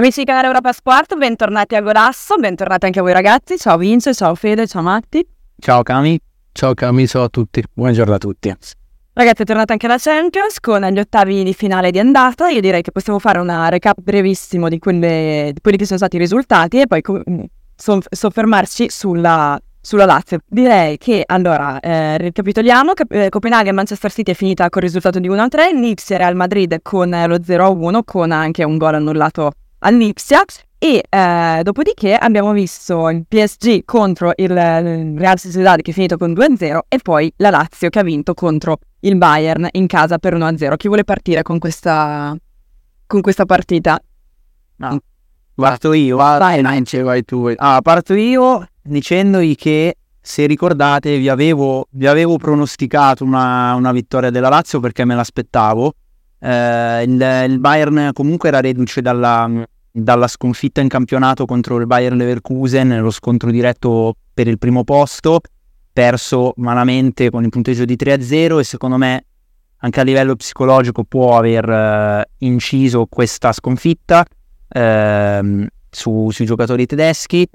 Amici 0.00 0.20
di 0.20 0.24
Canale 0.24 0.46
Europa 0.46 0.72
Sport, 0.72 1.14
bentornati 1.18 1.74
a 1.74 1.82
Golasso, 1.82 2.36
bentornati 2.36 2.86
anche 2.86 3.00
a 3.00 3.02
voi 3.02 3.12
ragazzi. 3.12 3.58
Ciao 3.58 3.76
Vince, 3.76 4.14
ciao 4.14 4.34
Fede, 4.34 4.66
ciao 4.66 4.80
Matti. 4.80 5.22
Ciao 5.58 5.82
Cami. 5.82 6.18
Ciao 6.52 6.72
Cami, 6.72 7.06
ciao 7.06 7.24
a 7.24 7.28
tutti. 7.28 7.62
Buongiorno 7.70 8.14
a 8.14 8.16
tutti. 8.16 8.48
Ragazzi, 9.12 9.42
è 9.42 9.44
tornata 9.44 9.74
anche 9.74 9.86
la 9.86 9.98
Champions 9.98 10.58
con 10.58 10.80
gli 10.86 10.98
ottavi 10.98 11.44
di 11.44 11.52
finale 11.52 11.90
di 11.90 11.98
andata. 11.98 12.48
Io 12.48 12.62
direi 12.62 12.80
che 12.80 12.92
possiamo 12.92 13.18
fare 13.18 13.40
una 13.40 13.68
recap 13.68 14.00
brevissimo 14.00 14.70
di, 14.70 14.78
quelle, 14.78 15.50
di 15.52 15.60
quelli 15.60 15.76
che 15.76 15.84
sono 15.84 15.98
stati 15.98 16.16
i 16.16 16.18
risultati 16.18 16.80
e 16.80 16.86
poi 16.86 17.02
soffermarci 17.76 18.88
sulla, 18.88 19.60
sulla 19.82 20.06
Lazio. 20.06 20.38
Direi 20.46 20.96
che 20.96 21.24
allora 21.26 21.78
eh, 21.78 22.16
ricapitoliamo: 22.16 22.94
Cap- 22.94 23.12
eh, 23.12 23.28
Copenaghen 23.28 23.74
Manchester 23.74 24.10
City 24.10 24.30
è 24.30 24.34
finita 24.34 24.70
con 24.70 24.80
il 24.80 24.88
risultato 24.88 25.18
di 25.18 25.28
1-3, 25.28 25.74
Nipsia 25.74 26.16
Real 26.16 26.36
Madrid 26.36 26.78
con 26.80 27.10
lo 27.10 27.36
0-1 27.36 28.00
con 28.02 28.30
anche 28.30 28.64
un 28.64 28.78
gol 28.78 28.94
annullato 28.94 29.52
all'Ipsia 29.80 30.42
e 30.82 31.04
eh, 31.08 31.60
dopodiché 31.62 32.14
abbiamo 32.14 32.52
visto 32.52 33.10
il 33.10 33.26
PSG 33.28 33.84
contro 33.84 34.32
il, 34.36 34.50
il 34.50 35.18
Real 35.18 35.38
Sociedad 35.38 35.80
che 35.82 35.90
è 35.90 35.94
finito 35.94 36.16
con 36.16 36.32
2-0 36.32 36.78
e 36.88 36.98
poi 37.02 37.30
la 37.36 37.50
Lazio 37.50 37.90
che 37.90 37.98
ha 37.98 38.02
vinto 38.02 38.32
contro 38.32 38.78
il 39.00 39.16
Bayern 39.16 39.68
in 39.72 39.86
casa 39.86 40.18
per 40.18 40.34
1-0. 40.34 40.76
Chi 40.76 40.86
vuole 40.88 41.04
partire 41.04 41.42
con 41.42 41.58
questa, 41.58 42.34
con 43.06 43.20
questa 43.20 43.44
partita? 43.44 44.00
No. 44.76 44.98
Parto 45.54 45.92
io, 45.92 46.16
vai, 46.16 46.62
vai, 46.62 47.02
vai 47.02 47.24
tu. 47.24 47.52
Ah, 47.56 47.80
parto 47.82 48.14
io 48.14 48.66
dicendogli 48.82 49.54
che 49.54 49.96
se 50.18 50.46
ricordate 50.46 51.18
vi 51.18 51.28
avevo, 51.28 51.88
vi 51.90 52.06
avevo 52.06 52.38
pronosticato 52.38 53.24
una, 53.24 53.74
una 53.74 53.92
vittoria 53.92 54.30
della 54.30 54.48
Lazio 54.48 54.80
perché 54.80 55.04
me 55.04 55.14
l'aspettavo 55.14 55.92
eh, 56.40 57.02
il, 57.02 57.44
il, 57.48 57.58
Bayern 57.58 58.10
comunque 58.12 58.48
era 58.48 58.60
reduce 58.60 59.02
dalla, 59.02 59.48
dalla, 59.90 60.26
sconfitta 60.26 60.80
in 60.80 60.88
campionato 60.88 61.44
contro 61.44 61.76
il 61.76 61.86
Bayern 61.86 62.16
Leverkusen 62.16 62.88
nello 62.88 63.10
scontro 63.10 63.50
diretto 63.50 64.16
per 64.32 64.48
il 64.48 64.58
primo 64.58 64.82
posto, 64.84 65.40
perso 65.92 66.54
malamente 66.56 67.30
con 67.30 67.44
il 67.44 67.50
punteggio 67.50 67.84
di 67.84 67.96
3-0 67.98 68.58
e 68.58 68.64
secondo 68.64 68.96
me 68.96 69.24
anche 69.82 70.00
a 70.00 70.02
livello 70.02 70.36
psicologico 70.36 71.04
può 71.04 71.36
aver 71.36 71.68
eh, 71.68 72.30
inciso 72.38 73.06
questa 73.06 73.52
sconfitta 73.52 74.24
eh, 74.68 75.66
su, 75.90 76.30
sui 76.30 76.46
giocatori 76.46 76.86
tedeschi. 76.86 77.46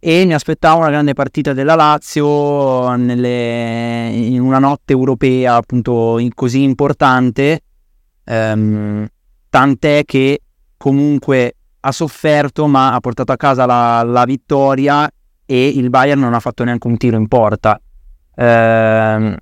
E 0.00 0.24
mi 0.24 0.32
aspettavo 0.32 0.78
una 0.78 0.90
grande 0.90 1.12
partita 1.12 1.52
della 1.52 1.74
Lazio 1.74 2.94
nelle, 2.94 4.10
in 4.12 4.40
una 4.40 4.60
notte 4.60 4.92
europea 4.92 5.56
appunto 5.56 6.24
così 6.34 6.62
importante 6.62 7.62
Um, 8.30 9.06
tant'è 9.48 10.04
che 10.04 10.40
comunque 10.76 11.54
ha 11.80 11.92
sofferto 11.92 12.66
ma 12.66 12.92
ha 12.92 13.00
portato 13.00 13.32
a 13.32 13.36
casa 13.36 13.64
la, 13.64 14.02
la, 14.02 14.24
vittoria 14.24 15.08
e 15.46 15.68
il 15.68 15.88
Bayern 15.88 16.20
non 16.20 16.34
ha 16.34 16.40
fatto 16.40 16.62
neanche 16.62 16.86
un 16.86 16.98
tiro 16.98 17.16
in 17.16 17.26
porta. 17.26 17.80
Uh, 18.34 19.34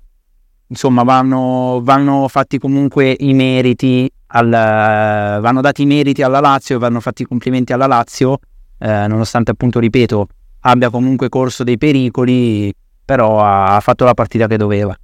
insomma, 0.67 1.03
vanno, 1.03 1.81
vanno, 1.83 2.29
fatti 2.29 2.57
comunque 2.59 3.13
i 3.19 3.33
meriti, 3.33 4.09
al, 4.27 4.49
vanno 4.49 5.59
dati 5.61 5.81
i 5.81 5.85
meriti 5.85 6.21
alla 6.21 6.39
Lazio, 6.39 6.79
vanno 6.79 7.01
fatti 7.01 7.23
i 7.23 7.25
complimenti 7.25 7.73
alla 7.73 7.87
Lazio, 7.87 8.39
eh, 8.79 9.07
nonostante 9.07 9.51
appunto, 9.51 9.79
ripeto, 9.79 10.27
abbia 10.61 10.89
comunque 10.89 11.27
corso 11.27 11.63
dei 11.63 11.77
pericoli, 11.77 12.73
però 13.03 13.41
ha 13.43 13.79
fatto 13.81 14.05
la 14.05 14.13
partita 14.13 14.47
che 14.47 14.57
doveva 14.57 14.97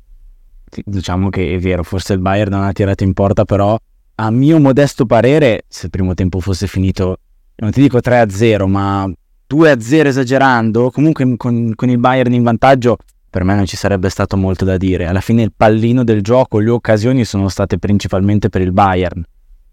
diciamo 0.83 1.29
che 1.29 1.53
è 1.53 1.59
vero, 1.59 1.83
forse 1.83 2.13
il 2.13 2.19
Bayern 2.19 2.51
non 2.51 2.63
ha 2.63 2.71
tirato 2.71 3.03
in 3.03 3.13
porta, 3.13 3.45
però 3.45 3.77
a 4.15 4.31
mio 4.31 4.59
modesto 4.59 5.05
parere, 5.05 5.65
se 5.67 5.85
il 5.85 5.91
primo 5.91 6.13
tempo 6.13 6.39
fosse 6.39 6.67
finito, 6.67 7.17
non 7.55 7.71
ti 7.71 7.81
dico 7.81 7.97
3-0, 7.97 8.67
ma 8.67 9.05
2-0 9.07 10.05
esagerando, 10.05 10.91
comunque 10.91 11.35
con, 11.37 11.73
con 11.75 11.89
il 11.89 11.97
Bayern 11.97 12.33
in 12.33 12.43
vantaggio, 12.43 12.97
per 13.29 13.43
me 13.43 13.55
non 13.55 13.65
ci 13.65 13.75
sarebbe 13.75 14.09
stato 14.09 14.37
molto 14.37 14.65
da 14.65 14.77
dire. 14.77 15.07
Alla 15.07 15.21
fine 15.21 15.41
il 15.41 15.53
pallino 15.55 16.03
del 16.03 16.21
gioco, 16.21 16.59
le 16.59 16.69
occasioni 16.69 17.25
sono 17.25 17.49
state 17.49 17.79
principalmente 17.79 18.49
per 18.49 18.61
il 18.61 18.71
Bayern, 18.71 19.23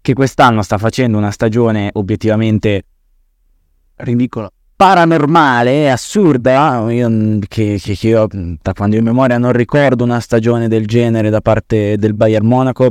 che 0.01 0.13
quest'anno 0.13 0.61
sta 0.63 0.77
facendo 0.77 1.17
una 1.17 1.31
stagione 1.31 1.89
obiettivamente 1.93 2.85
ridicola 3.97 4.51
paranormale, 4.81 5.91
assurda, 5.91 6.89
io, 6.89 7.37
che, 7.47 7.79
che, 7.79 7.95
che, 7.95 8.07
io 8.07 8.27
da 8.59 8.73
quando 8.73 8.95
io 8.95 9.01
in 9.01 9.07
memoria 9.07 9.37
non 9.37 9.51
ricordo 9.51 10.03
una 10.03 10.19
stagione 10.19 10.67
del 10.67 10.87
genere 10.87 11.29
da 11.29 11.39
parte 11.39 11.97
del 11.97 12.15
Bayern 12.15 12.47
Monaco, 12.47 12.89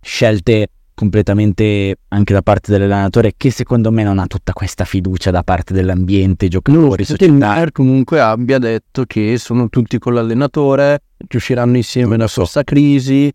scelte 0.00 0.68
completamente 0.94 1.96
anche 2.08 2.32
da 2.32 2.40
parte 2.40 2.72
dell'allenatore 2.72 3.34
che 3.36 3.50
secondo 3.50 3.92
me 3.92 4.02
non 4.02 4.18
ha 4.18 4.26
tutta 4.26 4.54
questa 4.54 4.86
fiducia 4.86 5.30
da 5.30 5.42
parte 5.42 5.74
dell'ambiente, 5.74 6.48
giocatori, 6.48 7.04
no, 7.06 7.16
il 7.18 7.32
Bayern 7.34 7.70
comunque 7.70 8.18
abbia 8.18 8.58
detto 8.58 9.04
che 9.04 9.36
sono 9.36 9.68
tutti 9.68 9.98
con 9.98 10.14
l'allenatore, 10.14 11.02
che 11.26 11.36
usciranno 11.36 11.76
insieme 11.76 12.16
da 12.16 12.28
so. 12.28 12.40
questa 12.40 12.64
crisi, 12.64 13.30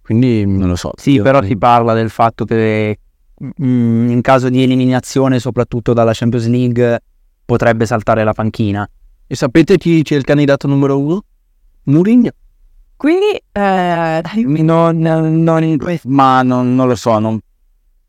quindi 0.00 0.46
non 0.46 0.68
lo 0.68 0.76
so. 0.76 0.92
Sì, 0.96 1.20
però 1.20 1.42
si 1.42 1.58
parla 1.58 1.92
del 1.92 2.08
fatto 2.08 2.46
che 2.46 2.98
mm, 3.62 4.08
in 4.08 4.22
caso 4.22 4.48
di 4.48 4.62
eliminazione 4.62 5.38
soprattutto 5.38 5.92
dalla 5.92 6.12
Champions 6.14 6.46
League 6.46 7.00
potrebbe 7.46 7.86
saltare 7.86 8.22
la 8.24 8.34
panchina. 8.34 8.86
E 9.26 9.34
sapete 9.34 9.78
chi 9.78 10.02
c'è 10.02 10.16
il 10.16 10.24
candidato 10.24 10.66
numero 10.66 11.00
uno? 11.00 11.24
Mourinho. 11.84 12.30
Quindi, 12.96 13.40
eh, 13.52 14.22
non, 14.44 14.98
non, 14.98 15.78
ma 16.04 16.42
non, 16.42 16.74
non, 16.74 16.88
lo 16.88 16.94
so. 16.94 17.18
Non... 17.18 17.38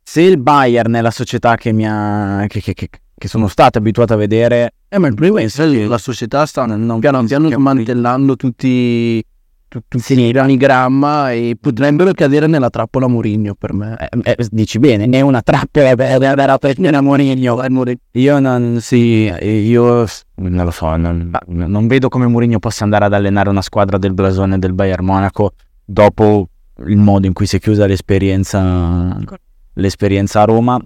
Se 0.04 0.22
il 0.22 0.38
Bayern 0.38 0.94
è 0.94 1.02
la 1.02 1.12
società 1.12 1.56
che, 1.56 1.72
mi 1.72 1.88
ha, 1.88 2.46
che, 2.48 2.62
che, 2.62 2.74
che 2.74 3.28
sono 3.28 3.48
stato 3.48 3.78
abituato 3.78 4.14
a 4.14 4.18
vedere, 4.18 4.74
eh, 4.90 4.98
ma 4.98 5.08
il 5.08 5.16
problema 5.16 5.42
è 5.42 5.48
che 5.50 5.86
la 5.86 5.98
società 5.98 6.46
sta 6.46 6.66
non, 6.66 7.00
piano 7.00 7.24
piano 7.24 7.50
smantellando 7.50 8.36
tutti 8.36 9.24
tutti 9.68 10.00
sì. 10.00 10.20
i 10.22 10.58
gramma 10.58 11.32
e 11.32 11.58
potrebbero 11.60 12.12
cadere 12.14 12.48
nella 12.48 12.70
trappola 12.70 13.08
Mourinho 13.08 13.54
per 13.56 13.74
me. 13.74 13.98
Eh, 13.98 14.36
eh, 14.38 14.48
dici 14.50 14.80
bene, 14.80 15.08
è 15.10 15.22
una 15.22 15.42
trappola 15.42 15.96
vera 15.96 16.58
per 16.58 16.80
Mourinho. 16.80 17.62
Io 18.12 18.40
non, 18.40 18.80
sì, 18.80 19.32
io 19.42 20.06
non 20.36 20.64
lo 20.64 20.72
so, 20.72 20.96
non, 20.96 21.32
non, 21.48 21.88
vedo 21.88 22.10
come 22.10 22.28
Mourinho 22.28 22.60
possa 22.60 22.84
andare 22.84 23.06
ad 23.06 23.14
allenare 23.14 23.50
una 23.50 23.62
squadra 23.62 23.98
del 23.98 24.14
Blasone 24.14 24.60
del 24.60 24.74
Bayern 24.74 25.06
Monaco 25.06 25.54
dopo 25.84 26.50
il 26.86 26.98
modo 26.98 27.26
in 27.26 27.34
cui 27.34 27.46
si 27.46 27.58
è 27.58 27.60
chiusa 27.60 27.86
l'esperienza, 27.86 29.18
l'esperienza 29.74 30.42
a 30.42 30.46
Roma. 30.46 30.80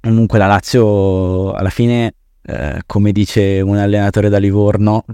Comunque 0.00 0.38
la 0.38 0.46
Lazio 0.46 1.52
alla 1.52 1.70
fine, 1.70 2.14
eh, 2.42 2.80
come 2.86 3.12
dice 3.12 3.60
un 3.60 3.76
allenatore 3.76 4.28
da 4.28 4.38
Livorno, 4.38 5.04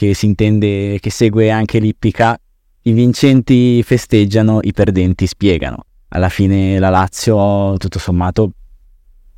che 0.00 0.14
si 0.14 0.24
intende 0.24 0.98
che 0.98 1.10
segue 1.10 1.50
anche 1.50 1.78
l'ippica, 1.78 2.34
i 2.84 2.92
vincenti 2.92 3.82
festeggiano, 3.82 4.60
i 4.62 4.72
perdenti 4.72 5.26
spiegano. 5.26 5.84
Alla 6.08 6.30
fine 6.30 6.78
la 6.78 6.88
Lazio, 6.88 7.76
tutto 7.76 7.98
sommato, 7.98 8.52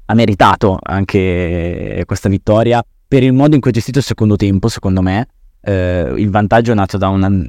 ha 0.05 0.15
meritato 0.15 0.79
anche 0.81 2.05
questa 2.07 2.29
vittoria 2.29 2.81
per 3.09 3.25
il 3.25 3.33
modo 3.33 3.57
in 3.57 3.61
cui 3.61 3.71
ha 3.71 3.73
gestito 3.73 3.99
il 3.99 4.05
secondo 4.05 4.37
tempo, 4.37 4.69
secondo 4.69 5.03
me. 5.03 5.27
Eh, 5.61 6.15
il 6.17 6.31
vantaggio 6.31 6.71
è 6.71 6.75
nato 6.77 6.97
da 6.97 7.09
una, 7.09 7.27
un 7.27 7.49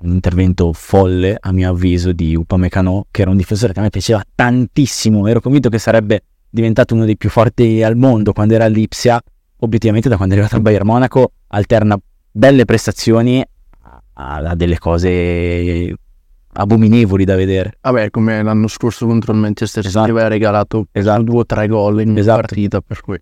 intervento 0.00 0.72
folle, 0.72 1.36
a 1.40 1.50
mio 1.50 1.70
avviso, 1.70 2.12
di 2.12 2.36
Upamecano, 2.36 3.06
che 3.10 3.22
era 3.22 3.32
un 3.32 3.36
difensore 3.36 3.72
che 3.72 3.80
a 3.80 3.82
me 3.82 3.90
piaceva 3.90 4.22
tantissimo. 4.32 5.26
Ero 5.26 5.40
convinto 5.40 5.70
che 5.70 5.80
sarebbe 5.80 6.22
diventato 6.48 6.94
uno 6.94 7.04
dei 7.04 7.16
più 7.16 7.30
forti 7.30 7.82
al 7.82 7.96
mondo 7.96 8.32
quando 8.32 8.54
era 8.54 8.64
all'Ipsia. 8.64 9.20
Obiettivamente, 9.56 10.08
da 10.08 10.14
quando 10.14 10.34
è 10.34 10.38
arrivato 10.38 10.54
al 10.54 10.62
Bayern 10.62 10.86
Monaco, 10.86 11.32
alterna 11.48 11.98
belle 12.30 12.64
prestazioni 12.64 13.44
a, 14.14 14.54
delle 14.54 14.78
cose 14.78 15.94
abominevoli 16.52 17.24
da 17.24 17.36
vedere. 17.36 17.78
Vabbè, 17.80 18.10
come 18.10 18.42
l'anno 18.42 18.68
scorso 18.68 19.06
contro 19.06 19.32
il 19.32 19.38
Manchester 19.38 19.82
City 19.84 19.96
esatto. 19.96 20.10
aveva 20.10 20.28
regalato 20.28 20.86
esatto. 20.92 21.22
due 21.22 21.38
o 21.38 21.46
tre 21.46 21.68
gol 21.68 22.00
in 22.00 22.16
esatto. 22.16 22.40
partita, 22.40 22.80
per 22.80 23.00
cui... 23.00 23.20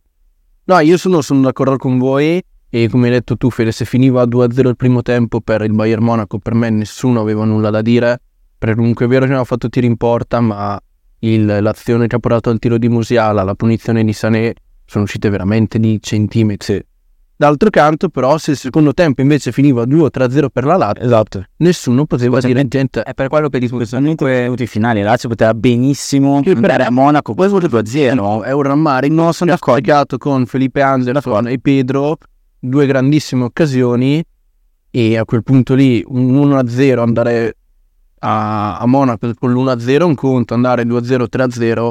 No, 0.64 0.79
io 0.81 0.97
sono, 0.97 1.20
sono, 1.20 1.43
d'accordo 1.43 1.76
con 1.76 1.99
voi 1.99 2.43
e 2.69 2.88
come 2.88 3.06
hai 3.06 3.12
detto 3.12 3.37
tu 3.37 3.50
Fede, 3.50 3.73
se 3.73 3.85
finiva 3.85 4.25
2-0 4.25 4.69
il 4.69 4.76
primo 4.76 5.03
tempo 5.03 5.41
per 5.41 5.62
il 5.62 5.73
Bayern 5.73 6.03
Monaco, 6.03 6.38
per 6.38 6.55
me 6.55 6.70
nessuno 6.70 7.20
aveva 7.20 7.44
nulla 7.44 7.70
da 7.70 7.82
dire, 7.82 8.20
perché 8.58 8.75
comunque 8.75 9.06
è 9.06 9.08
vero 9.08 9.26
che 9.26 9.31
non 9.31 9.41
ha 9.41 9.44
fatto 9.44 9.69
tiri 9.69 9.87
in 9.87 9.97
porta, 9.97 10.41
ma 10.41 10.79
il, 11.20 11.44
l'azione 11.44 12.06
che 12.06 12.17
ha 12.17 12.19
portato 12.19 12.50
al 12.50 12.58
tiro 12.58 12.79
di 12.79 12.88
Musiala, 12.88 13.44
la 13.44 13.55
punizione 13.55 14.03
di 14.03 14.12
Sané, 14.12 14.55
sono 14.85 15.05
uscite 15.05 15.29
veramente 15.31 15.79
di 15.79 15.99
centimetri. 16.00 16.85
D'altro 17.38 17.69
canto, 17.69 18.09
però, 18.09 18.38
se 18.38 18.53
il 18.53 18.56
secondo 18.56 18.94
tempo 18.94 19.21
invece 19.21 19.53
finiva 19.53 19.83
2-3-0 19.83 20.47
per 20.50 20.65
la 20.65 20.77
Lazio, 20.77 21.05
esatto. 21.05 21.44
nessuno 21.59 22.06
poteva 22.06 22.41
dire 22.41 22.67
niente. 22.71 23.03
È 23.03 23.12
per 23.12 23.29
quello 23.29 23.50
che 23.50 23.59
dico 23.59 23.77
che 23.77 23.87
comunque 23.87 24.55
i 24.56 24.67
finali 24.67 25.03
la 25.03 25.11
Lazio 25.11 25.29
poteva 25.29 25.53
benissimo 25.53 26.41
andare 26.43 26.85
a 26.85 26.91
Monaco, 26.91 27.35
poi 27.35 27.49
2-0. 27.49 28.15
No, 28.15 28.43
è 28.43 28.53
un 28.53 28.62
rammarico. 28.62 29.12
Non 29.15 29.35
sono 29.35 29.53
accorgato 29.53 30.17
con 30.17 30.47
Felipe 30.47 30.81
Anderson 30.81 31.49
e 31.49 31.59
Pedro, 31.59 32.17
due 32.59 32.87
grandissime 32.87 33.44
occasioni, 33.44 34.25
e 34.91 35.19
a 35.19 35.27
quel 35.27 35.43
punto 35.43 35.75
lì 35.75 36.03
un 36.06 36.35
1-0 36.37 36.99
andare 37.00 37.56
a, 38.21 38.79
a 38.79 38.87
Monaco 38.87 39.31
con 39.39 39.53
l'1-0 39.53 40.03
un 40.05 40.15
conto, 40.15 40.55
andare 40.55 40.85
2-0, 40.85 41.25
3-0 41.31 41.91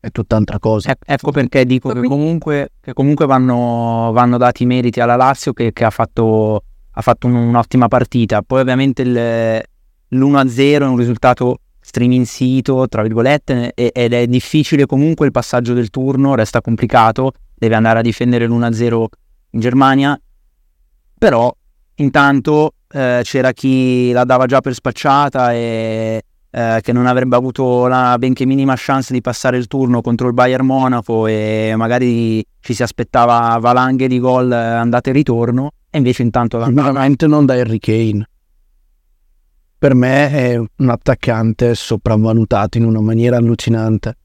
è 0.00 0.10
tutt'altra 0.10 0.58
cosa. 0.58 0.90
E- 0.90 0.96
ecco 1.04 1.30
perché 1.30 1.64
dico 1.64 1.92
che 1.92 2.00
comunque, 2.02 2.70
che 2.80 2.92
comunque 2.94 3.26
vanno, 3.26 4.10
vanno 4.12 4.38
dati 4.38 4.62
i 4.62 4.66
meriti 4.66 5.00
alla 5.00 5.16
Lazio 5.16 5.52
che, 5.52 5.72
che 5.72 5.84
ha 5.84 5.90
fatto, 5.90 6.64
ha 6.90 7.00
fatto 7.02 7.26
un- 7.26 7.34
un'ottima 7.34 7.86
partita. 7.86 8.42
Poi 8.42 8.60
ovviamente 8.60 9.02
il- 9.02 9.62
l'1-0 10.08 10.84
è 10.84 10.88
un 10.88 10.96
risultato 10.96 11.60
striminzito, 11.80 12.88
tra 12.88 13.02
virgolette, 13.02 13.72
e- 13.74 13.90
ed 13.92 14.12
è 14.12 14.26
difficile 14.26 14.86
comunque 14.86 15.26
il 15.26 15.32
passaggio 15.32 15.74
del 15.74 15.90
turno, 15.90 16.34
resta 16.34 16.60
complicato, 16.60 17.32
deve 17.54 17.74
andare 17.74 17.98
a 17.98 18.02
difendere 18.02 18.46
l'1-0 18.46 19.06
in 19.50 19.60
Germania, 19.60 20.18
però 21.18 21.54
intanto 21.96 22.74
eh, 22.92 23.20
c'era 23.22 23.52
chi 23.52 24.10
la 24.12 24.24
dava 24.24 24.46
già 24.46 24.60
per 24.60 24.74
spacciata 24.74 25.52
e 25.52 26.22
eh, 26.50 26.80
che 26.82 26.92
non 26.92 27.06
avrebbe 27.06 27.36
avuto 27.36 27.86
la 27.86 28.16
benché 28.18 28.44
minima 28.44 28.74
chance 28.76 29.12
di 29.12 29.20
passare 29.20 29.56
il 29.56 29.66
turno 29.66 30.00
contro 30.00 30.26
il 30.26 30.34
Bayern 30.34 30.66
Monaco 30.66 31.26
e 31.26 31.74
magari 31.76 32.44
ci 32.60 32.74
si 32.74 32.82
aspettava 32.82 33.56
valanghe 33.60 34.08
di 34.08 34.18
gol 34.18 34.50
eh, 34.50 34.56
andata 34.56 35.10
e 35.10 35.12
ritorno 35.12 35.70
e 35.88 35.98
invece 35.98 36.22
intanto 36.22 36.58
Veramente 36.58 37.26
non 37.26 37.46
da 37.46 37.54
Harry 37.54 37.78
Kane. 37.78 38.26
Per 39.78 39.94
me 39.94 40.30
è 40.30 40.56
un 40.58 40.88
attaccante 40.90 41.74
sopravvalutato 41.74 42.76
in 42.76 42.84
una 42.84 43.00
maniera 43.00 43.38
allucinante. 43.38 44.16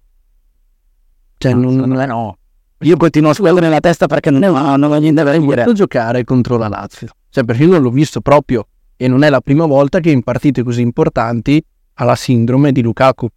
Cioè, 1.38 1.54
no, 1.54 1.72
non, 1.72 1.89
me 1.89 2.06
no. 2.06 2.38
Io 2.80 2.98
continuo 2.98 3.31
a 3.31 3.36
quello 3.36 3.60
nella 3.60 3.80
testa 3.80 4.06
perché 4.06 4.31
non, 4.31 4.44
è, 4.44 4.50
non 4.50 4.83
ho 4.83 4.98
niente 4.98 5.24
da 5.24 5.31
dire. 5.31 5.45
potuto 5.45 5.74
giocare 5.74 6.25
contro 6.25 6.57
la 6.57 6.68
Lazio. 6.68 7.07
Cioè, 7.30 7.45
perché 7.45 7.63
io 7.63 7.72
non 7.72 7.81
l'ho 7.81 7.89
visto 7.89 8.19
proprio. 8.19 8.68
E 8.98 9.07
non 9.07 9.24
è 9.24 9.30
la 9.30 9.39
prima 9.39 9.66
volta 9.66 10.01
che 10.01 10.12
in 10.12 10.24
partite 10.24 10.62
così 10.62 10.81
importanti 10.81 11.63
ha 11.96 12.04
la 12.04 12.16
sindrome 12.16 12.72
di 12.72 12.82
Lukaku. 12.82 13.28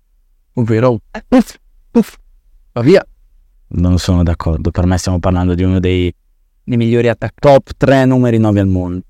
Ovvero, 0.54 0.98
puff, 1.28 1.54
puff, 1.90 2.16
va 2.72 2.80
via. 2.82 3.06
Non 3.70 3.98
sono 3.98 4.22
d'accordo. 4.22 4.70
Per 4.70 4.86
me 4.86 4.96
stiamo 4.98 5.18
parlando 5.18 5.54
di 5.54 5.62
uno 5.62 5.78
dei 5.78 6.12
Nei 6.64 6.76
migliori 6.76 7.08
attaccanti. 7.08 7.40
top 7.64 7.70
3 7.76 8.04
numeri 8.06 8.38
9 8.38 8.60
al 8.60 8.66
mondo. 8.68 9.02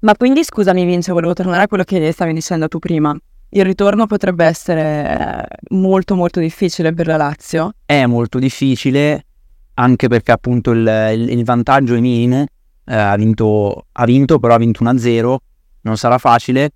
Ma 0.00 0.16
quindi 0.16 0.42
scusami 0.42 0.84
Vince, 0.84 1.12
volevo 1.12 1.32
tornare 1.32 1.62
a 1.62 1.68
quello 1.68 1.84
che 1.84 2.10
stavi 2.10 2.32
dicendo 2.32 2.66
tu 2.68 2.78
prima. 2.80 3.16
Il 3.50 3.64
ritorno 3.64 4.06
potrebbe 4.06 4.44
essere 4.44 5.46
eh, 5.46 5.74
molto 5.76 6.16
molto 6.16 6.40
difficile 6.40 6.92
per 6.92 7.06
la 7.06 7.16
Lazio. 7.16 7.72
È 7.86 8.04
molto 8.06 8.38
difficile 8.40 9.26
anche 9.74 10.08
perché 10.08 10.32
appunto 10.32 10.72
il, 10.72 10.80
il- 11.14 11.30
il 11.38 11.44
vantaggio 11.44 11.94
è 11.94 12.00
minimo. 12.00 12.46
Eh, 12.84 12.94
ha, 12.96 13.14
vinto, 13.14 13.86
ha 13.92 14.04
vinto, 14.04 14.38
però 14.40 14.54
ha 14.54 14.58
vinto 14.58 14.82
1-0. 14.84 15.36
Non 15.82 15.96
sarà 15.96 16.18
facile. 16.18 16.70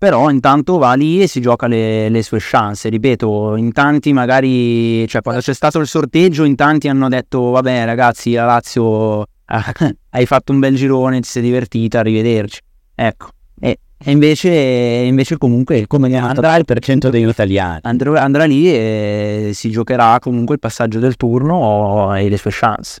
Però 0.00 0.30
intanto 0.30 0.78
va 0.78 0.94
lì 0.94 1.20
e 1.20 1.26
si 1.26 1.42
gioca 1.42 1.66
le, 1.66 2.08
le 2.08 2.22
sue 2.22 2.38
chance. 2.40 2.88
Ripeto, 2.88 3.54
in 3.56 3.70
tanti 3.70 4.14
magari, 4.14 5.06
cioè 5.06 5.20
quando 5.20 5.42
c'è 5.42 5.52
stato 5.52 5.78
il 5.78 5.86
sorteggio, 5.86 6.44
in 6.44 6.54
tanti 6.56 6.88
hanno 6.88 7.10
detto: 7.10 7.50
Vabbè, 7.50 7.84
ragazzi, 7.84 8.32
la 8.32 8.46
Lazio 8.46 9.26
hai 10.08 10.24
fatto 10.24 10.52
un 10.52 10.58
bel 10.58 10.74
girone, 10.74 11.20
ti 11.20 11.28
sei 11.28 11.42
divertita, 11.42 11.98
arrivederci. 11.98 12.60
Ecco. 12.94 13.28
E, 13.60 13.78
e 13.98 14.10
invece, 14.10 14.48
invece 14.48 15.36
comunque 15.36 15.86
come 15.86 16.16
Andrà 16.16 16.56
il 16.56 16.64
percento 16.64 17.10
degli 17.10 17.28
italiani. 17.28 17.80
andrà, 17.82 18.22
andrà 18.22 18.44
lì 18.46 18.72
e 18.72 19.50
si 19.52 19.70
giocherà 19.70 20.18
comunque 20.18 20.54
il 20.54 20.60
passaggio 20.60 20.98
del 20.98 21.16
turno 21.16 22.16
e 22.16 22.30
le 22.30 22.38
sue 22.38 22.52
chance. 22.54 23.00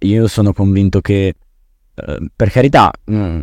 Io 0.00 0.26
sono 0.26 0.52
convinto 0.52 1.00
che, 1.00 1.34
eh, 1.94 2.18
per 2.34 2.50
carità, 2.50 2.90
mh, 3.04 3.40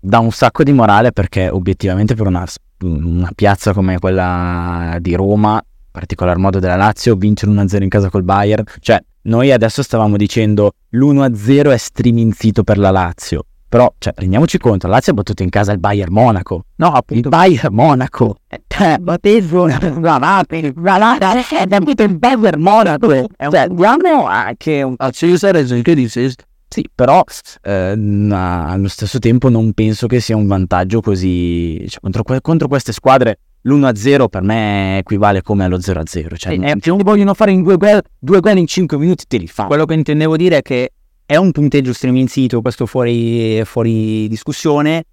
dà 0.00 0.18
un 0.18 0.30
sacco 0.30 0.62
di 0.62 0.72
morale 0.72 1.12
perché 1.12 1.48
obiettivamente 1.48 2.14
per 2.14 2.26
una, 2.26 2.44
una 2.82 3.30
piazza 3.34 3.72
come 3.72 3.98
quella 3.98 4.96
di 5.00 5.14
Roma, 5.14 5.54
in 5.54 5.90
particolar 5.90 6.38
modo 6.38 6.58
della 6.58 6.76
Lazio, 6.76 7.16
vincere 7.16 7.52
1-0 7.52 7.82
in 7.82 7.88
casa 7.88 8.10
col 8.10 8.22
Bayern, 8.22 8.64
cioè 8.80 9.02
noi 9.22 9.52
adesso 9.52 9.82
stavamo 9.82 10.16
dicendo 10.16 10.72
l'1-0 10.90 11.72
è 11.72 11.76
striminzito 11.76 12.62
per 12.62 12.78
la 12.78 12.90
Lazio, 12.90 13.44
però 13.68 13.92
cioè, 13.98 14.14
rendiamoci 14.16 14.56
conto, 14.56 14.86
la 14.86 14.94
Lazio 14.94 15.12
ha 15.12 15.14
battuto 15.16 15.42
in 15.42 15.50
casa 15.50 15.72
il 15.72 15.78
Bayern 15.78 16.12
Monaco, 16.12 16.64
No, 16.76 16.86
il 16.86 16.94
appunto. 16.94 17.28
Bayern 17.28 17.74
Monaco, 17.74 18.36
cioè, 18.66 18.96
la 18.98 20.96
Lazio, 21.18 21.58
ha 21.58 21.66
battuto 21.66 22.02
il 22.04 22.16
Bayern 22.16 22.60
Monaco, 22.60 23.08
cioè, 23.10 23.58
abbiamo 23.58 24.26
anche 24.26 24.82
un 24.82 24.94
è 24.96 25.82
che 25.82 25.94
dice, 25.94 26.34
sì, 26.68 26.84
però 26.94 27.22
eh, 27.62 27.94
ma 27.96 28.66
allo 28.68 28.88
stesso 28.88 29.18
tempo 29.18 29.48
non 29.48 29.72
penso 29.72 30.06
che 30.06 30.20
sia 30.20 30.36
un 30.36 30.46
vantaggio 30.46 31.00
così. 31.00 31.84
Cioè, 31.88 32.00
contro, 32.00 32.22
contro 32.40 32.68
queste 32.68 32.92
squadre 32.92 33.38
l'1-0 33.62 34.28
per 34.28 34.42
me 34.42 34.98
equivale 34.98 35.42
come 35.42 35.64
allo 35.64 35.78
0-0. 35.78 36.36
Cioè, 36.36 36.58
è- 36.58 36.76
se 36.80 36.88
non 36.90 36.98
ti 36.98 37.04
vogliono 37.04 37.34
fare 37.34 37.54
due 37.60 37.76
gol, 37.76 38.00
due 38.18 38.40
gol 38.40 38.58
in 38.58 38.66
5 38.66 38.96
minuti, 38.98 39.24
te 39.26 39.38
li 39.38 39.46
fa. 39.46 39.64
Quello 39.64 39.84
che 39.84 39.94
intendevo 39.94 40.36
dire 40.36 40.58
è 40.58 40.62
che 40.62 40.90
è 41.26 41.36
un 41.36 41.50
punteggio 41.52 41.92
striminzito, 41.92 42.60
questo 42.60 42.86
fuori, 42.86 43.60
fuori 43.64 44.28
discussione, 44.28 45.04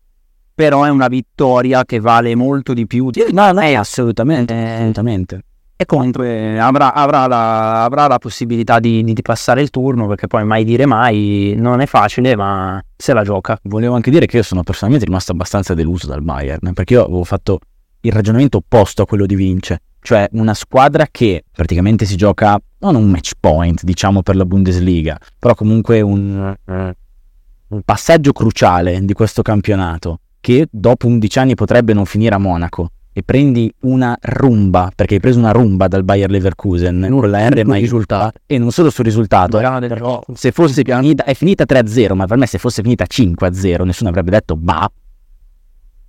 però 0.54 0.84
è 0.84 0.90
una 0.90 1.07
vittoria 1.07 1.84
che 1.84 2.00
vale 2.00 2.36
molto 2.36 2.74
di 2.74 2.86
più. 2.88 3.10
di- 3.10 3.25
No, 3.31 3.52
no, 3.52 3.60
è 3.62 3.74
assolutamente, 3.74 4.54
assolutamente. 4.54 5.42
E 5.77 5.86
comunque 5.86 6.57
avrà, 6.57 6.94
avrà 6.94 7.27
la, 7.27 7.83
avrà 7.83 8.07
la 8.07 8.18
possibilità 8.18 8.80
di, 8.80 9.04
di- 9.04 9.13
di 9.13 9.22
passare 9.22 9.62
il 9.62 9.69
turno, 9.69 10.07
perché 10.07 10.27
poi 10.27 10.45
mai 10.45 10.63
dire 10.63 10.86
mai 10.86 11.54
non 11.57 11.81
è 11.81 11.86
facile, 11.86 12.36
ma 12.36 12.81
se 12.95 13.13
la 13.13 13.24
gioca. 13.24 13.60
Volevo 13.63 13.95
anche 13.95 14.10
dire 14.10 14.25
che 14.25 14.38
io 14.38 14.44
sono 14.44 14.63
personalmente 14.63 15.06
rimasto 15.06 15.33
abbastanza 15.33 15.74
deluso 15.74 16.07
dal 16.07 16.22
Bayern, 16.22 16.74
perché 16.74 16.94
io 16.94 17.04
avevo 17.04 17.25
fatto 17.25 17.60
il 18.01 18.12
ragionamento 18.12 18.57
opposto 18.57 19.01
a 19.01 19.06
quello 19.06 19.25
di 19.25 19.36
Vince, 19.36 19.81
cioè 20.00 20.27
una 20.31 20.54
squadra 20.54 21.07
che 21.12 21.44
praticamente 21.51 22.06
si 22.06 22.16
gioca 22.16 22.57
non 22.80 22.95
un 22.95 23.10
match 23.10 23.31
point, 23.39 23.83
diciamo 23.83 24.21
per 24.21 24.36
la 24.36 24.45
Bundesliga, 24.45 25.18
però 25.38 25.56
comunque 25.56 26.00
un, 26.01 26.56
un 26.66 27.81
passaggio 27.83 28.31
cruciale 28.31 29.04
di 29.04 29.13
questo 29.13 29.42
campionato 29.42 30.19
che 30.39 30.68
dopo 30.69 31.07
11 31.07 31.39
anni 31.39 31.56
potrebbe 31.56 31.94
non 31.94 32.06
finire 32.06 32.36
a 32.36 32.38
Monaco 32.38 32.92
e 33.17 33.23
prendi 33.23 33.73
una 33.83 34.17
rumba, 34.19 34.91
perché 34.94 35.13
hai 35.13 35.19
preso 35.21 35.39
una 35.39 35.51
rumba 35.51 35.88
dal 35.88 36.03
Bayer 36.03 36.29
Leverkusen 36.29 37.07
con 37.09 37.29
la 37.29 37.47
R 37.47 37.65
mai 37.65 37.79
risultato. 37.79 38.39
e 38.45 38.57
non 38.57 38.71
solo 38.71 38.89
sul 38.89 39.06
risultato, 39.06 39.57
eh, 39.57 40.19
se 40.33 40.51
fosse 40.51 40.81
finita, 40.83 41.23
è 41.23 41.33
finita 41.33 41.63
3-0, 41.65 42.13
ma 42.13 42.25
per 42.25 42.35
me 42.35 42.45
se 42.45 42.57
fosse 42.57 42.81
finita 42.81 43.06
5-0 43.09 43.85
nessuno 43.85 44.09
avrebbe 44.09 44.31
detto 44.31 44.57
bah. 44.57 44.91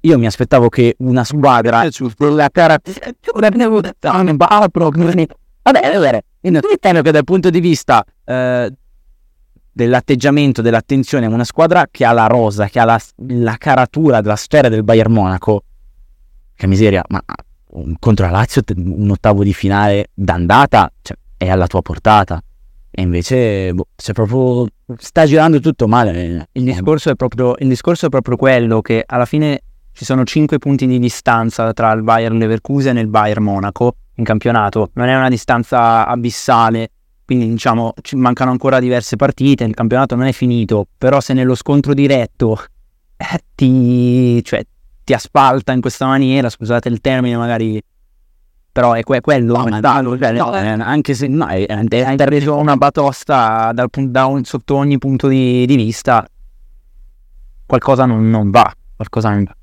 Io 0.00 0.18
mi 0.18 0.26
aspettavo 0.26 0.68
che 0.68 0.96
una 0.98 1.22
squadra 1.22 1.88
la 2.18 2.48
cara 2.52 2.80
bah 4.34 4.68
proprio. 4.68 5.04
Vabbè, 5.04 5.98
vabbè, 5.98 6.22
intendo 6.40 7.02
che 7.02 7.12
dal 7.12 7.24
punto 7.24 7.50
di 7.50 7.60
vista 7.60 8.04
eh, 8.24 8.72
dell'atteggiamento, 9.70 10.60
dell'attenzione, 10.60 11.26
una 11.26 11.44
squadra 11.44 11.86
che 11.88 12.04
ha 12.04 12.10
la 12.10 12.26
rosa, 12.26 12.68
che 12.68 12.80
ha 12.80 12.84
la, 12.84 13.00
la 13.28 13.54
caratura 13.58 14.20
della 14.20 14.34
sfera 14.34 14.68
del 14.68 14.82
Bayern 14.82 15.12
Monaco, 15.12 15.62
che 16.56 16.66
miseria, 16.66 17.04
ma 17.08 17.22
contro 17.98 18.26
la 18.26 18.32
Lazio 18.32 18.62
un 18.76 19.10
ottavo 19.10 19.44
di 19.44 19.52
finale 19.52 20.08
d'andata 20.14 20.90
cioè, 21.02 21.16
è 21.36 21.48
alla 21.48 21.66
tua 21.66 21.82
portata. 21.82 22.42
E 22.90 23.02
invece 23.02 23.74
boh, 23.74 23.88
proprio 24.14 24.66
sta 24.96 25.26
girando 25.26 25.60
tutto 25.60 25.86
male. 25.86 26.48
Il 26.52 26.64
discorso, 26.64 27.10
è 27.10 27.14
proprio, 27.14 27.54
il 27.58 27.68
discorso 27.68 28.06
è 28.06 28.08
proprio 28.08 28.36
quello 28.36 28.80
che 28.80 29.04
alla 29.06 29.26
fine 29.26 29.60
ci 29.92 30.04
sono 30.04 30.24
5 30.24 30.58
punti 30.58 30.86
di 30.86 30.98
distanza 30.98 31.72
tra 31.72 31.92
il 31.92 32.02
Bayern 32.02 32.38
Leverkusen 32.38 32.96
e 32.96 33.00
il 33.00 33.08
Bayern 33.08 33.42
Monaco 33.42 33.96
in 34.14 34.24
campionato. 34.24 34.90
Non 34.94 35.08
è 35.08 35.16
una 35.16 35.28
distanza 35.28 36.06
abissale, 36.06 36.90
quindi 37.26 37.48
diciamo 37.50 37.92
ci 38.00 38.16
mancano 38.16 38.50
ancora 38.50 38.78
diverse 38.78 39.16
partite, 39.16 39.64
il 39.64 39.74
campionato 39.74 40.14
non 40.14 40.26
è 40.26 40.32
finito, 40.32 40.86
però 40.96 41.20
se 41.20 41.34
nello 41.34 41.54
scontro 41.54 41.92
diretto 41.92 42.58
eh, 43.16 43.40
ti, 43.54 44.42
cioè, 44.42 44.64
ti 45.06 45.12
aspalta 45.14 45.70
in 45.72 45.80
questa 45.80 46.04
maniera, 46.04 46.48
scusate 46.48 46.88
il 46.88 47.00
termine 47.00 47.36
magari, 47.36 47.80
però 48.72 48.94
è 48.94 49.04
que- 49.04 49.20
quello, 49.20 49.56
No, 49.56 49.66
ma 49.68 49.78
dallo, 49.78 50.18
cioè, 50.18 50.32
no, 50.32 50.52
eh, 50.52 50.66
anche 50.66 51.14
se 51.14 51.28
no, 51.28 51.46
è, 51.46 51.64
è, 51.64 51.84
è 51.86 52.24
preso 52.24 52.56
una 52.56 52.76
batosta 52.76 53.70
dal 53.72 53.88
da 53.88 54.26
un- 54.26 54.42
sotto 54.42 54.74
ogni 54.74 54.98
punto 54.98 55.28
di, 55.28 55.64
di 55.64 55.76
vista, 55.76 56.26
qualcosa 57.64 58.04
non, 58.04 58.28
non 58.28 58.50
va, 58.50 58.68
qualcosa 58.96 59.30
non 59.30 59.44
va. 59.44 59.56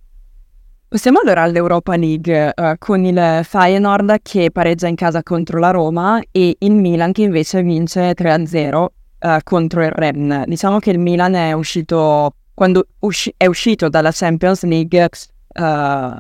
Passiamo 0.88 1.20
allora 1.20 1.42
all'Europa 1.42 1.98
League 1.98 2.54
eh, 2.54 2.76
con 2.80 3.04
il 3.04 3.42
Feyenoord 3.44 4.20
che 4.22 4.50
pareggia 4.50 4.88
in 4.88 4.96
casa 4.96 5.24
contro 5.24 5.60
la 5.60 5.72
Roma 5.72 6.22
e 6.32 6.56
il 6.58 6.72
Milan 6.72 7.12
che 7.12 7.24
invece 7.24 7.62
vince 7.64 8.14
3-0 8.14 8.86
eh, 9.20 9.40
contro 9.44 9.84
il 9.84 9.92
Rennes. 9.92 10.46
Diciamo 10.46 10.80
che 10.80 10.92
il 10.92 11.00
Milan 11.00 11.34
è 11.34 11.52
uscito, 11.52 12.36
quando 12.54 12.86
usci- 13.00 13.34
è 13.36 13.48
uscito 13.48 13.90
dalla 13.90 14.12
Champions 14.14 14.64
League, 14.64 15.10
eh, 15.54 16.18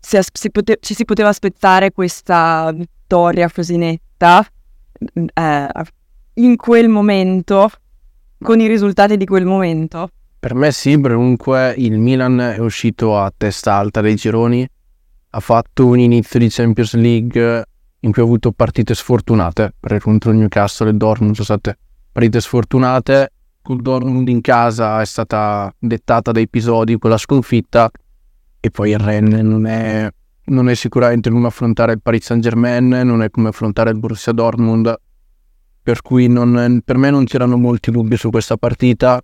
si 0.00 0.18
si 0.32 0.50
pote- 0.50 0.78
ci 0.80 0.94
si 0.94 1.04
poteva 1.04 1.28
aspettare 1.28 1.92
questa 1.92 2.72
vittoria 2.72 3.50
così 3.50 3.76
netta 3.76 4.44
mm, 5.18 5.26
eh, 5.34 5.68
in 6.34 6.56
quel 6.56 6.88
momento, 6.88 7.70
con 8.42 8.60
i 8.60 8.66
risultati 8.66 9.16
di 9.16 9.26
quel 9.26 9.44
momento. 9.44 10.08
Per 10.38 10.54
me 10.54 10.72
sì, 10.72 10.98
comunque 10.98 11.74
il 11.76 11.98
Milan 11.98 12.40
è 12.40 12.58
uscito 12.58 13.18
a 13.18 13.30
testa 13.36 13.74
alta 13.74 14.00
dai 14.00 14.14
gironi, 14.14 14.66
ha 15.32 15.40
fatto 15.40 15.86
un 15.86 15.98
inizio 15.98 16.38
di 16.38 16.48
Champions 16.48 16.94
League 16.94 17.64
in 18.00 18.12
cui 18.12 18.22
ho 18.22 18.24
avuto 18.24 18.50
partite 18.52 18.94
sfortunate, 18.94 19.74
perché 19.78 20.00
contro 20.00 20.30
il 20.30 20.38
Newcastle 20.38 20.88
e 20.88 20.92
il 20.92 20.96
Dortmund 20.96 21.34
sono 21.34 21.44
state 21.44 21.78
partite 22.10 22.40
sfortunate, 22.40 23.32
col 23.60 23.82
Dortmund 23.82 24.28
in 24.28 24.40
casa 24.40 25.02
è 25.02 25.04
stata 25.04 25.70
dettata 25.78 26.32
da 26.32 26.40
episodi 26.40 26.96
quella 26.96 27.18
sconfitta 27.18 27.90
e 28.60 28.70
poi 28.70 28.90
il 28.90 28.98
Rennes 28.98 29.40
non 29.40 29.66
è, 29.66 30.08
non 30.46 30.68
è 30.68 30.74
sicuramente 30.74 31.30
come 31.30 31.46
affrontare 31.46 31.92
il 31.92 32.00
Paris 32.02 32.24
Saint 32.24 32.42
Germain, 32.42 32.88
non 32.88 33.22
è 33.22 33.30
come 33.30 33.48
affrontare 33.48 33.90
il 33.90 33.98
Borussia 33.98 34.32
Dortmund, 34.32 34.94
per 35.82 36.02
cui 36.02 36.28
non, 36.28 36.80
per 36.84 36.98
me 36.98 37.10
non 37.10 37.24
c'erano 37.24 37.56
molti 37.56 37.90
dubbi 37.90 38.16
su 38.16 38.28
questa 38.30 38.56
partita. 38.56 39.20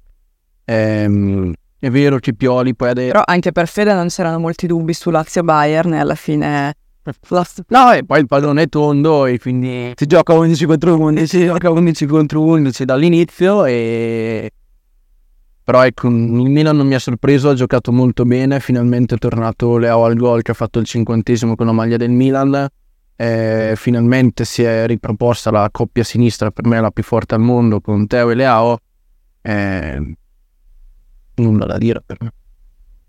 Ehm, 0.65 1.53
è 1.79 1.91
vero, 1.91 2.19
Cipioli 2.19 2.75
poi 2.75 2.89
adesso... 2.89 3.13
Però 3.13 3.23
anche 3.25 3.53
per 3.53 3.69
Fede 3.69 3.93
non 3.93 4.09
c'erano 4.09 4.39
molti 4.39 4.67
dubbi 4.67 4.95
su 4.95 5.11
Lazio 5.11 5.43
Bayern 5.43 5.93
e 5.93 5.99
alla 5.99 6.15
fine... 6.15 6.75
No, 7.69 7.93
e 7.93 8.05
poi 8.05 8.19
il 8.19 8.27
pallone 8.27 8.63
è 8.63 8.69
tondo 8.69 9.27
e 9.27 9.39
quindi 9.39 9.93
si 9.95 10.07
gioca 10.07 10.33
11 10.33 10.65
contro 10.65 10.99
11, 10.99 11.27
si 11.27 11.45
gioca 11.45 11.71
11 11.71 12.07
contro 12.07 12.43
11 12.43 12.85
dall'inizio 12.85 13.65
e... 13.65 14.51
Però 15.67 15.85
ecco, 15.85 16.07
il 16.07 16.13
Milan 16.13 16.77
non 16.77 16.87
mi 16.87 16.95
ha 16.95 17.01
sorpreso, 17.01 17.49
ha 17.49 17.55
giocato 17.55 17.91
molto 17.91 18.25
bene, 18.25 18.61
finalmente 18.61 19.17
è 19.17 19.19
tornato 19.19 19.79
Leo 19.79 20.05
al 20.05 20.15
gol 20.15 20.43
che 20.43 20.53
ha 20.53 20.55
fatto 20.55 20.79
il 20.79 20.87
cinquantesimo 20.87 21.57
con 21.57 21.67
la 21.67 21.73
maglia 21.73 21.97
del 21.97 22.13
Milan, 22.13 22.69
e 23.17 23.73
finalmente 23.75 24.45
si 24.45 24.63
è 24.63 24.87
riproposta 24.87 25.51
la 25.51 25.69
coppia 25.73 26.05
sinistra, 26.05 26.53
per 26.53 26.69
me 26.69 26.81
la 26.81 26.93
più 26.93 27.03
forte 27.03 27.35
al 27.35 27.41
mondo, 27.41 27.81
con 27.81 28.07
Teo 28.07 28.31
e 28.31 28.35
Leao, 28.37 28.79
e... 29.43 30.17
nulla 31.35 31.67
da 31.67 31.79
dire 31.79 32.01
per 32.07 32.19
me. 32.21 32.33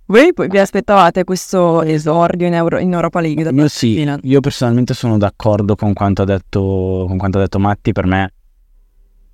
Voi 0.05 0.33
vi 0.49 0.57
aspettavate 0.57 1.25
questo 1.25 1.83
esordio 1.83 2.47
in, 2.47 2.55
Euro- 2.55 2.79
in 2.79 2.91
Europa 2.91 3.19
League? 3.19 3.43
Da 3.43 3.51
Io 3.51 3.67
sì, 3.67 4.03
io 4.23 4.39
personalmente 4.39 4.95
sono 4.95 5.19
d'accordo 5.19 5.75
con 5.75 5.93
quanto 5.93 6.23
ha 6.23 6.25
detto, 6.25 7.05
con 7.07 7.17
quanto 7.17 7.37
ha 7.37 7.41
detto 7.41 7.59
Matti, 7.59 7.91
per 7.91 8.07
me 8.07 8.33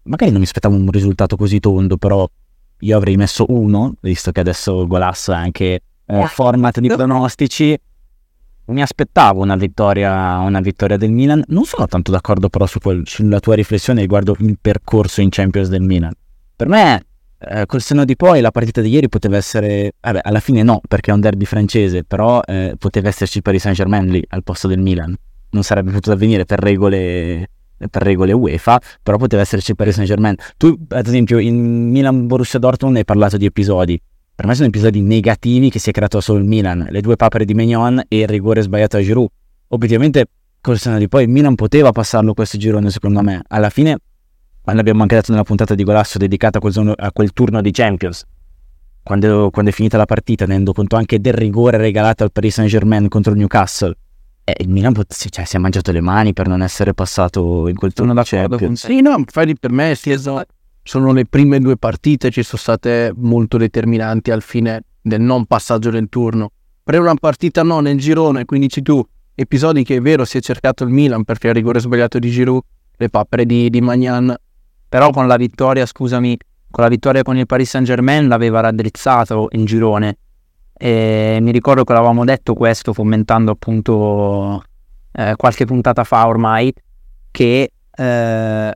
magari 0.03 0.31
non 0.31 0.41
mi 0.41 0.45
aspettavo 0.45 0.75
un 0.75 0.91
risultato 0.91 1.37
così 1.37 1.61
tondo, 1.61 1.95
però 1.95 2.29
io 2.83 2.97
avrei 2.97 3.15
messo 3.15 3.45
uno, 3.47 3.93
visto 4.01 4.31
che 4.31 4.39
adesso 4.41 4.85
Golasso 4.87 5.31
è 5.31 5.35
anche 5.35 5.79
eh, 6.05 6.25
format 6.27 6.79
di 6.79 6.87
pronostici. 6.87 7.77
Mi 8.65 8.81
aspettavo 8.81 9.41
una 9.41 9.55
vittoria, 9.55 10.37
una 10.39 10.61
vittoria 10.61 10.97
del 10.97 11.11
Milan. 11.11 11.43
Non 11.47 11.65
sono 11.65 11.85
tanto 11.87 12.11
d'accordo 12.11 12.49
però 12.49 12.65
su 12.65 12.79
quel- 12.79 13.03
sulla 13.05 13.39
tua 13.39 13.55
riflessione 13.55 14.01
riguardo 14.01 14.35
il 14.39 14.57
percorso 14.59 15.21
in 15.21 15.29
Champions 15.29 15.67
del 15.67 15.81
Milan. 15.81 16.13
Per 16.55 16.67
me, 16.67 17.05
eh, 17.39 17.65
col 17.65 17.81
senno 17.81 18.05
di 18.05 18.15
poi, 18.15 18.39
la 18.39 18.51
partita 18.51 18.79
di 18.79 18.89
ieri 18.89 19.09
poteva 19.09 19.35
essere... 19.35 19.93
Vabbè, 19.99 20.21
alla 20.23 20.39
fine 20.39 20.63
no, 20.63 20.79
perché 20.87 21.11
è 21.11 21.13
un 21.13 21.19
derby 21.19 21.45
francese, 21.45 22.03
però 22.05 22.41
eh, 22.45 22.75
poteva 22.77 23.09
esserci 23.09 23.37
il 23.37 23.43
Paris 23.43 23.61
Saint-Germain 23.63 24.07
lì, 24.07 24.23
al 24.29 24.43
posto 24.43 24.67
del 24.67 24.79
Milan. 24.79 25.13
Non 25.49 25.63
sarebbe 25.63 25.91
potuto 25.91 26.13
avvenire 26.13 26.45
per 26.45 26.59
regole, 26.59 27.49
per 27.89 28.01
regole 28.01 28.31
UEFA, 28.31 28.79
però 29.01 29.17
poteva 29.17 29.41
esserci 29.41 29.71
il 29.71 29.77
Paris 29.77 29.95
Saint-Germain. 29.95 30.35
Tu, 30.57 30.77
ad 30.89 31.07
esempio, 31.07 31.39
in 31.39 31.89
Milan-Borussia 31.89 32.59
Dortmund 32.59 32.97
hai 32.97 33.05
parlato 33.05 33.37
di 33.37 33.45
episodi. 33.45 33.99
Per 34.35 34.47
me 34.47 34.55
sono 34.55 34.67
episodi 34.67 35.01
negativi 35.01 35.69
che 35.69 35.77
si 35.77 35.89
è 35.89 35.93
creato 35.93 36.19
solo 36.19 36.39
il 36.39 36.45
Milan. 36.45 36.87
Le 36.89 37.01
due 37.01 37.15
papere 37.15 37.45
di 37.45 37.53
Mignon 37.53 38.01
e 38.07 38.19
il 38.21 38.27
rigore 38.27 38.61
sbagliato 38.61 38.97
a 38.97 39.01
Giroud. 39.01 39.29
Obiettivamente, 39.67 40.25
col 40.59 40.79
senno 40.79 40.97
di 40.97 41.07
poi, 41.07 41.23
il 41.23 41.29
Milan 41.29 41.55
poteva 41.55 41.91
passarlo 41.91 42.33
questo 42.33 42.57
girone, 42.57 42.89
secondo 42.89 43.21
me. 43.21 43.41
Alla 43.47 43.69
fine, 43.69 43.97
ma 44.63 44.73
l'abbiamo 44.73 45.03
anche 45.03 45.15
detto 45.15 45.31
nella 45.31 45.43
puntata 45.43 45.75
di 45.75 45.83
Golasso 45.83 46.17
dedicata 46.17 46.57
a 46.57 46.61
quel, 46.61 46.73
zon- 46.73 46.93
a 46.95 47.11
quel 47.11 47.31
turno 47.31 47.61
di 47.61 47.71
Champions. 47.71 48.25
Quando, 49.03 49.49
quando 49.51 49.69
è 49.69 49.73
finita 49.73 49.97
la 49.97 50.05
partita, 50.05 50.45
tenendo 50.45 50.73
conto 50.73 50.95
anche 50.95 51.19
del 51.19 51.33
rigore 51.33 51.77
regalato 51.77 52.23
al 52.23 52.31
Paris 52.31 52.55
Saint-Germain 52.55 53.09
contro 53.09 53.33
il 53.33 53.37
Newcastle. 53.37 53.95
E 54.45 54.55
il 54.59 54.69
Milan 54.69 54.93
pot- 54.93 55.29
cioè, 55.29 55.45
si 55.45 55.55
è 55.55 55.59
mangiato 55.59 55.91
le 55.91 56.01
mani 56.01 56.33
per 56.33 56.47
non 56.47 56.61
essere 56.61 56.93
passato 56.93 57.67
in 57.67 57.75
quel 57.75 57.93
turno 57.93 58.13
da 58.13 58.23
Champions. 58.25 58.85
Sì, 58.85 59.01
no, 59.01 59.15
infatti 59.17 59.55
per 59.57 59.71
me 59.71 59.95
sì, 59.95 60.17
so- 60.17 60.43
sono 60.83 61.13
le 61.13 61.25
prime 61.25 61.59
due 61.59 61.77
partite 61.77 62.29
che 62.29 62.43
sono 62.43 62.61
state 62.61 63.13
molto 63.15 63.57
determinanti 63.57 64.31
al 64.31 64.41
fine 64.41 64.83
del 65.01 65.21
non 65.21 65.45
passaggio 65.45 65.89
del 65.89 66.09
turno. 66.09 66.51
Per 66.83 66.99
una 66.99 67.15
partita 67.15 67.63
no 67.63 67.79
nel 67.79 67.97
girone, 67.97 68.43
quindi 68.43 68.67
dici 68.67 68.81
tu, 68.81 69.01
episodi 69.33 69.83
che 69.83 69.95
è 69.95 70.01
vero 70.01 70.25
si 70.25 70.37
è 70.37 70.41
cercato 70.41 70.83
il 70.83 70.89
Milan 70.89 71.23
perché 71.23 71.47
il 71.47 71.53
rigore 71.53 71.79
sbagliato 71.79 72.19
di 72.19 72.29
Giroud, 72.29 72.61
le 72.97 73.09
papere 73.09 73.45
di, 73.45 73.69
di 73.69 73.79
Magnan, 73.81 74.35
Però 74.89 75.09
con 75.09 75.25
la 75.25 75.37
vittoria, 75.37 75.85
scusami, 75.85 76.37
con 76.69 76.83
la 76.83 76.89
vittoria 76.89 77.23
con 77.23 77.37
il 77.37 77.45
Paris 77.45 77.69
Saint 77.69 77.87
Germain 77.87 78.27
l'aveva 78.27 78.59
raddrizzato 78.59 79.47
il 79.51 79.65
girone. 79.65 80.17
E 80.73 81.37
mi 81.41 81.51
ricordo 81.51 81.83
che 81.83 81.93
l'avevamo 81.93 82.25
detto 82.25 82.53
questo 82.53 82.93
fomentando 82.93 83.51
appunto 83.51 84.63
eh, 85.11 85.35
qualche 85.35 85.65
puntata 85.65 86.03
fa 86.03 86.27
ormai, 86.27 86.73
che 87.31 87.71
eh, 87.95 88.73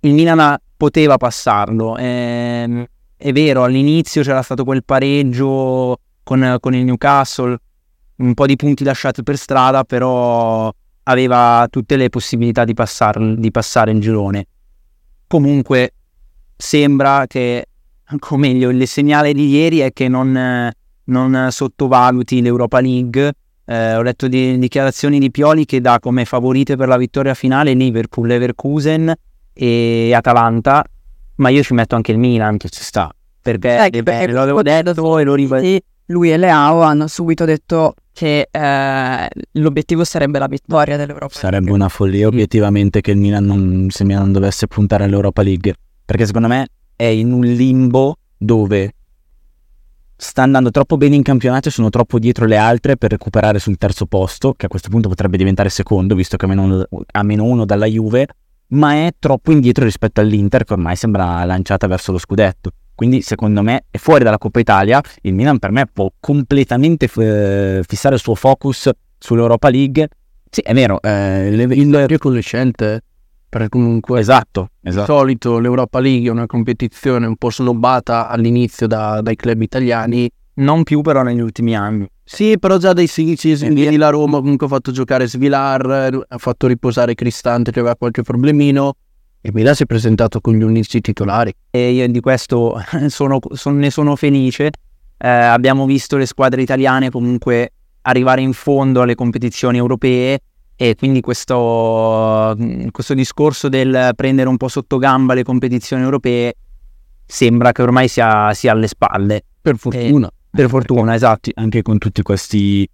il 0.00 0.14
Milan 0.14 0.56
poteva 0.76 1.16
passarlo. 1.16 1.96
Ehm, 1.96 2.84
è 3.16 3.32
vero, 3.32 3.62
all'inizio 3.62 4.22
c'era 4.22 4.42
stato 4.42 4.64
quel 4.64 4.84
pareggio 4.84 5.98
con, 6.22 6.56
con 6.60 6.74
il 6.74 6.84
Newcastle, 6.84 7.56
un 8.16 8.34
po' 8.34 8.46
di 8.46 8.56
punti 8.56 8.84
lasciati 8.84 9.22
per 9.22 9.36
strada, 9.36 9.84
però 9.84 10.72
aveva 11.04 11.66
tutte 11.70 11.96
le 11.96 12.08
possibilità 12.08 12.64
di, 12.64 12.74
passar- 12.74 13.34
di 13.36 13.50
passare 13.50 13.92
il 13.92 14.00
girone. 14.00 14.46
Comunque 15.26 15.94
sembra 16.56 17.26
che, 17.26 17.66
o 18.30 18.36
meglio, 18.36 18.70
il 18.70 18.86
segnale 18.86 19.32
di 19.32 19.48
ieri 19.48 19.78
è 19.78 19.92
che 19.92 20.08
non, 20.08 20.36
eh, 20.36 20.72
non 21.04 21.48
sottovaluti 21.50 22.42
l'Europa 22.42 22.80
League. 22.80 23.32
Eh, 23.64 23.94
ho 23.94 24.02
letto 24.02 24.28
di, 24.28 24.58
dichiarazioni 24.58 25.18
di 25.18 25.30
Pioli 25.30 25.64
che 25.64 25.80
dà 25.80 25.98
come 26.00 26.24
favorite 26.24 26.76
per 26.76 26.88
la 26.88 26.96
vittoria 26.96 27.34
finale 27.34 27.72
Liverpool, 27.74 28.26
Leverkusen 28.26 29.12
e 29.52 30.12
Atalanta, 30.14 30.84
ma 31.36 31.48
io 31.48 31.62
ci 31.62 31.74
metto 31.74 31.94
anche 31.94 32.12
il 32.12 32.18
Milan 32.18 32.56
che 32.56 32.68
ci 32.68 32.82
sta. 32.82 33.10
Perché 33.40 33.86
Eh, 33.86 34.02
beh, 34.02 34.28
lo 34.28 34.40
avevo 34.40 34.62
detto 34.62 35.18
e 35.18 35.24
lo 35.24 35.34
ribadisco. 35.34 35.72
Sì, 35.72 35.82
lui 36.06 36.32
e 36.32 36.36
Leao 36.36 36.82
hanno 36.82 37.06
subito 37.06 37.44
detto 37.44 37.94
che 38.12 38.48
eh, 38.50 39.28
l'obiettivo 39.52 40.04
sarebbe 40.04 40.38
la 40.38 40.46
vittoria 40.46 40.96
dell'Europa. 40.96 41.34
Sarebbe 41.34 41.70
una 41.70 41.88
follia 41.88 42.26
obiettivamente 42.26 43.00
che 43.00 43.12
il 43.12 43.16
Milan 43.16 43.44
non, 43.44 43.86
se 43.90 44.02
il 44.02 44.08
Milan 44.08 44.24
non 44.24 44.32
dovesse 44.32 44.66
puntare 44.66 45.04
all'Europa 45.04 45.42
League. 45.42 45.74
Perché 46.04 46.26
secondo 46.26 46.48
me 46.48 46.66
è 46.94 47.04
in 47.04 47.32
un 47.32 47.44
limbo 47.44 48.16
dove 48.36 48.92
sta 50.22 50.42
andando 50.42 50.70
troppo 50.70 50.96
bene 50.96 51.16
in 51.16 51.22
campionato 51.22 51.68
e 51.68 51.72
sono 51.72 51.90
troppo 51.90 52.20
dietro 52.20 52.46
le 52.46 52.56
altre 52.56 52.96
per 52.96 53.10
recuperare 53.10 53.58
sul 53.58 53.76
terzo 53.76 54.06
posto, 54.06 54.54
che 54.54 54.66
a 54.66 54.68
questo 54.68 54.88
punto 54.88 55.08
potrebbe 55.08 55.36
diventare 55.36 55.68
secondo, 55.68 56.14
visto 56.14 56.36
che 56.36 56.44
ha 56.46 57.22
meno 57.22 57.44
uno, 57.44 57.64
dalla 57.64 57.86
Juve, 57.86 58.28
ma 58.68 58.92
è 58.92 59.10
troppo 59.18 59.50
indietro 59.50 59.84
rispetto 59.84 60.20
all'Inter, 60.20 60.62
che 60.64 60.74
ormai 60.74 60.94
sembra 60.94 61.44
lanciata 61.44 61.88
verso 61.88 62.12
lo 62.12 62.18
scudetto. 62.18 62.70
Quindi 62.94 63.20
secondo 63.20 63.62
me 63.62 63.86
è 63.90 63.98
fuori 63.98 64.22
dalla 64.22 64.38
Coppa 64.38 64.60
Italia, 64.60 65.00
il 65.22 65.34
Milan 65.34 65.58
per 65.58 65.72
me 65.72 65.86
può 65.92 66.08
completamente 66.20 67.10
eh, 67.16 67.82
fissare 67.84 68.14
il 68.14 68.20
suo 68.20 68.36
focus 68.36 68.90
sull'Europa 69.18 69.70
League. 69.70 70.08
Sì, 70.48 70.60
è 70.60 70.72
vero, 70.72 71.02
eh, 71.02 71.48
il, 71.48 71.72
il- 71.72 72.18
con 72.18 72.32
le 72.32 72.42
perché 73.52 73.68
comunque 73.68 74.18
esatto, 74.18 74.68
di 74.80 74.88
esatto. 74.88 75.12
solito 75.18 75.58
l'Europa 75.58 76.00
League 76.00 76.28
è 76.28 76.30
una 76.30 76.46
competizione 76.46 77.26
un 77.26 77.36
po' 77.36 77.50
snobbata 77.50 78.26
all'inizio 78.28 78.86
da- 78.86 79.20
dai 79.20 79.36
club 79.36 79.60
italiani. 79.60 80.30
Non 80.54 80.84
più 80.84 81.02
però 81.02 81.22
negli 81.22 81.40
ultimi 81.40 81.76
anni. 81.76 82.08
Sì, 82.24 82.58
però 82.58 82.78
già 82.78 82.94
dai 82.94 83.06
sedicesimi 83.06 83.74
di 83.74 83.96
la 83.98 84.08
Roma 84.08 84.38
comunque 84.38 84.64
ha 84.64 84.70
fatto 84.70 84.90
giocare 84.90 85.28
Svilar, 85.28 86.18
ha 86.26 86.38
fatto 86.38 86.66
riposare 86.66 87.14
Cristante 87.14 87.72
che 87.72 87.80
aveva 87.80 87.94
qualche 87.94 88.22
problemino. 88.22 88.94
Il 89.42 89.50
Milan 89.52 89.74
si 89.74 89.82
è 89.82 89.86
presentato 89.86 90.40
con 90.40 90.54
gli 90.54 90.62
unici 90.62 91.02
titolari. 91.02 91.52
e 91.70 91.90
io 91.90 92.08
di 92.08 92.20
questo 92.20 92.82
sono- 93.08 93.38
son- 93.52 93.76
ne 93.76 93.90
sono 93.90 94.16
felice. 94.16 94.70
Eh, 95.18 95.28
abbiamo 95.28 95.84
visto 95.84 96.16
le 96.16 96.24
squadre 96.24 96.62
italiane 96.62 97.10
comunque 97.10 97.72
arrivare 98.02 98.40
in 98.40 98.54
fondo 98.54 99.02
alle 99.02 99.14
competizioni 99.14 99.76
europee 99.76 100.38
e 100.82 100.96
quindi 100.96 101.20
questo, 101.20 102.56
questo 102.90 103.14
discorso 103.14 103.68
del 103.68 104.10
prendere 104.16 104.48
un 104.48 104.56
po' 104.56 104.66
sotto 104.66 104.98
gamba 104.98 105.32
le 105.32 105.44
competizioni 105.44 106.02
europee 106.02 106.54
sembra 107.24 107.70
che 107.70 107.82
ormai 107.82 108.08
sia, 108.08 108.52
sia 108.52 108.72
alle 108.72 108.88
spalle. 108.88 109.44
Per 109.60 109.76
fortuna. 109.76 110.28
Per 110.50 110.68
fortuna, 110.68 111.14
esatto. 111.14 111.52
Anche 111.54 111.82
con 111.82 111.98
tutti 111.98 112.22
questi 112.22 112.88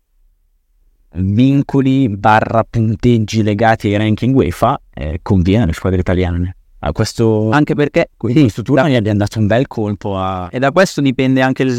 vincoli 1.14 2.11
barra 2.11 2.62
punteggi 2.68 3.42
legati 3.42 3.87
ai 3.88 3.97
ranking 3.97 4.37
UEFA, 4.37 4.78
eh, 4.92 5.21
conviene 5.23 5.62
alle 5.62 5.73
squadre 5.73 6.00
italiane. 6.00 6.57
A 6.80 6.92
questo, 6.92 7.49
Anche 7.50 7.75
perché 7.75 8.11
in 8.26 8.35
questo 8.35 8.61
turno 8.61 8.87
gli 8.87 9.00
è 9.00 9.09
andato 9.09 9.38
un 9.38 9.47
bel 9.47 9.66
colpo 9.66 10.18
a... 10.18 10.49
E 10.52 10.59
da 10.59 10.73
questo 10.73 11.00
dipende 11.00 11.40
anche 11.40 11.62
il, 11.62 11.71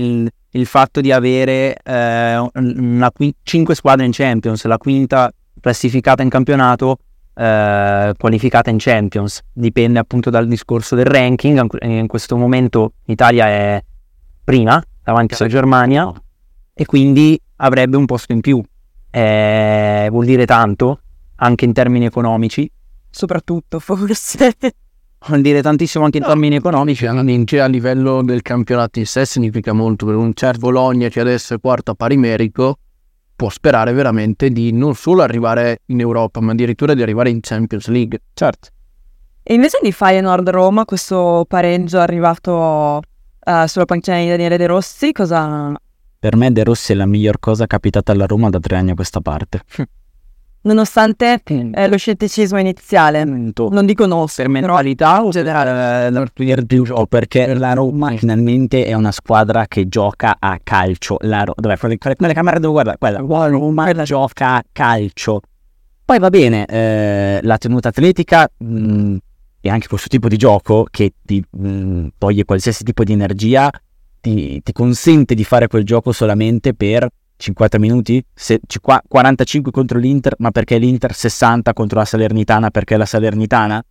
il- 0.00 0.30
il 0.52 0.64
fatto 0.64 1.02
di 1.02 1.12
avere 1.12 1.76
eh, 1.84 2.50
una 2.54 3.10
qui- 3.12 3.34
cinque 3.42 3.74
squadre 3.74 4.06
in 4.06 4.12
Champions, 4.12 4.64
la 4.64 4.78
quinta 4.78 5.30
classificata 5.60 6.22
in 6.22 6.28
campionato, 6.28 6.98
eh, 7.34 8.12
qualificata 8.18 8.70
in 8.70 8.76
Champions. 8.78 9.42
Dipende 9.52 9.98
appunto 9.98 10.30
dal 10.30 10.46
discorso 10.46 10.94
del 10.94 11.06
ranking. 11.06 11.66
In 11.82 12.06
questo 12.06 12.36
momento 12.36 12.94
l'Italia 13.04 13.46
è 13.46 13.84
prima, 14.42 14.82
davanti 15.02 15.34
alla 15.38 15.48
Germania, 15.48 16.12
e 16.74 16.84
quindi 16.86 17.40
avrebbe 17.56 17.96
un 17.96 18.06
posto 18.06 18.32
in 18.32 18.40
più. 18.40 18.62
Eh, 19.10 20.08
vuol 20.10 20.24
dire 20.24 20.46
tanto. 20.46 21.00
anche 21.40 21.64
in 21.64 21.72
termini 21.72 22.04
economici. 22.04 22.68
Soprattutto, 23.10 23.78
forse. 23.80 24.56
Vuol 25.26 25.40
dire 25.40 25.62
tantissimo 25.62 26.04
anche 26.04 26.18
in 26.18 26.24
termini 26.24 26.56
economici. 26.56 27.02
Chiaramente 27.02 27.60
a 27.60 27.66
livello 27.66 28.22
del 28.22 28.42
campionato 28.42 28.98
in 28.98 29.06
sé 29.06 29.24
significa 29.24 29.72
molto 29.72 30.06
per 30.06 30.14
un 30.14 30.32
certo 30.34 30.58
Bologna 30.60 31.08
che 31.08 31.20
adesso 31.20 31.54
è 31.54 31.60
quarto 31.60 31.92
a 31.92 31.94
pari 31.94 32.16
merito 32.16 32.78
può 33.38 33.50
sperare 33.50 33.92
veramente 33.92 34.50
di 34.50 34.72
non 34.72 34.96
solo 34.96 35.22
arrivare 35.22 35.82
in 35.86 36.00
Europa 36.00 36.40
ma 36.40 36.50
addirittura 36.50 36.92
di 36.92 37.02
arrivare 37.02 37.30
in 37.30 37.38
Champions 37.38 37.86
League. 37.86 38.22
Certo. 38.34 38.70
E 39.44 39.54
invece 39.54 39.78
di 39.80 39.92
Feyenoord 39.92 40.50
Roma, 40.50 40.84
questo 40.84 41.44
pareggio 41.46 42.00
arrivato 42.00 43.00
uh, 43.00 43.66
sulla 43.66 43.84
panchina 43.84 44.18
di 44.18 44.26
Daniele 44.26 44.56
De 44.56 44.66
Rossi, 44.66 45.12
cosa... 45.12 45.72
Per 46.18 46.34
me 46.34 46.50
De 46.50 46.64
Rossi 46.64 46.90
è 46.90 46.94
la 46.96 47.06
miglior 47.06 47.38
cosa 47.38 47.68
capitata 47.68 48.10
alla 48.10 48.26
Roma 48.26 48.50
da 48.50 48.58
tre 48.58 48.74
anni 48.74 48.90
a 48.90 48.94
questa 48.94 49.20
parte. 49.20 49.62
Nonostante 50.68 51.40
eh, 51.44 51.88
lo 51.88 51.96
scetticismo 51.96 52.58
iniziale, 52.58 53.24
non 53.24 53.86
dico 53.86 54.04
no, 54.04 54.26
per 54.36 54.50
mentalità 54.50 55.24
o 55.24 55.30
o 56.90 57.06
perché 57.06 57.54
la 57.54 57.72
Roma 57.72 58.14
finalmente 58.14 58.84
è 58.84 58.92
una 58.92 59.10
squadra 59.10 59.66
che 59.66 59.88
gioca 59.88 60.36
a 60.38 60.58
calcio. 60.62 61.16
La 61.20 61.44
Ro- 61.44 61.54
dov'è? 61.56 61.78
Quelle, 61.78 61.96
quelle 61.96 62.34
camere 62.34 62.60
dove 62.60 62.82
guarda, 62.82 62.98
quella, 62.98 63.22
la 63.22 63.46
Roma 63.46 63.90
gioca 64.02 64.56
a 64.56 64.64
calcio. 64.70 65.40
Poi 66.04 66.18
va 66.18 66.28
bene, 66.28 66.66
eh, 66.66 67.38
la 67.42 67.56
tenuta 67.56 67.88
atletica 67.88 68.46
mh, 68.58 69.16
e 69.62 69.70
anche 69.70 69.88
questo 69.88 70.08
tipo 70.08 70.28
di 70.28 70.36
gioco 70.36 70.86
che 70.90 71.14
ti 71.22 71.42
mh, 71.50 72.08
toglie 72.18 72.44
qualsiasi 72.44 72.84
tipo 72.84 73.04
di 73.04 73.14
energia, 73.14 73.70
ti, 74.20 74.60
ti 74.62 74.72
consente 74.72 75.34
di 75.34 75.44
fare 75.44 75.66
quel 75.66 75.84
gioco 75.84 76.12
solamente 76.12 76.74
per 76.74 77.08
50 77.38 77.78
minuti, 77.78 78.22
se, 78.34 78.60
45 79.06 79.70
contro 79.70 79.98
l'Inter, 79.98 80.34
ma 80.38 80.50
perché 80.50 80.76
l'Inter 80.76 81.14
60 81.14 81.72
contro 81.72 81.98
la 81.98 82.04
Salernitana, 82.04 82.70
perché 82.70 82.96
la 82.96 83.06
Salernitana? 83.06 83.82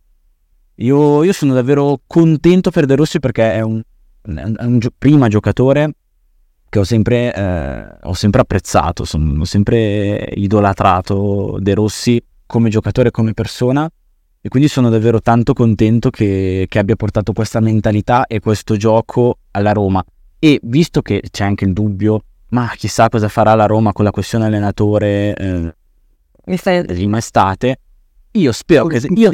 Io, 0.76 1.24
io 1.24 1.32
sono 1.32 1.54
davvero 1.54 2.00
contento 2.06 2.70
per 2.70 2.84
De 2.84 2.94
Rossi 2.94 3.18
perché 3.18 3.54
è 3.54 3.60
un, 3.62 3.82
un, 4.26 4.54
un 4.58 4.78
gio- 4.78 4.92
prima 4.96 5.28
giocatore 5.28 5.92
che 6.68 6.78
ho 6.78 6.84
sempre, 6.84 7.34
eh, 7.34 7.96
ho 8.02 8.12
sempre 8.12 8.42
apprezzato, 8.42 9.04
sono, 9.04 9.40
ho 9.40 9.44
sempre 9.44 10.30
idolatrato 10.34 11.56
De 11.58 11.74
Rossi 11.74 12.22
come 12.46 12.68
giocatore 12.68 13.10
come 13.10 13.32
persona 13.32 13.90
e 14.40 14.48
quindi 14.50 14.68
sono 14.68 14.90
davvero 14.90 15.20
tanto 15.20 15.54
contento 15.54 16.10
che, 16.10 16.66
che 16.68 16.78
abbia 16.78 16.96
portato 16.96 17.32
questa 17.32 17.60
mentalità 17.60 18.26
e 18.26 18.40
questo 18.40 18.76
gioco 18.76 19.38
alla 19.52 19.72
Roma. 19.72 20.04
E 20.38 20.60
visto 20.62 21.02
che 21.02 21.22
c'è 21.30 21.44
anche 21.44 21.64
il 21.64 21.72
dubbio 21.72 22.22
ma 22.50 22.72
chissà 22.76 23.08
cosa 23.08 23.28
farà 23.28 23.54
la 23.54 23.66
Roma 23.66 23.92
con 23.92 24.04
la 24.04 24.10
questione 24.10 24.46
allenatore 24.46 25.34
eh, 25.34 25.74
in 26.94 27.14
estate. 27.14 27.78
Io 28.32 28.52
spero 28.52 28.86
che 28.86 29.00
io, 29.14 29.30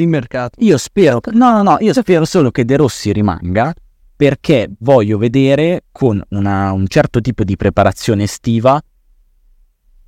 io 0.57 0.77
spero 0.77 1.19
no 1.31 1.51
no 1.51 1.61
no 1.63 1.77
io 1.79 1.93
spero 1.93 2.25
solo 2.25 2.49
che 2.49 2.63
De 2.65 2.77
Rossi 2.77 3.11
rimanga 3.11 3.73
perché 4.15 4.69
voglio 4.79 5.17
vedere 5.17 5.83
con 5.91 6.21
una, 6.29 6.71
un 6.71 6.87
certo 6.87 7.19
tipo 7.19 7.43
di 7.43 7.57
preparazione 7.57 8.23
estiva 8.23 8.81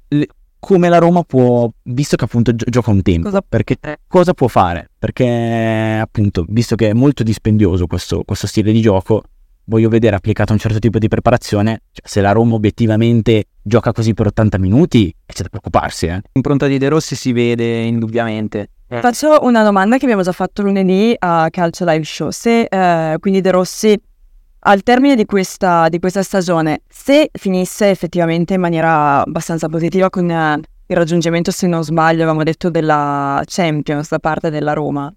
le, 0.09 0.27
come 0.59 0.89
la 0.89 0.97
Roma 0.97 1.23
può 1.23 1.69
visto 1.83 2.15
che 2.15 2.23
appunto 2.23 2.55
gi- 2.55 2.65
gioca 2.69 2.89
un 2.91 3.01
tempo 3.01 3.29
Cosa- 3.29 3.43
perché 3.47 3.77
cosa 4.07 4.33
può 4.33 4.47
fare? 4.47 4.89
Perché 4.97 5.99
appunto 6.01 6.45
visto 6.47 6.75
che 6.75 6.89
è 6.89 6.93
molto 6.93 7.23
dispendioso 7.23 7.87
questo, 7.87 8.23
questo 8.23 8.47
stile 8.47 8.71
di 8.71 8.81
gioco 8.81 9.23
voglio 9.67 9.89
vedere 9.89 10.15
applicato 10.15 10.53
un 10.53 10.59
certo 10.59 10.79
tipo 10.79 10.97
di 10.97 11.07
preparazione, 11.07 11.81
cioè, 11.91 12.07
se 12.07 12.21
la 12.21 12.31
Roma 12.31 12.55
obiettivamente 12.55 13.45
gioca 13.61 13.91
così 13.91 14.13
per 14.13 14.27
80 14.27 14.57
minuti, 14.57 15.13
c'è 15.25 15.43
da 15.43 15.49
preoccuparsi. 15.49 16.07
Eh. 16.07 16.21
L'impronta 16.33 16.67
di 16.67 16.77
De 16.77 16.89
Rossi 16.89 17.15
si 17.15 17.31
vede 17.31 17.81
indubbiamente. 17.81 18.69
Faccio 18.87 19.39
una 19.41 19.63
domanda 19.63 19.97
che 19.97 20.05
abbiamo 20.05 20.23
già 20.23 20.31
fatto 20.31 20.61
lunedì 20.61 21.13
a 21.19 21.47
Calcio 21.49 21.83
Live 21.83 22.05
Show. 22.05 22.29
Se 22.29 22.61
eh, 22.61 23.17
quindi 23.19 23.41
De 23.41 23.51
Rossi, 23.51 23.99
al 24.59 24.81
termine 24.83 25.15
di 25.15 25.25
questa, 25.25 25.89
di 25.89 25.99
questa 25.99 26.23
stagione, 26.23 26.83
se 26.87 27.29
finisse 27.33 27.89
effettivamente 27.89 28.53
in 28.53 28.61
maniera 28.61 29.23
abbastanza 29.25 29.67
positiva 29.67 30.09
con 30.09 30.29
eh, 30.29 30.61
il 30.87 30.95
raggiungimento, 30.95 31.51
se 31.51 31.67
non 31.67 31.83
sbaglio, 31.83 32.21
avevamo 32.21 32.43
detto 32.43 32.69
della 32.69 33.43
Champions 33.45 34.09
da 34.09 34.19
parte 34.19 34.49
della 34.49 34.71
Roma, 34.71 35.13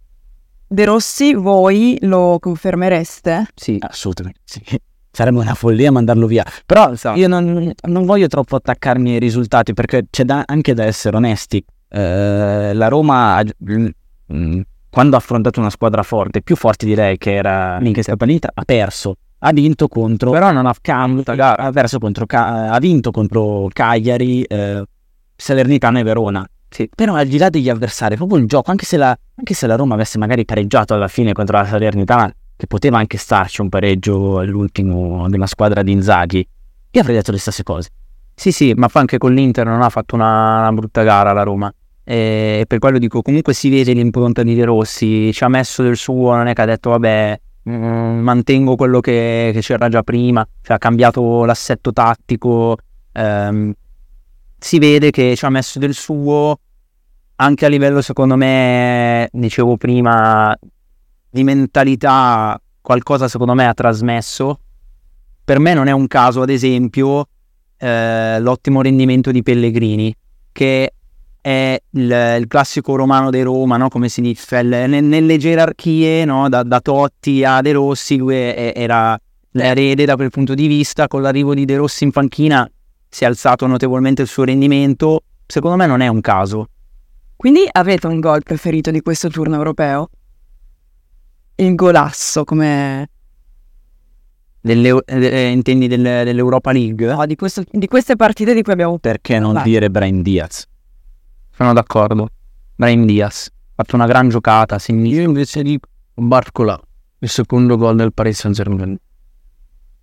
De 0.73 0.85
Rossi 0.85 1.35
voi 1.35 1.99
lo 2.03 2.37
confermereste? 2.39 3.47
Sì, 3.57 3.77
Assolutamente 3.81 4.39
sì. 4.45 4.63
Sarebbe 5.11 5.41
una 5.41 5.55
follia 5.55 5.91
mandarlo 5.91 6.29
via. 6.29 6.45
Però 6.65 6.93
Esatto. 6.93 7.19
io 7.19 7.27
non, 7.27 7.73
non 7.89 8.05
voglio 8.05 8.29
troppo 8.29 8.55
attaccarmi 8.55 9.15
ai 9.15 9.19
risultati 9.19 9.73
perché 9.75 10.07
c'è 10.09 10.23
da- 10.23 10.45
anche 10.47 10.73
da 10.73 10.85
essere 10.85 11.17
onesti. 11.17 11.65
Eh, 11.89 12.71
la 12.73 12.87
Roma, 12.87 13.43
mm, 13.43 14.61
quando 14.89 15.17
ha 15.17 15.19
affrontato 15.19 15.59
una 15.59 15.71
squadra 15.71 16.05
forte, 16.05 16.41
più 16.41 16.55
forte 16.55 16.87
direi 16.87 17.19
che 17.19 17.35
era 17.35 17.81
che 17.83 18.01
era 18.07 18.17
Panita, 18.17 18.51
ha 18.55 18.63
perso. 18.65 19.17
Ha 19.41 19.51
vinto 19.53 19.89
contro 19.89 20.31
però 20.31 20.53
non 20.53 20.67
ha 20.67 20.75
Cam, 20.81 21.21
ha 21.27 21.71
perso 21.73 21.99
contro 21.99 22.27
ha 22.29 22.79
vinto 22.79 23.11
contro 23.11 23.67
Cagliari, 23.73 24.43
eh, 24.43 24.85
Salernitana 25.35 25.99
e 25.99 26.03
Verona. 26.05 26.49
Sì. 26.71 26.89
Però 26.95 27.15
al 27.15 27.27
di 27.27 27.37
là 27.37 27.51
degli 27.51 27.69
avversari, 27.69 28.17
proprio 28.17 28.39
un 28.39 28.47
gioco, 28.47 28.71
anche 28.71 28.85
se, 28.85 28.97
la, 28.97 29.17
anche 29.35 29.55
se 29.55 29.67
la 29.67 29.75
Roma 29.77 29.95
avesse 29.95 30.19
magari 30.19 30.45
pareggiato 30.45 30.95
alla 30.95 31.09
fine 31.09 31.33
contro 31.33 31.57
la 31.57 31.65
Salernitana, 31.65 32.33
che 32.57 32.67
poteva 32.67 32.99
anche 32.99 33.19
starci 33.19 33.61
un 33.61 33.69
pareggio 33.69 34.39
all'ultimo 34.39 35.29
della 35.29 35.47
squadra 35.47 35.83
di 35.83 35.93
Inzaghi, 35.93 36.47
io 36.93 37.01
avrei 37.01 37.17
detto 37.17 37.33
le 37.33 37.39
stesse 37.39 37.63
cose. 37.63 37.91
Sì, 38.35 38.53
sì, 38.53 38.73
ma 38.75 38.89
anche 38.93 39.19
con 39.19 39.35
l'Inter 39.35 39.67
non 39.67 39.83
ha 39.83 39.89
fatto 39.91 40.15
una, 40.15 40.61
una 40.61 40.73
brutta 40.73 41.03
gara 41.03 41.33
la 41.33 41.43
Roma. 41.43 41.73
E 42.05 42.65
per 42.67 42.79
quello 42.79 42.99
dico, 42.99 43.23
comunque 43.23 43.53
si 43.53 43.69
vede 43.69 43.93
l'impronta 43.93 44.43
di 44.43 44.55
De 44.55 44.65
Rossi, 44.65 45.33
ci 45.33 45.45
ha 45.45 45.49
messo 45.49 45.83
del 45.83 45.97
suo, 45.97 46.35
non 46.35 46.47
è 46.47 46.53
che 46.53 46.63
ha 46.63 46.65
detto 46.65 46.91
vabbè, 46.91 47.41
mm, 47.69 48.19
mantengo 48.21 48.77
quello 48.77 49.01
che, 49.01 49.51
che 49.53 49.61
c'era 49.61 49.89
già 49.89 50.03
prima, 50.03 50.47
cioè 50.63 50.77
ha 50.77 50.79
cambiato 50.79 51.45
l'assetto 51.45 51.93
tattico, 51.93 52.77
ehm, 53.13 53.73
si 54.61 54.79
vede 54.79 55.11
che 55.11 55.35
ci 55.37 55.45
ha 55.45 55.51
messo 55.51 55.79
del 55.79 55.95
suo 55.95 56.59
anche 57.37 57.65
a 57.65 57.69
livello, 57.69 58.03
secondo 58.03 58.37
me, 58.37 59.29
dicevo 59.33 59.79
prima, 59.79 60.55
di 61.31 61.43
mentalità, 61.43 62.61
qualcosa 62.83 63.29
secondo 63.29 63.55
me 63.55 63.67
ha 63.67 63.73
trasmesso. 63.73 64.61
Per 65.43 65.59
me 65.59 65.73
non 65.73 65.87
è 65.89 65.93
un 65.93 66.07
caso, 66.07 66.43
ad 66.43 66.51
esempio, 66.51 67.27
eh, 67.79 68.39
l'ottimo 68.41 68.83
rendimento 68.83 69.31
di 69.31 69.43
Pellegrini, 69.43 70.15
che 70.53 70.93
è 71.41 71.81
il, 71.93 72.37
il 72.39 72.47
classico 72.47 72.95
romano 72.95 73.31
di 73.31 73.41
Roma, 73.41 73.79
no? 73.79 73.89
come 73.89 74.11
si 74.11 74.21
dice, 74.21 74.59
il- 74.59 74.69
ne- 74.69 75.01
nelle 75.01 75.39
gerarchie, 75.39 76.27
no? 76.27 76.51
da, 76.51 76.63
da 76.63 76.81
Totti 76.81 77.43
a 77.43 77.63
De 77.63 77.73
Rossi, 77.73 78.19
lui 78.19 78.37
era 78.37 79.19
l'erede 79.53 80.05
da 80.05 80.15
quel 80.15 80.29
punto 80.29 80.53
di 80.53 80.67
vista, 80.67 81.09
con 81.09 81.23
l'arrivo 81.23 81.55
di 81.55 81.65
De 81.65 81.77
Rossi 81.77 82.05
in 82.05 82.11
panchina 82.11 82.71
si 83.11 83.25
è 83.25 83.27
alzato 83.27 83.67
notevolmente 83.67 84.23
il 84.23 84.29
suo 84.29 84.45
rendimento, 84.45 85.25
secondo 85.47 85.77
me 85.77 85.87
non 85.87 86.01
è 86.01 86.07
un 86.09 86.21
caso. 86.21 86.69
Quindi 87.37 87.67
avete 87.71 88.07
un 88.07 88.21
gol 88.21 88.43
preferito 88.43 88.91
di 88.91 89.01
questo 89.03 89.29
turno 89.29 89.57
europeo? 89.57 90.09
Il 91.57 91.75
golasso, 91.75 92.45
come... 92.45 93.11
Delle- 94.63 95.03
eh, 95.07 95.49
intendi 95.49 95.89
del- 95.89 96.03
dell'Europa 96.25 96.71
League? 96.73 97.07
no, 97.15 97.25
di, 97.27 97.35
questo- 97.35 97.65
di 97.71 97.87
queste 97.87 98.15
partite 98.17 98.55
di 98.55 98.63
cui 98.63 98.73
abbiamo... 98.73 98.99
Perché 98.99 99.39
non 99.39 99.55
Vai. 99.55 99.63
dire 99.65 99.91
Brian 99.91 100.23
Diaz? 100.23 100.67
Sono 101.51 101.73
d'accordo. 101.73 102.29
Brahim 102.77 103.05
Diaz 103.07 103.49
ha 103.53 103.83
fatto 103.83 103.97
una 103.97 104.07
gran 104.07 104.29
giocata, 104.29 104.79
sinistra. 104.79 105.23
Io 105.23 105.27
invece 105.29 105.63
di 105.63 105.79
Barcola, 106.15 106.79
il 107.19 107.29
secondo 107.29 107.77
gol 107.77 107.97
del 107.97 108.13
Paris 108.13 108.39
Saint-Germain. 108.41 108.97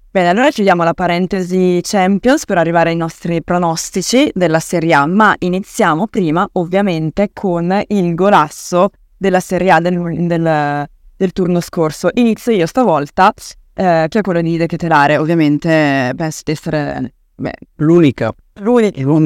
Bene, 0.10 0.30
allora 0.30 0.50
chiudiamo 0.50 0.84
la 0.84 0.93
parentesi 0.93 1.80
Champions 1.84 2.46
per 2.46 2.58
arrivare 2.58 2.89
ai 2.89 2.96
nostri 2.96 3.43
pronostici 3.43 4.32
della 4.34 4.60
Serie 4.60 4.93
A, 4.93 5.06
ma 5.06 5.36
iniziamo 5.38 6.08
prima 6.08 6.48
ovviamente 6.54 7.30
con 7.34 7.84
il 7.88 8.15
golasso 8.15 8.89
della 9.15 9.39
Serie 9.39 9.70
A 9.72 9.80
del, 9.80 10.26
del- 10.26 10.88
del 11.15 11.32
turno 11.34 11.60
scorso. 11.60 12.10
Inizio 12.13 12.52
io 12.52 12.65
stavolta, 12.65 13.32
eh, 13.74 14.06
che 14.10 14.20
è 14.20 14.22
quello 14.22 14.41
di 14.41 14.58
De 14.58 14.65
Ketelare, 14.65 15.17
ovviamente 15.17 16.13
penso 16.15 16.41
di 16.46 16.52
essere 16.52 17.13
beh, 17.36 17.54
L'unica. 17.76 18.34
l'unico. 18.60 19.22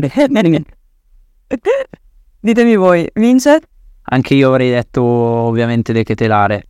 Ditemi 2.39 2.75
voi, 2.75 3.07
vince? 3.13 3.59
Anche 4.03 4.33
io 4.33 4.49
avrei 4.49 4.71
detto 4.71 5.01
ovviamente 5.03 5.93
De 5.93 6.03
Ketelare. 6.03 6.65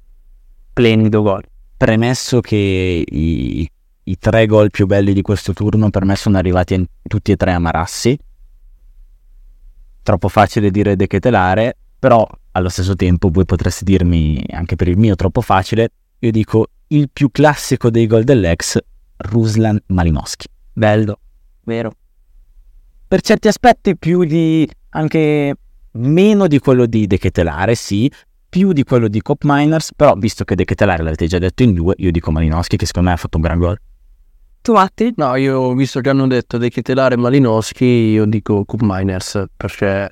Splendido 0.69 1.21
gol. 1.23 1.43
Premesso 1.77 2.39
che 2.41 3.03
i, 3.07 3.67
i 4.03 4.17
tre 4.17 4.45
gol 4.45 4.69
più 4.69 4.85
belli 4.85 5.13
di 5.13 5.21
questo 5.21 5.53
turno 5.53 5.89
per 5.89 6.05
me 6.05 6.15
sono 6.15 6.37
arrivati 6.37 6.73
in- 6.73 6.85
tutti 7.03 7.31
e 7.31 7.35
tre 7.35 7.53
a 7.53 7.59
Marassi. 7.59 8.17
Troppo 10.03 10.27
facile 10.29 10.71
dire 10.71 10.95
De 10.95 11.07
Ketelare, 11.07 11.77
però 11.99 12.27
allo 12.53 12.69
stesso 12.69 12.95
tempo 12.95 13.29
voi 13.29 13.45
potreste 13.45 13.83
dirmi 13.85 14.43
anche 14.49 14.75
per 14.75 14.87
il 14.87 14.97
mio 14.97 15.15
troppo 15.15 15.41
facile, 15.41 15.91
io 16.19 16.31
dico 16.31 16.67
il 16.87 17.09
più 17.11 17.29
classico 17.31 17.89
dei 17.89 18.07
gol 18.07 18.23
dell'ex, 18.23 18.77
Ruslan 19.17 19.79
Malinowski. 19.87 20.47
Bello. 20.73 21.19
Vero. 21.63 21.91
Per 23.07 23.21
certi 23.21 23.47
aspetti 23.47 23.97
più 23.97 24.23
di 24.23 24.67
anche 24.89 25.55
meno 25.91 26.47
di 26.47 26.59
quello 26.59 26.85
di 26.85 27.07
De 27.07 27.17
Ketelare, 27.17 27.75
sì, 27.75 28.11
più 28.49 28.73
di 28.73 28.83
quello 28.83 29.07
di 29.07 29.21
Cop 29.21 29.43
Miners, 29.43 29.91
però 29.95 30.13
visto 30.15 30.43
che 30.43 30.55
De 30.55 30.65
Ketelare 30.65 31.03
l'avete 31.03 31.27
già 31.27 31.37
detto 31.37 31.63
in 31.63 31.73
due, 31.73 31.93
io 31.97 32.11
dico 32.11 32.31
Malinowski 32.31 32.77
che 32.77 32.85
secondo 32.85 33.09
me 33.09 33.15
ha 33.15 33.17
fatto 33.17 33.37
un 33.37 33.43
gran 33.43 33.59
gol. 33.59 33.79
Tu 34.63 34.73
Matti? 34.73 35.11
No, 35.15 35.35
io 35.37 35.73
visto 35.73 36.01
che 36.01 36.09
hanno 36.09 36.27
detto 36.27 36.59
De 36.59 36.69
Ketelare 36.69 37.15
e 37.15 37.17
Malinowski, 37.17 37.83
io 37.83 38.25
dico 38.25 38.63
Cup 38.63 38.81
Miners 38.83 39.45
perché 39.57 40.07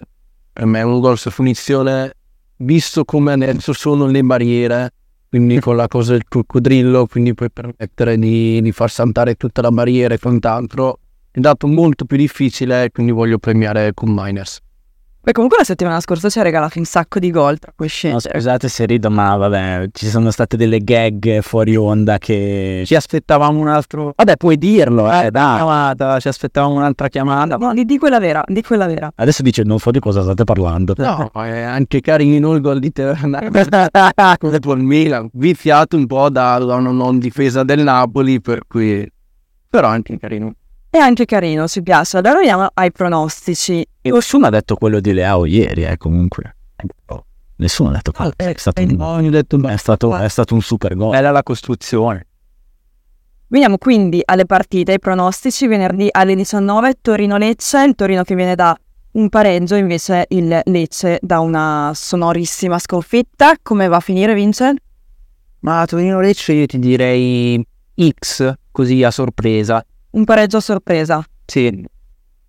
per 0.52 0.66
me 0.66 0.80
è 0.80 0.82
un 0.82 1.00
gol 1.00 1.20
su 1.20 1.30
punizione, 1.30 2.14
visto 2.56 3.06
come 3.06 3.34
adesso 3.34 3.74
sono 3.74 4.08
le 4.08 4.24
barriere, 4.24 4.94
quindi 5.30 5.60
con 5.62 5.76
la 5.76 5.88
cosa 5.88 6.14
del 6.14 6.24
coccodrillo, 6.28 7.06
quindi 7.06 7.36
puoi 7.36 7.52
permettere 7.52 8.18
di, 8.18 8.60
di 8.60 8.72
far 8.72 8.90
saltare 8.90 9.36
tutta 9.36 9.62
la 9.62 9.70
barriera 9.70 10.16
e 10.16 10.18
quant'altro, 10.18 10.98
è 11.30 11.40
dato 11.40 11.68
molto 11.68 12.06
più 12.06 12.18
difficile, 12.18 12.90
quindi 12.92 13.12
voglio 13.12 13.38
premiare 13.38 13.94
Cup 13.94 14.10
Miners. 14.10 14.62
Beh, 15.30 15.36
comunque 15.36 15.60
la 15.60 15.64
settimana 15.64 16.00
scorsa 16.00 16.28
ci 16.28 16.40
ha 16.40 16.42
regalato 16.42 16.80
un 16.80 16.86
sacco 16.86 17.20
di 17.20 17.30
gol 17.30 17.60
tra 17.60 17.72
cui 17.76 17.88
No, 18.10 18.20
scusate 18.20 18.68
se 18.68 18.88
rido, 18.88 19.12
ma 19.12 19.36
vabbè, 19.36 19.90
ci 19.92 20.08
sono 20.08 20.32
state 20.32 20.58
delle 20.58 20.80
gag 20.80 21.42
fuori 21.42 21.76
onda 21.76 22.18
che... 22.18 22.82
Ci 22.84 22.96
aspettavamo 22.96 23.60
un 23.60 23.68
altro... 23.68 24.14
Vabbè, 24.16 24.38
puoi 24.38 24.58
dirlo, 24.58 25.06
eh, 25.06 25.30
dai. 25.30 25.58
chiamata, 25.58 26.20
ci 26.20 26.30
aspettavamo 26.30 26.74
un'altra 26.74 27.10
chiamata. 27.10 27.58
No, 27.58 27.76
di, 27.76 27.86
di 27.86 28.00
quella 28.00 28.18
vera, 28.18 28.44
di 28.48 28.64
quella 28.64 28.88
vera. 28.88 29.12
Adesso 29.14 29.44
dice, 29.44 29.62
non 29.62 29.78
so 29.78 29.92
di 29.92 30.00
cosa 30.00 30.24
state 30.24 30.44
parlando. 30.46 30.96
No, 30.98 31.30
è 31.32 31.62
anche 31.62 32.02
carino 32.02 32.54
il 32.54 32.62
gol 32.62 32.80
di 32.80 32.92
Terna 32.92 33.40
contro 34.40 34.74
il 34.74 34.82
Milan, 34.82 35.30
viziato 35.34 35.96
un 35.96 36.08
po' 36.08 36.30
da, 36.30 36.58
da 36.58 36.74
una 36.74 36.90
non 36.90 37.20
difesa 37.20 37.62
del 37.64 37.84
Napoli, 37.84 38.42
per 38.42 38.62
cui... 38.68 39.08
Però 39.70 39.88
anche 39.90 40.18
carino. 40.18 40.56
È 40.92 40.98
anche 40.98 41.26
carino, 41.26 41.68
ci 41.68 41.84
piace. 41.84 42.18
Allora 42.18 42.38
andiamo 42.40 42.68
ai 42.74 42.92
pronostici. 42.92 43.86
E 44.02 44.12
nessuno 44.12 44.48
ha 44.48 44.50
detto 44.50 44.76
quello 44.76 45.00
di 45.00 45.14
Leao 45.14 45.46
ieri, 45.46 45.84
eh, 45.84 45.98
comunque. 45.98 46.56
Nessuno 47.58 47.90
ha 47.90 47.94
detto 47.94 48.12
quello. 48.12 48.32
È 48.36 48.54
stato, 48.56 48.82
un, 48.82 48.96
No, 48.96 49.16
ho 49.18 49.30
detto 49.30 49.62
è 49.68 49.78
stato, 49.78 50.16
è 50.16 50.28
stato 50.30 50.56
un 50.56 50.62
super 50.62 50.96
gol. 50.96 51.12
bella 51.12 51.30
la 51.30 51.44
costruzione. 51.44 52.26
Veniamo 53.48 53.78
quindi 53.78 54.22
alle 54.26 54.46
partite, 54.46 54.94
ai 54.94 55.00
pronostici. 55.00 55.68
Venerdì 55.68 56.08
alle 56.10 56.36
19 56.36 56.96
Torino-Lecce, 57.02 57.84
il 57.84 57.94
Torino 57.96 58.24
che 58.24 58.34
viene 58.34 58.56
da 58.56 58.76
un 59.12 59.30
pareggio, 59.30 59.76
invece 59.76 60.26
il 60.30 60.60
Lecce 60.64 61.20
da 61.22 61.40
una 61.40 61.92
sonorissima 61.94 62.80
sconfitta. 62.80 63.54
Come 63.62 63.88
va 63.88 63.98
a 63.98 64.02
finire, 64.02 64.34
Vince? 64.34 64.74
Ma 65.60 65.86
Torino 65.86 66.20
Lecce 66.20 66.54
io 66.54 66.66
ti 66.66 66.80
direi 66.80 67.64
X, 68.20 68.54
così 68.72 69.04
a 69.04 69.12
sorpresa. 69.12 69.84
Un 70.12 70.24
pareggio 70.24 70.58
a 70.58 70.62
sorpresa. 70.62 71.24
Sì, 71.46 71.86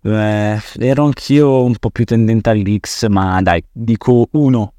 Eh, 0.03 0.59
ero 0.79 1.05
anch'io 1.05 1.63
un 1.63 1.75
po' 1.77 1.91
più 1.91 2.05
tendente 2.05 2.49
all'X, 2.49 3.07
ma 3.07 3.39
dai, 3.41 3.63
dico 3.71 4.27
uno. 4.31 4.73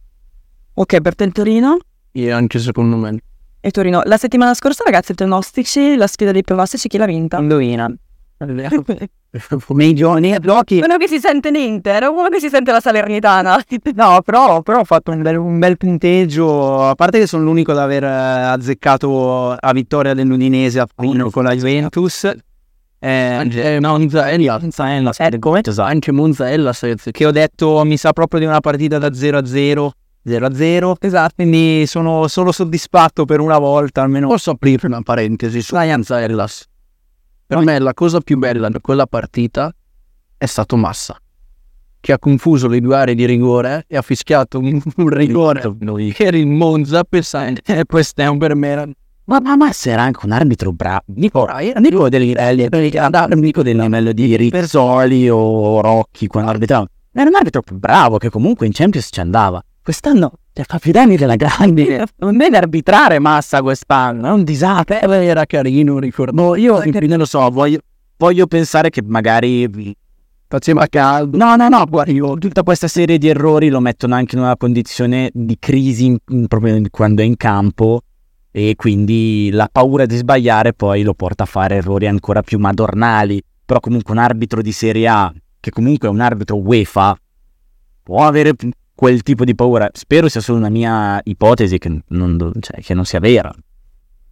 Ok, 0.75 1.01
per 1.01 1.15
te 1.15 1.25
il 1.25 1.33
Torino 1.33 1.77
E 2.11 2.31
anche 2.31 2.59
secondo 2.59 2.97
me. 2.97 3.19
e 3.61 3.71
Torino. 3.71 4.03
La 4.05 4.17
settimana 4.17 4.53
scorsa, 4.55 4.83
ragazzi, 4.85 5.13
i 5.13 5.15
pronostici, 5.15 5.95
la 5.97 6.07
sfida 6.09 6.33
dei 6.33 6.43
pronostici, 6.43 6.89
chi 6.89 6.99
l'ha 6.99 7.07
vinta? 7.07 7.39
indovina. 7.39 7.93
Nei 9.69 9.95
giorni 9.95 10.37
giochi 10.41 10.79
Quello 10.81 10.97
che 10.97 11.07
si 11.07 11.21
sente 11.21 11.51
l'Inter, 11.53 12.09
uno 12.09 12.29
che 12.29 12.41
si 12.41 12.49
sente 12.49 12.73
la 12.73 12.81
Salernitana. 12.81 13.63
No, 13.95 14.21
però, 14.23 14.61
però 14.63 14.81
ho 14.81 14.85
fatto 14.85 15.13
un 15.13 15.23
bel, 15.23 15.37
un 15.39 15.61
bel 15.61 15.77
punteggio. 15.77 16.83
A 16.89 16.95
parte 16.97 17.21
che 17.21 17.29
sono 17.29 17.45
l'unico 17.45 17.71
ad 17.71 17.79
aver 17.79 18.03
eh, 18.03 18.09
azzeccato 18.09 19.57
la 19.61 19.73
vittoria 19.73 20.15
dell'Udinese 20.15 20.81
a 20.81 20.87
Pino 20.93 21.31
con 21.31 21.45
la 21.45 21.55
Juventus. 21.55 22.29
Eh, 23.05 23.11
Anche 23.11 23.81
Monza 23.81 24.31
e 24.31 24.39
Monza, 24.39 24.95
eh, 24.95 25.39
come? 25.41 25.61
Anche 25.79 26.13
Monza 26.13 26.57
la 26.57 26.73
Sezze. 26.73 27.11
Che 27.11 27.27
ho 27.27 27.33
detto 27.33 27.83
mi 27.85 27.97
sa 27.97 28.13
proprio 28.13 28.39
di 28.39 28.47
una 28.47 28.61
partita 28.61 28.99
da 28.99 29.13
0 29.13 29.39
a 29.39 29.45
0. 29.45 29.93
0 30.25 30.47
a 30.47 30.55
0. 30.55 30.97
Esatto. 31.01 31.33
Quindi 31.35 31.85
sono 31.87 32.29
solo 32.29 32.53
soddisfatto 32.53 33.25
per 33.25 33.41
una 33.41 33.59
volta, 33.59 34.03
almeno. 34.03 34.29
Posso 34.29 34.53
aprire 34.53 34.87
una 34.87 35.03
parentesi 35.03 35.61
su 35.63 35.75
Monza 35.75 36.23
Hellas? 36.23 36.65
Per 37.45 37.59
me 37.59 37.81
la 37.81 37.93
cosa 37.93 38.21
più 38.21 38.39
bella 38.39 38.69
di 38.69 38.79
quella 38.81 39.07
partita 39.07 39.75
è 40.39 40.47
stato 40.47 40.77
Massa, 40.77 41.19
che 41.99 42.13
ha 42.13 42.19
confuso 42.21 42.69
le 42.69 42.81
due 42.81 42.97
aree 42.97 43.17
di 43.17 43.27
rigore 43.27 43.85
e 43.89 43.97
ha 43.97 44.03
fischiato 44.03 44.61
un, 44.61 44.81
un 44.97 45.09
rigore 45.09 45.61
per 46.17 46.35
il 46.37 46.47
Monza 46.47 47.03
pensando 47.03 47.61
eh, 47.67 47.85
questo 47.85 48.23
è 48.23 48.29
un 48.29 48.39
per 48.39 48.55
me. 48.55 48.95
Ma, 49.41 49.57
ma 49.57 49.71
era 49.85 50.03
anche 50.03 50.21
un 50.25 50.33
arbitro 50.33 50.73
bravo. 50.73 51.03
Dico, 51.07 51.49
Era 51.49 51.81
dico 51.81 52.09
del 52.09 52.23
livello, 52.23 52.69
dico 53.41 53.63
del 53.63 53.77
livello 53.77 54.13
di 54.13 54.37
Rizzoli 54.37 55.29
o 55.29 55.81
Rocchi 55.81 56.27
quando 56.27 56.51
arbitrava. 56.51 56.87
Era 57.13 57.29
un 57.29 57.35
arbitro 57.35 57.63
bravo 57.73 58.19
che 58.19 58.31
comunque 58.31 58.67
in 58.67 58.73
Champions 58.73 59.09
ci 59.11 59.21
andava. 59.21 59.63
Quest'anno 59.83 60.33
cioè, 60.53 60.65
fa 60.67 60.79
più 60.79 60.93
danni 60.93 61.17
della 61.17 61.37
grande. 61.37 62.07
Non 62.19 62.37
deve 62.37 62.57
arbitrare 62.57 63.19
Massa 63.19 63.63
quest'anno, 63.63 64.29
è 64.29 64.31
un 64.31 64.45
disastro. 64.45 64.97
Era 65.11 65.47
carino, 65.47 65.99
ricordo. 65.99 66.41
No, 66.41 66.55
io 66.55 66.83
non 66.85 67.19
lo 67.19 67.25
so, 67.25 67.49
voglio, 67.51 67.81
voglio 68.17 68.47
pensare 68.47 68.91
che 68.91 69.03
magari 69.05 69.97
Faceva 70.53 70.87
caldo. 70.87 71.39
No, 71.39 71.57
no, 71.57 71.71
no, 71.71 71.87
guarda, 71.87 72.13
io 72.13 72.37
tutta 72.37 72.63
questa 72.63 72.87
serie 72.87 73.17
di 73.17 73.27
errori 73.27 73.71
lo 73.71 73.81
mettono 73.81 74.15
anche 74.15 74.37
in 74.37 74.43
una 74.43 74.55
condizione 74.59 75.31
di 75.33 75.57
crisi 75.59 76.05
in- 76.05 76.19
in- 76.29 76.47
proprio 76.47 76.79
quando 76.91 77.23
è 77.23 77.25
in 77.25 77.39
campo 77.39 78.03
e 78.55 78.75
quindi 78.77 79.49
la 79.51 79.69
paura 79.73 80.05
di 80.07 80.15
sbagliare 80.15 80.75
poi 80.75 81.03
lo 81.03 81.15
porta 81.15 81.43
a 81.45 81.47
fare 81.47 81.77
errori 81.77 82.07
ancora 82.07 82.43
più 82.43 82.59
madornali. 82.59 83.43
Però 83.65 83.81
comunque 83.81 84.13
un 84.13 84.19
arbitro 84.19 84.61
di 84.61 84.71
Serie 84.73 85.09
A, 85.09 85.33
che 85.59 85.71
comunque 85.71 86.07
è 86.07 86.11
un 86.11 86.21
arbitro 86.21 86.57
UEFA, 86.59 87.17
può 88.03 88.27
avere 88.27 88.53
quel 88.95 89.23
tipo 89.23 89.45
di 89.45 89.55
paura. 89.55 89.89
Spero 89.93 90.29
sia 90.29 90.41
solo 90.43 90.59
una 90.59 90.69
mia 90.69 91.19
ipotesi 91.25 91.79
che 91.79 92.01
non, 92.09 92.53
cioè, 92.61 92.81
che 92.83 92.93
non 92.95 93.05
sia 93.07 93.19
vera. 93.21 93.51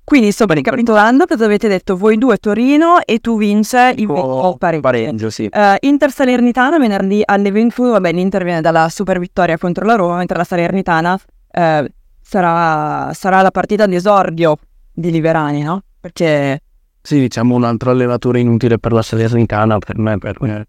Quindi 0.05 0.33
sto 0.33 0.45
ricapitolando 0.47 1.25
cosa 1.25 1.45
avete 1.45 1.69
detto 1.69 1.97
voi 1.97 2.19
due 2.19 2.37
Torino 2.39 2.99
e 3.05 3.21
tu 3.21 3.39
vince 3.39 3.95
il 3.97 4.11
Oh, 4.11 4.57
pareggio. 4.57 4.83
pareggio, 4.83 5.31
sì. 5.31 5.47
Eh, 5.47 5.77
Inter 5.83 6.11
Salernitana 6.11 6.79
venerdì 6.79 7.23
alle 7.25 7.53
21, 7.53 7.93
vabbè 7.93 8.13
l'Inter 8.13 8.43
viene 8.43 8.61
dalla 8.61 8.89
super 8.89 9.21
vittoria 9.21 9.57
contro 9.57 9.87
la 9.87 9.95
Roma, 9.95 10.17
mentre 10.17 10.37
la 10.37 10.43
Salernitana 10.45 11.17
eh, 11.53 11.93
sarà, 12.31 13.13
sarà 13.13 13.43
la 13.43 13.51
partita 13.51 13.87
di 13.87 13.97
esordio 13.97 14.57
di 14.93 15.11
Liverani, 15.11 15.63
no? 15.63 15.83
Perché 15.99 16.63
Sì, 17.03 17.19
diciamo 17.19 17.57
un 17.57 17.65
altro 17.65 17.91
allenatore 17.91 18.39
inutile 18.39 18.79
per 18.79 18.93
la 18.93 19.03
Salernitana, 19.03 19.79
per 19.79 19.99
me, 19.99 20.17
per 20.19 20.37
me. 20.41 20.67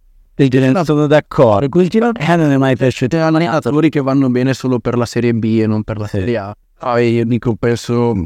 Sono 0.83 1.05
d'accordo. 1.05 1.69
Quel 1.69 1.87
eh, 2.17 2.35
non 2.35 2.51
è 2.51 2.57
mai 2.57 2.75
piaciuto. 2.75 3.15
C'è 3.15 3.21
allenatori 3.21 3.89
che 3.89 4.01
vanno 4.01 4.29
bene 4.31 4.55
solo 4.55 4.79
per 4.79 4.97
la 4.97 5.05
Serie 5.05 5.35
B 5.35 5.59
e 5.61 5.67
non 5.67 5.83
per 5.83 5.99
la. 5.99 6.07
Serie 6.07 6.37
A. 6.37 6.55
Ah, 6.79 6.99
e 6.99 7.09
io 7.09 7.25
dico, 7.25 7.53
penso 7.53 8.25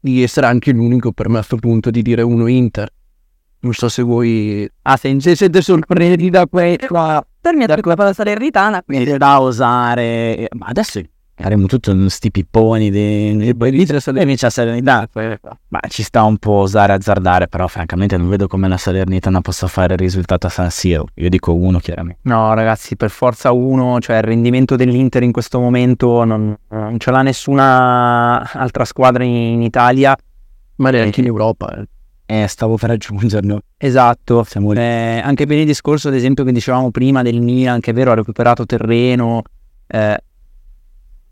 di 0.00 0.22
essere 0.22 0.46
anche 0.46 0.72
l'unico 0.72 1.12
per 1.12 1.28
me 1.28 1.36
a 1.36 1.38
questo 1.38 1.56
punto 1.56 1.90
di 1.90 2.02
dire 2.02 2.20
uno 2.20 2.46
Inter. 2.46 2.90
Non 3.60 3.72
so 3.72 3.88
se 3.88 4.02
voi 4.02 4.68
Ah, 4.82 4.98
se 4.98 5.18
se 5.20 5.34
siete 5.34 5.62
sorpresi 5.62 6.28
da 6.28 6.46
questo. 6.46 6.88
per 7.40 7.54
me 7.54 7.64
è 7.64 7.74
tutta 7.74 7.94
la 8.04 8.12
Salernitana, 8.12 8.82
Quindi 8.82 9.16
da 9.16 9.40
osare. 9.40 10.48
Ma 10.58 10.66
adesso 10.66 11.00
faremo 11.36 11.66
tutto 11.66 12.08
sti 12.08 12.30
pipponi 12.30 12.90
di 12.90 13.36
di- 13.36 13.38
di- 13.38 13.48
e 13.50 13.70
vince 13.70 13.92
la 14.44 14.50
Salernità. 14.50 15.08
Ma 15.68 15.80
ci 15.88 16.02
sta 16.02 16.22
un 16.22 16.36
po' 16.38 16.52
osare 16.52 16.92
azzardare, 16.92 17.48
però 17.48 17.66
francamente 17.66 18.16
non 18.16 18.28
vedo 18.28 18.46
come 18.46 18.68
la 18.68 18.76
Salernitana 18.76 19.40
possa 19.40 19.66
fare 19.66 19.94
il 19.94 19.98
risultato 20.00 20.46
a 20.46 20.50
San 20.50 20.70
Siro. 20.70 21.06
Io 21.14 21.28
dico 21.28 21.54
uno 21.54 21.78
chiaramente. 21.78 22.20
No, 22.22 22.54
ragazzi, 22.54 22.96
per 22.96 23.10
forza 23.10 23.52
uno, 23.52 24.00
cioè 24.00 24.16
il 24.16 24.22
rendimento 24.22 24.76
dell'Inter 24.76 25.22
in 25.22 25.32
questo 25.32 25.58
momento 25.60 26.24
non, 26.24 26.56
non 26.68 26.98
ce 26.98 27.10
l'ha 27.10 27.22
nessuna 27.22 28.52
altra 28.52 28.84
squadra 28.84 29.24
in 29.24 29.62
Italia. 29.62 30.16
Ma 30.76 30.90
neanche 30.90 31.20
in 31.20 31.26
Europa. 31.26 31.74
eh. 31.76 31.86
Eh, 32.26 32.46
stavo 32.48 32.76
per 32.76 32.90
aggiungerlo. 32.90 33.60
Esatto. 33.76 34.44
Siamo 34.44 34.72
lì. 34.72 34.78
Eh, 34.80 35.20
anche 35.22 35.46
per 35.46 35.58
il 35.58 35.66
discorso, 35.66 36.08
ad 36.08 36.14
esempio, 36.14 36.42
che 36.42 36.52
dicevamo 36.52 36.90
prima 36.90 37.20
del 37.22 37.40
Milan, 37.42 37.80
che 37.80 37.90
è 37.90 37.94
vero, 37.94 38.12
ha 38.12 38.14
recuperato 38.14 38.64
terreno, 38.64 39.42
eh, 39.86 40.18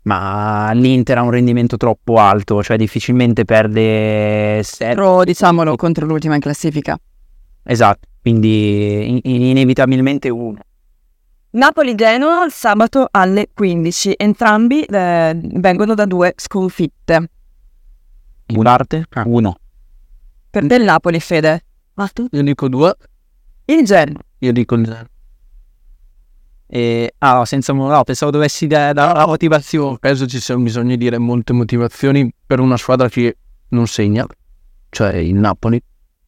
ma 0.03 0.71
l'Inter 0.73 1.17
ha 1.17 1.21
un 1.21 1.29
rendimento 1.31 1.77
troppo 1.77 2.15
alto, 2.17 2.61
cioè 2.63 2.77
difficilmente 2.77 3.45
perde 3.45 4.61
7. 4.63 4.93
però 4.95 5.23
diciamolo 5.23 5.75
contro 5.75 6.05
l'ultima 6.05 6.35
in 6.35 6.41
classifica. 6.41 6.97
Esatto, 7.63 8.07
quindi 8.21 9.09
in- 9.09 9.19
inevitabilmente 9.23 10.29
uno. 10.29 10.59
Napoli-Genoa 11.51 12.47
sabato 12.49 13.07
alle 13.11 13.49
15, 13.53 14.13
entrambi 14.17 14.81
eh, 14.83 15.39
vengono 15.39 15.93
da 15.93 16.05
due 16.05 16.33
sconfitte. 16.35 17.29
In 18.47 18.61
parte? 18.63 19.05
Uno. 19.25 19.55
Per 20.49 20.65
te 20.67 20.75
il 20.75 20.83
Napoli, 20.83 21.19
Fede? 21.19 21.63
Ma 21.93 22.07
tu? 22.07 22.25
Io 22.31 22.41
dico 22.43 22.67
due, 22.67 22.95
Il 23.65 23.85
Genoa. 23.85 24.19
io 24.39 24.51
dico 24.51 24.75
il 24.75 24.85
zero. 24.85 25.05
E, 26.75 27.13
ah, 27.19 27.45
senza 27.45 27.71
no, 27.71 28.03
pensavo 28.03 28.31
dovessi 28.31 28.65
dare 28.65 28.93
da 28.93 29.13
la 29.13 29.27
motivazione. 29.27 29.97
Penso 29.99 30.25
ci 30.25 30.39
sia 30.39 30.57
bisogno 30.57 30.89
di 30.89 30.97
dire 30.97 31.19
molte 31.19 31.53
motivazioni 31.53 32.33
per 32.47 32.59
una 32.59 32.77
squadra 32.77 33.07
che 33.09 33.37
non 33.69 33.85
segna, 33.85 34.25
cioè 34.89 35.13
il 35.17 35.35
Napoli 35.35 35.79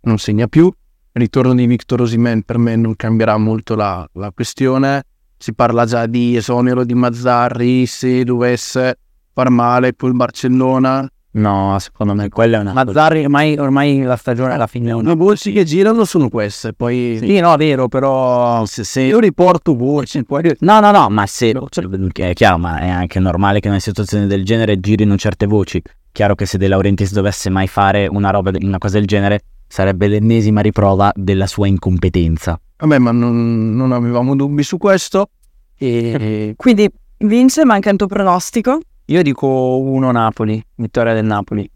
non 0.01 0.19
segna 0.19 0.45
più. 0.45 0.65
Il 0.65 1.21
ritorno 1.21 1.55
di 1.55 1.65
Victor 1.65 2.01
Osimhen 2.01 2.43
per 2.43 2.59
me 2.59 2.75
non 2.75 2.95
cambierà 2.95 3.37
molto 3.37 3.73
la, 3.73 4.07
la 4.13 4.31
questione. 4.31 5.05
si 5.35 5.51
parla 5.55 5.83
già 5.85 6.05
di 6.05 6.35
esonero 6.35 6.83
di 6.83 6.93
Mazzarri 6.93 7.87
se 7.87 8.23
dovesse 8.23 8.99
far 9.33 9.49
male 9.49 9.95
col 9.95 10.13
Barcellona. 10.13 11.09
No, 11.35 11.77
secondo 11.79 12.13
me 12.13 12.29
quella 12.29 12.57
è 12.57 12.61
una... 12.61 12.71
Mazzarri 12.71 13.23
ormai, 13.23 13.57
ormai 13.57 14.01
la 14.03 14.15
stagione 14.15 14.53
alla 14.53 14.67
fine 14.67 14.91
è 14.91 14.93
una... 14.93 15.09
Le 15.09 15.15
voci 15.15 15.51
che 15.51 15.65
girano 15.65 16.05
sono 16.05 16.29
queste, 16.29 16.71
poi 16.71 17.17
Sì, 17.19 17.39
no, 17.41 17.53
è 17.53 17.57
vero, 17.57 17.89
però 17.89 18.65
se, 18.65 18.85
se- 18.85 19.01
io 19.01 19.19
riporto 19.19 19.75
voci, 19.75 20.23
poi 20.23 20.55
No, 20.59 20.79
no, 20.79 20.91
no, 20.91 21.09
ma 21.09 21.25
se... 21.25 21.53
cioè, 21.69 21.85
è 21.87 22.33
chiaro, 22.33 22.57
ma 22.57 22.79
è 22.79 22.87
anche 22.87 23.19
normale 23.19 23.59
che 23.59 23.67
in 23.67 23.73
una 23.73 23.81
situazione 23.81 24.27
del 24.27 24.45
genere 24.45 24.79
girino 24.79 25.17
certe 25.17 25.45
voci. 25.45 25.81
Chiaro 26.13 26.35
che 26.35 26.45
se 26.45 26.57
De 26.57 26.69
Laurentiis 26.69 27.11
dovesse 27.11 27.49
mai 27.49 27.67
fare 27.67 28.07
una 28.07 28.29
roba, 28.29 28.51
una 28.61 28.77
cosa 28.77 28.97
del 28.97 29.05
genere, 29.05 29.41
sarebbe 29.67 30.07
l'ennesima 30.07 30.61
riprova 30.61 31.11
della 31.13 31.47
sua 31.47 31.67
incompetenza. 31.67 32.57
vabbè, 32.77 32.97
ma 32.97 33.11
non, 33.11 33.75
non 33.75 33.91
avevamo 33.91 34.37
dubbi 34.37 34.63
su 34.63 34.77
questo. 34.77 35.31
E 35.77 36.53
Quindi 36.55 36.89
vince, 37.17 37.65
manca 37.65 37.89
il 37.89 37.97
tuo 37.97 38.07
pronostico. 38.07 38.79
Io 39.07 39.21
dico 39.21 39.47
1 39.79 40.11
Napoli, 40.11 40.63
vittoria 40.75 41.13
del 41.13 41.25
Napoli. 41.25 41.69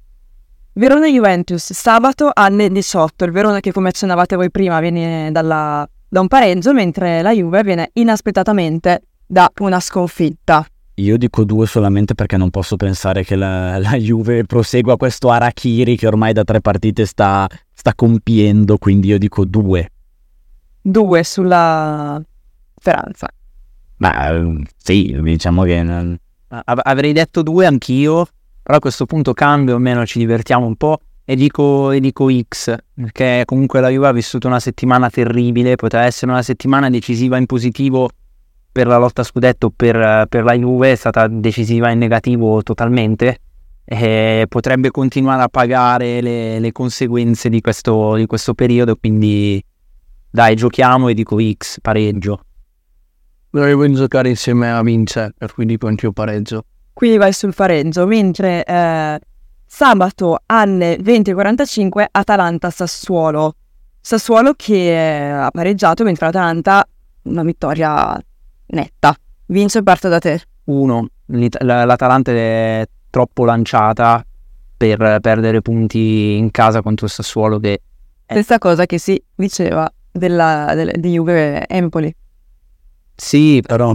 Verona 0.74 1.08
Juventus, 1.08 1.74
sabato 1.74 2.32
alle 2.34 2.70
18. 2.70 3.26
Il 3.26 3.32
Verona 3.32 3.60
che 3.60 3.72
come 3.72 3.90
accennavate 3.90 4.36
voi 4.36 4.50
prima 4.50 4.80
viene 4.80 5.32
dalla- 5.32 5.88
da 6.08 6.22
un 6.22 6.28
pareggio, 6.28 6.74
mentre 6.74 7.22
la 7.22 7.32
Juve 7.32 7.64
viene 7.64 7.90
inaspettatamente 7.94 9.02
da 9.28 9.52
una 9.60 9.80
sconfitta. 9.80 10.66
Io 10.96 11.18
dico 11.18 11.44
due 11.44 11.66
solamente 11.66 12.16
perché 12.16 12.36
non 12.36 12.50
posso 12.50 12.76
pensare 12.76 13.24
che 13.24 13.36
la, 13.36 13.78
la 13.78 13.96
Juve 13.96 14.44
prosegua 14.46 14.98
questo 14.98 15.30
Arachiri 15.30 15.96
che 15.96 16.08
ormai 16.08 16.34
da 16.34 16.44
tre 16.44 16.62
partite 16.62 17.06
sta, 17.06 17.48
sta 17.74 17.94
compiendo, 17.94 18.78
quindi 18.78 19.08
io 19.08 19.18
dico 19.18 19.46
due. 19.46 19.92
Due 20.82 21.24
sulla 21.24 22.22
speranza. 22.76 23.28
Ma 23.98 24.30
eh, 24.30 24.64
sì, 24.78 25.18
diciamo 25.22 25.64
che... 25.64 26.18
Av- 26.50 26.82
avrei 26.84 27.14
detto 27.14 27.42
2 27.42 27.66
anch'io, 27.66 28.28
però 28.64 28.78
a 28.78 28.80
questo 28.82 29.06
punto 29.06 29.34
cambio, 29.34 29.76
almeno 29.76 30.06
ci 30.06 30.20
divertiamo 30.20 30.66
un 30.66 30.76
po'. 30.76 31.00
E 31.24 31.36
dico, 31.36 31.92
e 31.92 32.00
dico 32.00 32.28
X, 32.28 32.76
perché 32.96 33.44
comunque 33.46 33.82
la 33.82 33.90
Juve 33.90 34.08
ha 34.08 34.12
vissuto 34.12 34.48
una 34.48 34.60
settimana 34.60 35.12
terribile, 35.12 35.76
poteva 35.76 36.04
essere 36.04 36.32
una 36.32 36.42
settimana 36.42 36.90
decisiva 36.90 37.38
in 37.38 37.46
positivo 37.46 38.10
per 38.72 38.88
la 38.88 38.98
lotta 38.98 39.22
a 39.22 39.24
scudetto 39.24 39.70
per, 39.70 40.26
per 40.28 40.44
la 40.44 40.54
Juve, 40.54 40.92
è 40.92 40.96
stata 40.96 41.28
decisiva 41.28 41.92
in 41.92 42.00
negativo 42.00 42.64
totalmente. 42.64 43.42
E 43.86 44.46
potrebbe 44.50 44.90
continuare 44.90 45.44
a 45.44 45.50
pagare 45.50 46.22
le, 46.22 46.60
le 46.60 46.72
conseguenze 46.72 47.50
di 47.50 47.62
questo, 47.62 48.16
di 48.16 48.26
questo 48.26 48.56
periodo, 48.56 48.96
quindi 48.96 49.64
dai, 50.32 50.56
giochiamo 50.56 51.10
e 51.10 51.14
dico 51.14 51.38
X, 51.40 51.80
pareggio. 51.80 52.44
Dovevo 53.50 53.92
giocare 53.92 54.30
insieme 54.30 54.72
a 54.72 54.82
Vince, 54.82 55.34
per 55.38 55.54
cui 55.54 55.66
dico 55.66 55.88
anch'io 55.88 56.12
pareggio. 56.12 56.66
Quindi 56.94 57.18
vai 57.18 57.34
sul 57.34 57.54
pareggio, 57.54 58.06
mentre 58.06 58.64
eh, 58.64 59.20
sabato 59.66 60.40
alle 60.46 60.98
20.45 60.98 62.06
Atalanta-Sassuolo. 62.12 63.56
Sassuolo 64.02 64.54
che 64.56 65.32
ha 65.32 65.50
pareggiato, 65.52 66.04
mentre 66.04 66.28
l'Atalanta 66.28 66.88
una 67.24 67.44
vittoria 67.44 68.18
netta. 68.68 69.16
Vince 69.48 69.84
parte 69.84 70.10
da 70.10 70.20
te. 70.20 70.42
Uno, 70.66 71.08
l'Atalanta 71.26 72.32
è 72.32 72.86
troppo 73.10 73.46
lanciata 73.46 74.24
per 74.78 75.20
perdere 75.20 75.62
punti 75.62 76.38
in 76.38 76.52
casa 76.52 76.82
contro 76.82 77.06
il 77.06 77.12
Sassuolo 77.12 77.60
che 77.60 77.82
Stessa 78.32 78.60
cosa 78.60 78.86
che 78.86 79.00
si 79.00 79.22
diceva 79.34 79.92
della, 80.12 80.74
del- 80.76 81.00
di 81.00 81.14
Juve 81.14 81.68
Empoli. 81.68 82.16
Sì, 83.20 83.62
però 83.66 83.94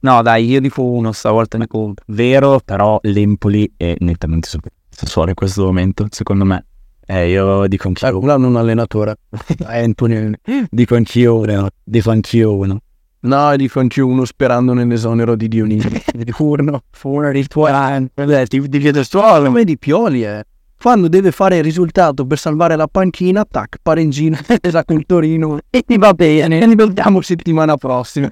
no, 0.00 0.22
dai, 0.22 0.46
io 0.46 0.60
dico 0.60 0.82
uno 0.82 1.12
stavolta 1.12 1.56
dico 1.58 1.78
uno. 1.78 1.94
Vero, 2.06 2.60
però 2.64 2.98
l'Empoli 3.02 3.72
è 3.76 3.94
nettamente 3.98 4.48
superiore 4.48 4.82
Sassuolo 4.94 5.30
in 5.30 5.34
questo 5.34 5.64
momento, 5.64 6.06
secondo 6.10 6.44
me. 6.44 6.66
Eh, 7.06 7.30
io 7.30 7.66
dico 7.66 7.88
anch'io, 7.88 8.18
quello 8.18 8.34
hanno 8.34 8.46
un 8.46 8.56
allenatore. 8.56 9.16
Anthony. 9.66 10.32
dico 10.70 10.94
anch'io 10.94 11.38
uno, 11.38 11.68
dico 11.82 12.10
anch'io 12.10 12.54
uno. 12.54 12.78
No, 13.20 13.56
dico 13.56 13.80
anch'io 13.80 14.06
uno 14.06 14.24
sperando 14.24 14.72
nell'esonero 14.72 15.34
di 15.34 15.48
Dionigi. 15.48 16.02
di 16.14 16.30
Furno. 16.30 16.82
Furno 16.90 17.32
di 17.32 17.46
tuoi. 17.46 18.10
Ti, 18.14 18.68
ti 18.68 18.78
chiedo 18.78 19.02
solo. 19.02 19.46
Come 19.46 19.64
di 19.64 19.78
Pioli, 19.78 20.24
eh. 20.24 20.44
Quando 20.80 21.08
deve 21.08 21.30
fare 21.30 21.56
il 21.58 21.64
risultato 21.64 22.26
per 22.26 22.38
salvare 22.38 22.76
la 22.76 22.86
panchina, 22.86 23.44
tac, 23.48 23.76
pareggino, 23.82 24.36
esatto, 24.60 24.92
il 24.92 25.04
Torino. 25.06 25.58
E 25.70 25.82
ti 25.82 25.96
va 25.96 26.12
bene, 26.12 26.64
ne 26.64 26.74
vediamo 26.74 27.20
settimana 27.22 27.76
prossima. 27.76 28.30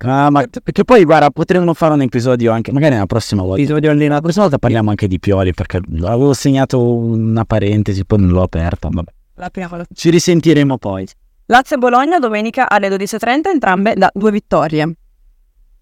Ah, 0.00 0.30
ma 0.30 0.44
perché 0.62 0.84
poi 0.84 1.04
guarda, 1.04 1.28
potremmo 1.30 1.74
fare 1.74 1.92
un 1.94 2.02
episodio 2.02 2.52
anche, 2.52 2.70
magari 2.72 2.96
la 2.96 3.06
prossima 3.06 3.42
volta. 3.42 3.60
Episodio 3.60 3.88
La 3.88 3.94
allenato. 3.96 4.22
prossima 4.22 4.44
volta 4.44 4.58
parliamo 4.58 4.90
anche 4.90 5.08
di 5.08 5.18
Pioli 5.18 5.52
perché 5.52 5.80
avevo 6.02 6.32
segnato 6.34 6.94
una 6.94 7.44
parentesi, 7.44 8.04
poi 8.04 8.20
non 8.20 8.28
l'ho 8.30 8.42
aperta. 8.42 8.88
Vabbè. 8.90 9.10
La 9.34 9.50
prima 9.50 9.66
volta. 9.66 9.86
Ci 9.92 10.10
risentiremo 10.10 10.78
poi. 10.78 11.06
Lazio-Bologna 11.46 12.18
domenica 12.18 12.68
alle 12.68 12.88
12.30, 12.88 13.50
entrambe 13.52 13.94
da 13.94 14.10
due 14.14 14.30
vittorie. 14.30 14.92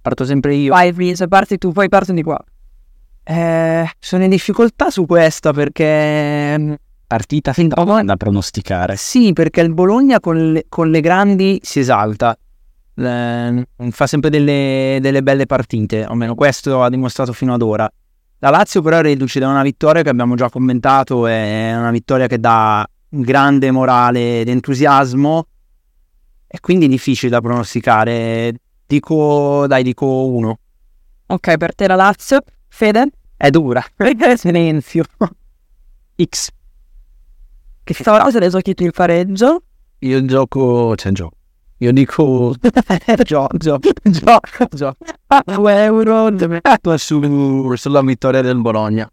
Parto 0.01 0.25
sempre 0.25 0.55
io. 0.55 0.73
Vai 0.73 0.93
Vince, 0.93 1.29
parti 1.29 1.59
tu, 1.59 1.73
poi 1.73 1.89
parto 1.89 2.13
di 2.13 2.23
qua. 2.23 2.43
Eh, 3.29 3.91
sono 3.99 4.23
in 4.23 4.31
difficoltà 4.31 4.89
su 4.89 5.05
questa 5.05 5.53
perché 5.53 6.57
mm, 6.59 6.73
Partita 7.07 7.53
fin 7.53 7.69
da 7.69 8.03
da 8.03 8.17
pronosticare. 8.17 8.97
Sì, 8.97 9.33
perché 9.33 9.61
il 9.61 9.73
Bologna 9.73 10.19
con 10.19 10.53
le, 10.53 10.67
con 10.69 10.91
le 10.91 11.01
grandi 11.01 11.61
si 11.63 11.79
esalta. 11.79 12.37
Eh, 12.97 13.67
fa 13.91 14.07
sempre 14.09 14.29
delle, 14.29 14.99
delle 15.01 15.23
belle 15.23 15.47
partite, 15.47 16.05
o 16.05 16.11
almeno 16.11 16.35
questo 16.35 16.83
ha 16.83 16.91
dimostrato 16.91 17.33
fino 17.33 17.55
ad 17.55 17.63
ora. 17.63 17.89
La 18.41 18.51
Lazio 18.51 18.83
però 18.83 18.99
è 18.99 19.03
reduce 19.03 19.39
da 19.39 19.49
una 19.49 19.63
vittoria 19.63 20.03
che 20.03 20.09
abbiamo 20.09 20.35
già 20.35 20.51
commentato, 20.51 21.29
è 21.29 21.77
una 21.77 21.93
vittoria 21.93 22.27
che 22.27 22.41
dà 22.41 22.85
grande 23.09 23.71
morale 23.71 24.41
ed 24.41 24.49
entusiasmo 24.49 25.47
e 26.45 26.59
quindi 26.59 26.89
difficile 26.89 27.31
da 27.31 27.41
pronosticare. 27.41 28.53
Dico, 28.85 29.67
dai, 29.69 29.85
dico 29.85 30.27
uno. 30.27 30.59
Ok, 31.27 31.57
per 31.57 31.73
te 31.77 31.87
la 31.87 31.95
Lazio. 31.95 32.41
Fede? 32.77 33.07
È 33.39 33.49
dura. 33.49 33.83
Silenzio. 34.37 35.05
X. 36.23 36.51
Che 37.83 37.95
storia 37.95 38.31
se 38.31 38.39
le 38.39 38.51
giochi 38.51 38.75
tu 38.75 38.85
il 38.85 38.93
pareggio? 38.93 39.63
Io 40.01 40.23
gioco, 40.27 40.95
cioè 40.95 41.11
gioco. 41.13 41.37
Io 41.79 41.91
dico 41.95 42.55
Gio, 43.25 43.47
gio, 43.57 43.79
gio, 43.79 44.41
gio. 44.75 44.95
2 45.47 45.83
euro. 45.85 46.29
su, 46.99 47.75
sulla 47.77 48.03
vittoria 48.03 48.43
del 48.43 48.61
Bologna. 48.61 49.11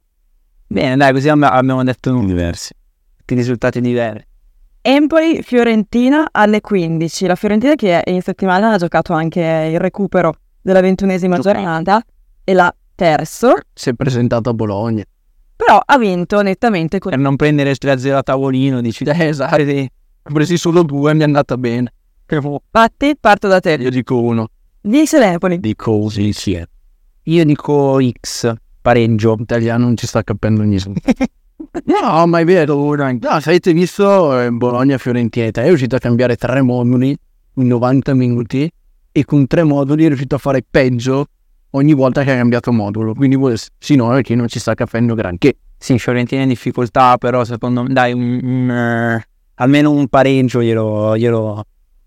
Bene, 0.67 0.97
dai, 0.97 1.13
così 1.13 1.29
abbiamo- 1.29 1.83
detto 1.85 2.19
Diversi. 2.19 2.73
risultati 3.27 3.79
diversi. 3.79 4.25
Empoli-Fiorentina 4.81 6.27
alle 6.33 6.59
15. 6.59 7.27
La 7.27 7.35
Fiorentina 7.35 7.75
che 7.75 8.01
in 8.07 8.21
settimana 8.21 8.73
ha 8.73 8.77
giocato 8.77 9.13
anche 9.13 9.69
il 9.71 9.79
recupero 9.79 10.33
della 10.61 10.81
ventunesima 10.81 11.39
giornata 11.39 12.03
e 12.43 12.53
la 12.53 12.73
terzo, 12.95 13.53
Si 13.73 13.89
è 13.89 13.93
presentato 13.93 14.49
a 14.49 14.53
Bologna. 14.53 15.03
però 15.55 15.79
ha 15.83 15.97
vinto 15.97 16.41
nettamente 16.41 16.99
con 16.99 17.11
Per 17.11 17.19
non 17.19 17.35
prendere 17.35 17.69
il 17.71 17.77
3-0 17.81 18.13
a 18.15 18.23
tavolino, 18.23 18.81
dici. 18.81 19.03
Eh, 19.03 19.25
esatto. 19.27 19.63
Sì. 19.63 19.89
Ho 20.25 20.33
presi 20.33 20.57
solo 20.57 20.83
due 20.83 21.11
e 21.11 21.13
mi 21.13 21.21
è 21.21 21.23
andata 21.23 21.57
bene. 21.57 21.93
Infatti, 22.29 23.15
parto 23.19 23.47
da 23.47 23.59
te. 23.59 23.73
Io 23.73 23.89
dico 23.89 24.19
uno. 24.19 24.47
Vince 24.81 25.19
l'Empoli. 25.19 25.59
Dico 25.59 26.09
sì, 26.09 26.31
sì. 26.33 26.53
eh. 26.53 26.67
Io 27.23 27.45
dico 27.45 27.99
X, 28.21 28.53
pareggio. 28.81 29.37
Italiano 29.39 29.85
non 29.85 29.97
ci 29.97 30.07
sta 30.07 30.23
capendo 30.23 30.61
niente. 30.63 30.93
No, 31.85 32.27
ma 32.27 32.39
è 32.39 32.45
vero. 32.45 32.93
No, 32.95 33.39
se 33.39 33.49
avete 33.49 33.73
visto 33.73 34.39
eh, 34.39 34.51
Bologna-Fiorentina, 34.51 35.49
è 35.51 35.65
riuscito 35.67 35.95
a 35.95 35.99
cambiare 35.99 36.35
tre 36.35 36.61
moduli 36.61 37.15
in 37.55 37.67
90 37.67 38.13
minuti 38.13 38.69
e 39.11 39.25
con 39.25 39.47
tre 39.47 39.63
moduli 39.63 40.03
è 40.03 40.07
riuscito 40.07 40.35
a 40.35 40.39
fare 40.39 40.63
peggio 40.69 41.27
ogni 41.75 41.93
volta 41.93 42.23
che 42.23 42.31
ha 42.31 42.35
cambiato 42.35 42.71
modulo. 42.71 43.13
Quindi 43.13 43.35
vuol 43.35 43.57
sì, 43.77 43.95
no, 43.95 44.09
perché 44.09 44.35
non 44.35 44.47
ci 44.47 44.59
sta 44.59 44.73
capendo 44.73 45.13
granché. 45.15 45.57
Sì, 45.77 45.99
Fiorentina 45.99 46.41
in 46.41 46.47
difficoltà, 46.47 47.17
però 47.17 47.43
secondo 47.43 47.83
me, 47.83 47.93
dai, 47.93 48.13
un- 48.13 48.39
un, 48.41 48.69
eh, 48.71 49.27
almeno 49.55 49.91
un 49.91 50.07
pareggio 50.07 50.61
glielo, 50.61 51.17
glielo, 51.17 51.63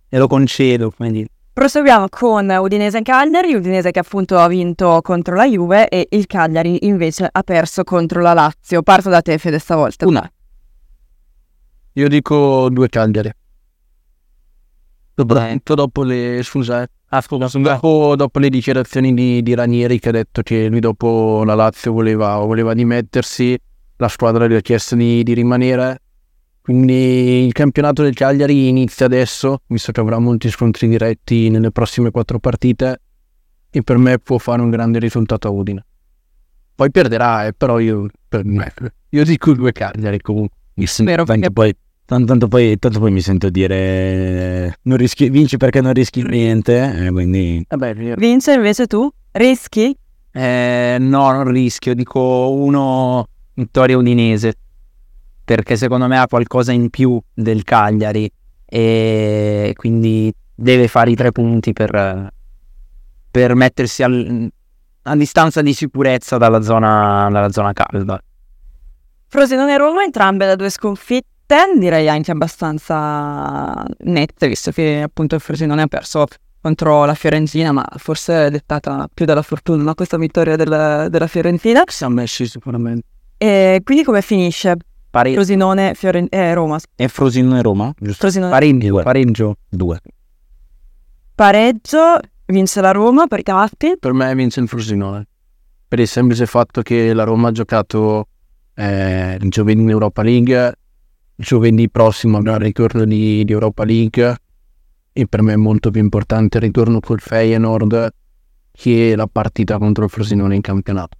glielo 0.08 0.26
concedo. 0.26 0.92
Dire. 0.96 1.28
Proseguiamo 1.52 2.08
con 2.08 2.48
Udinese 2.48 2.98
e 2.98 3.02
Cagliari, 3.02 3.54
Udinese 3.54 3.90
che 3.90 3.98
appunto 3.98 4.38
ha 4.38 4.48
vinto 4.48 5.00
contro 5.02 5.34
la 5.34 5.46
Juve 5.46 5.88
e 5.88 6.06
il 6.10 6.26
Cagliari 6.26 6.86
invece 6.86 7.28
ha 7.30 7.42
perso 7.42 7.84
contro 7.84 8.20
la 8.20 8.32
Lazio. 8.32 8.82
Parto 8.82 9.08
da 9.08 9.20
te 9.20 9.38
Fede 9.38 9.58
stavolta. 9.58 10.06
Una. 10.06 10.30
Io 11.92 12.08
dico 12.08 12.68
due 12.70 12.88
Cagliari. 12.88 13.30
Dopo, 15.14 15.34
dopo 15.74 16.02
le, 16.02 16.40
scusa, 16.42 16.82
eh. 16.82 16.88
Ah, 17.08 17.20
scusa, 17.20 17.58
dopo, 17.58 18.14
dopo 18.16 18.38
le 18.40 18.48
dichiarazioni 18.48 19.14
di, 19.14 19.40
di 19.42 19.54
Ranieri 19.54 20.00
che 20.00 20.08
ha 20.08 20.12
detto 20.12 20.42
che 20.42 20.66
lui 20.68 20.80
dopo 20.80 21.44
la 21.44 21.54
Lazio 21.54 21.92
voleva, 21.92 22.38
voleva 22.38 22.74
dimettersi, 22.74 23.56
la 23.96 24.08
squadra 24.08 24.48
gli 24.48 24.54
ha 24.54 24.60
chiesto 24.60 24.96
di, 24.96 25.22
di 25.22 25.32
rimanere. 25.32 26.00
Quindi 26.60 27.46
il 27.46 27.52
campionato 27.52 28.02
del 28.02 28.12
Cagliari 28.14 28.66
inizia 28.66 29.06
adesso, 29.06 29.60
visto 29.68 29.92
che 29.92 30.00
avrà 30.00 30.18
molti 30.18 30.50
scontri 30.50 30.88
diretti 30.88 31.48
nelle 31.48 31.70
prossime 31.70 32.10
quattro 32.10 32.40
partite 32.40 33.00
e 33.70 33.82
per 33.82 33.98
me 33.98 34.18
può 34.18 34.38
fare 34.38 34.60
un 34.62 34.70
grande 34.70 34.98
risultato 34.98 35.46
a 35.46 35.52
Udine. 35.52 35.84
Poi 36.74 36.90
perderà, 36.90 37.46
eh, 37.46 37.52
però 37.52 37.78
io, 37.78 38.08
per 38.28 38.44
me, 38.44 38.72
io 39.10 39.24
dico 39.24 39.52
due 39.54 39.70
Cagliari 39.70 40.20
comunque. 40.20 40.58
Mi 40.74 40.86
Spero 40.86 41.24
che- 41.24 41.52
poi, 41.52 41.74
tanto, 42.06 42.24
tanto 42.24 42.48
poi, 42.48 42.78
tanto 42.78 42.98
poi 42.98 43.10
mi 43.10 43.20
sento 43.20 43.50
dire 43.50 44.78
non 44.82 44.96
rischi, 44.96 45.28
vinci 45.28 45.58
perché 45.58 45.80
non 45.80 45.92
rischi 45.92 46.22
niente, 46.22 47.06
eh, 47.06 47.10
quindi 47.10 47.64
Vabbè, 47.68 48.14
Vince 48.16 48.54
invece 48.54 48.86
tu? 48.86 49.08
Rischi? 49.32 49.94
Eh, 50.32 50.96
no, 50.98 51.32
non 51.32 51.50
rischio, 51.50 51.94
dico 51.94 52.50
uno 52.50 53.26
vittoria 53.54 53.96
udinese, 53.98 54.54
perché 55.44 55.76
secondo 55.76 56.06
me 56.06 56.18
ha 56.18 56.26
qualcosa 56.26 56.72
in 56.72 56.88
più 56.90 57.20
del 57.34 57.64
Cagliari 57.64 58.30
e 58.64 59.72
quindi 59.76 60.32
deve 60.54 60.88
fare 60.88 61.10
i 61.10 61.14
tre 61.14 61.32
punti 61.32 61.72
per, 61.72 62.32
per 63.30 63.54
mettersi 63.54 64.02
al- 64.02 64.50
a 65.02 65.16
distanza 65.16 65.62
di 65.62 65.72
sicurezza 65.72 66.36
dalla 66.36 66.60
zona, 66.62 67.28
dalla 67.30 67.50
zona 67.50 67.72
calda. 67.72 68.20
Frosinone 69.28 69.74
e 69.74 69.78
Roma 69.78 70.02
entrambe 70.02 70.46
da 70.46 70.56
due 70.56 70.70
sconfitte, 70.70 71.28
direi 71.78 72.08
anche 72.08 72.30
abbastanza 72.32 73.84
nette, 73.98 74.48
visto 74.48 74.70
che 74.72 75.02
appunto 75.02 75.36
il 75.36 75.40
Frosinone 75.40 75.82
ha 75.82 75.86
perso 75.86 76.26
contro 76.60 77.04
la 77.04 77.14
Fiorentina, 77.14 77.70
ma 77.70 77.86
forse 77.96 78.46
è 78.46 78.50
dettata 78.50 79.08
più 79.12 79.24
dalla 79.24 79.42
fortuna 79.42 79.84
no? 79.84 79.94
questa 79.94 80.16
vittoria 80.16 80.56
della, 80.56 81.08
della 81.08 81.28
Fiorentina. 81.28 81.84
si 81.86 82.04
è 82.04 82.08
messi 82.08 82.46
sicuramente. 82.46 83.06
E 83.38 83.80
quindi 83.84 84.02
come 84.02 84.22
finisce? 84.22 84.76
Pare- 85.08 85.32
Frosinone, 85.32 85.94
Fioren- 85.94 86.26
eh, 86.28 86.52
Roma. 86.52 86.78
è 86.96 87.06
Frosinone 87.06 87.62
Roma, 87.62 87.92
giusto? 87.96 88.18
Frosinone 88.18 88.50
pareggio, 88.50 88.88
Due. 88.88 89.02
pareggio. 89.02 89.56
Due. 89.68 90.00
pareggio, 91.34 92.18
vince 92.46 92.80
la 92.80 92.90
Roma 92.90 93.26
per 93.26 93.38
i 93.38 93.42
Cavatti. 93.42 93.96
Per 93.98 94.12
me 94.12 94.34
vince 94.34 94.60
il 94.60 94.68
Frosinone. 94.68 95.26
Per 95.88 96.00
il 96.00 96.08
semplice 96.08 96.46
fatto 96.46 96.82
che 96.82 97.12
la 97.14 97.22
Roma 97.22 97.48
ha 97.48 97.52
giocato 97.52 98.26
eh, 98.74 99.38
il 99.40 99.48
giovedì 99.50 99.80
in 99.80 99.88
Europa 99.90 100.22
League, 100.22 100.74
giovedì 101.36 101.88
prossimo 101.90 102.38
avrà 102.38 102.54
il 102.54 102.60
ritorno 102.60 103.04
di, 103.04 103.44
di 103.44 103.52
Europa 103.52 103.84
League 103.84 104.36
e 105.12 105.26
per 105.26 105.42
me 105.42 105.52
è 105.52 105.56
molto 105.56 105.90
più 105.90 106.00
importante 106.00 106.56
il 106.56 106.64
ritorno 106.64 107.00
col 107.00 107.20
Feyenoord 107.20 108.10
che 108.72 109.14
la 109.16 109.26
partita 109.26 109.78
contro 109.78 110.04
il 110.04 110.10
Frosinone 110.10 110.54
in 110.54 110.60
campionato. 110.60 111.16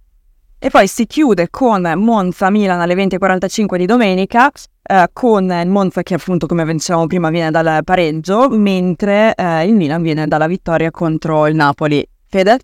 E 0.59 0.69
poi 0.69 0.87
si 0.87 1.05
chiude 1.05 1.49
con 1.49 1.81
Monza-Milan 1.81 2.79
alle 2.79 2.95
20.45 2.95 3.77
di 3.77 3.85
domenica, 3.85 4.51
eh, 4.81 5.09
con 5.13 5.49
il 5.49 5.67
Monza 5.67 6.01
che 6.01 6.15
appunto 6.15 6.47
come 6.47 6.65
dicevamo 6.65 7.05
prima 7.05 7.29
viene 7.29 7.51
dal 7.51 7.83
pareggio, 7.83 8.49
mentre 8.49 9.35
eh, 9.35 9.65
il 9.65 9.75
Milan 9.75 10.01
viene 10.01 10.27
dalla 10.27 10.47
vittoria 10.47 10.89
contro 10.91 11.47
il 11.47 11.55
Napoli. 11.55 12.07
Fede? 12.25 12.59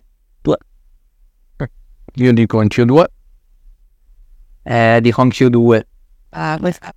Io 2.16 2.32
dico 2.32 2.58
anch'io 2.60 2.84
due. 2.84 3.08
Eh, 4.62 4.98
dico 5.00 5.20
anch'io 5.20 5.48
due. 5.50 5.88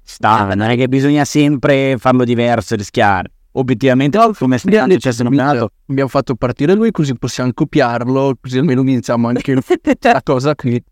Sta, 0.04 0.54
non 0.56 0.69
è 0.69 0.76
che 0.76 0.88
bisogna 0.88 1.23
sempre 1.26 1.95
farlo 1.97 2.23
diverso 2.23 2.73
e 2.73 2.78
rischiare. 2.78 3.32
Obiettivamente, 3.52 4.17
come 4.38 4.58
è 4.58 4.60
Abbiamo 4.63 4.91
successo 4.91 5.21
in 5.23 5.30
campionato, 5.30 5.71
Abbiamo 5.88 6.10
fatto 6.10 6.36
partire 6.36 6.73
lui 6.73 6.91
così 6.91 7.15
possiamo 7.15 7.52
copiarlo, 7.54 8.38
così 8.39 8.58
almeno 8.58 8.82
vinciamo 8.82 9.28
anche 9.28 9.54
la 10.02 10.21
cosa 10.23 10.54
qui. 10.56 10.84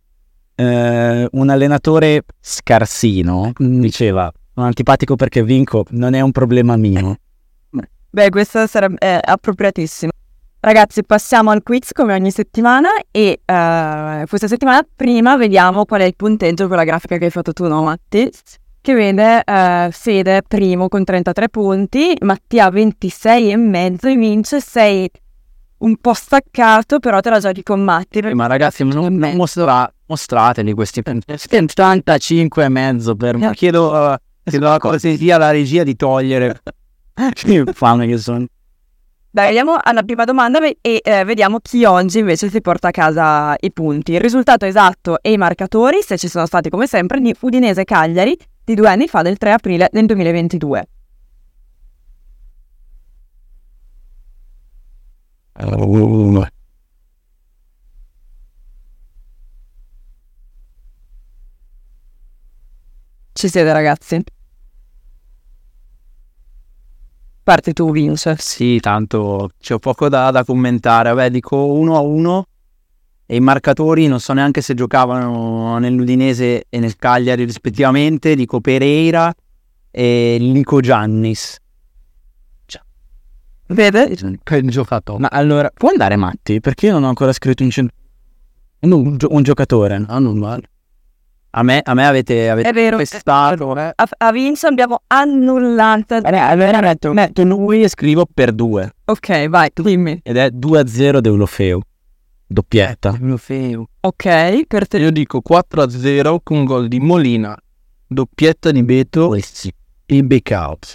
eh, 0.55 1.27
un 1.29 1.49
allenatore 1.49 2.23
scarsino 2.39 3.51
diceva 3.57 4.31
sono 4.55 4.67
antipatico 4.67 5.15
perché 5.17 5.43
vinco, 5.43 5.83
non 5.89 6.13
è 6.13 6.21
un 6.21 6.31
problema 6.31 6.77
mio. 6.77 7.17
Beh, 8.09 8.29
questo 8.29 8.65
sarebbe 8.67 8.95
è 8.97 9.19
appropriatissimo. 9.21 10.11
Ragazzi, 10.65 11.03
passiamo 11.03 11.51
al 11.51 11.61
quiz 11.61 11.91
come 11.91 12.15
ogni 12.15 12.31
settimana 12.31 12.89
e 13.11 13.39
eh, 13.45 14.25
questa 14.27 14.47
settimana 14.47 14.83
prima 14.95 15.37
vediamo 15.37 15.85
qual 15.85 16.01
è 16.01 16.05
il 16.05 16.15
punteggio 16.15 16.67
per 16.67 16.77
la 16.77 16.83
grafica 16.83 17.17
che 17.17 17.25
hai 17.25 17.29
fatto 17.29 17.53
tu, 17.53 17.67
no 17.67 17.83
Matti? 17.83 18.31
Che 18.81 18.93
vede 18.95 19.43
eh, 19.43 19.89
Fede 19.91 20.41
primo 20.41 20.87
con 20.87 21.03
33 21.03 21.49
punti, 21.49 22.17
Mattia 22.21 22.71
26 22.71 23.51
e 23.51 23.55
mezzo 23.57 24.07
e 24.07 24.15
vince 24.15 24.59
sei 24.59 25.07
un 25.77 25.97
po' 25.97 26.15
staccato, 26.15 26.97
però 26.97 27.19
te 27.19 27.29
la 27.29 27.39
giochi 27.39 27.61
con 27.61 27.83
Matti. 27.83 28.21
Ma 28.33 28.47
ragazzi, 28.47 28.83
non, 28.83 29.17
non 29.17 29.35
mostra- 29.35 29.93
mostrateli 30.07 30.73
questi 30.73 31.03
75 31.03 32.63
e 32.63 32.69
mezzo 32.69 33.15
per 33.15 33.37
me. 33.37 33.53
Chiedo, 33.53 34.13
eh, 34.13 34.17
chiedo 34.43 34.67
la 34.67 34.79
cortesia 34.79 35.35
alla 35.35 35.51
regia 35.51 35.83
di 35.83 35.95
togliere. 35.95 36.59
Fame 37.71 38.07
che 38.07 38.17
sono. 38.17 38.47
Dai, 39.35 39.47
andiamo 39.47 39.75
alla 39.77 40.03
prima 40.03 40.23
domanda 40.23 40.59
e 40.61 41.01
eh, 41.03 41.25
vediamo 41.25 41.59
chi 41.59 41.83
oggi 41.83 42.19
invece 42.19 42.49
si 42.49 42.61
porta 42.61 42.87
a 42.87 42.91
casa 42.91 43.53
i 43.59 43.69
punti. 43.73 44.13
Il 44.13 44.21
risultato 44.21 44.63
esatto 44.63 45.21
e 45.21 45.33
i 45.33 45.37
marcatori, 45.37 46.01
se 46.01 46.17
ci 46.17 46.29
sono 46.29 46.45
stati 46.45 46.69
come 46.69 46.87
sempre, 46.87 47.19
di 47.19 47.35
Udinese 47.37 47.83
Cagliari 47.83 48.37
di 48.63 48.75
due 48.75 48.87
anni 48.87 49.09
fa, 49.09 49.23
del 49.23 49.35
3 49.35 49.51
aprile 49.51 49.89
del 49.91 50.05
2022. 50.05 50.87
Ci 63.33 63.49
siete 63.49 63.73
ragazzi? 63.73 64.23
Parti 67.45 67.73
tu, 67.73 67.91
Vince. 67.91 68.37
Sì, 68.39 68.79
tanto 68.79 69.51
c'ho 69.61 69.77
poco 69.77 70.09
da, 70.09 70.31
da 70.31 70.43
commentare. 70.43 71.13
Vabbè, 71.13 71.29
dico 71.29 71.73
uno 71.73 71.95
a 71.95 71.99
uno. 71.99 72.47
E 73.27 73.35
i 73.35 73.39
marcatori 73.39 74.07
non 74.07 74.19
so 74.19 74.33
neanche 74.33 74.61
se 74.61 74.73
giocavano 74.73 75.77
nell'Udinese 75.77 76.63
e 76.67 76.79
nel 76.79 76.95
Cagliari 76.95 77.43
rispettivamente. 77.43 78.33
Dico 78.33 78.61
Pereira 78.61 79.31
e 79.91 80.37
Nico 80.41 80.79
Giannis. 80.79 81.59
Vede? 83.67 84.15
Che 84.41 84.65
giocato. 84.65 85.19
Ma 85.19 85.27
allora, 85.27 85.69
può 85.71 85.89
andare 85.89 86.15
Matti? 86.15 86.59
Perché 86.59 86.87
io 86.87 86.93
non 86.93 87.03
ho 87.03 87.09
ancora 87.09 87.31
scritto 87.31 87.61
un, 87.61 87.69
cent- 87.69 87.93
un, 88.79 89.17
un 89.23 89.43
giocatore. 89.43 90.03
Ah, 90.07 90.17
non 90.17 90.39
male. 90.39 90.69
A 91.57 91.63
me, 91.63 91.79
a 91.81 91.93
me 91.93 92.05
avete, 92.05 92.49
avete 92.49 92.67
È 92.67 92.73
vero. 92.73 92.97
pestato. 92.97 93.77
eh. 93.77 93.93
A, 93.95 94.07
a 94.17 94.31
Vince 94.33 94.67
abbiamo 94.67 95.03
annullato. 95.07 96.15
Allora 96.15 96.81
metto, 96.81 97.13
metto 97.13 97.43
lui 97.43 97.81
e 97.81 97.87
scrivo 97.87 98.25
per 98.31 98.51
due. 98.51 98.91
Ok, 99.05 99.47
vai, 99.47 99.69
dimmi. 99.73 100.19
Ed 100.21 100.35
è 100.35 100.47
2-0 100.49 101.19
Deulofeu. 101.19 101.79
Doppietta. 102.45 103.17
Ok, 104.01 104.65
per 104.67 104.87
te. 104.87 104.97
Io 104.97 105.11
dico 105.11 105.41
4-0 105.47 106.37
con 106.43 106.65
gol 106.65 106.89
di 106.89 106.99
Molina, 106.99 107.57
doppietta 108.05 108.71
di 108.71 108.83
Beto 108.83 109.33
e 109.33 110.23
backout. 110.23 110.93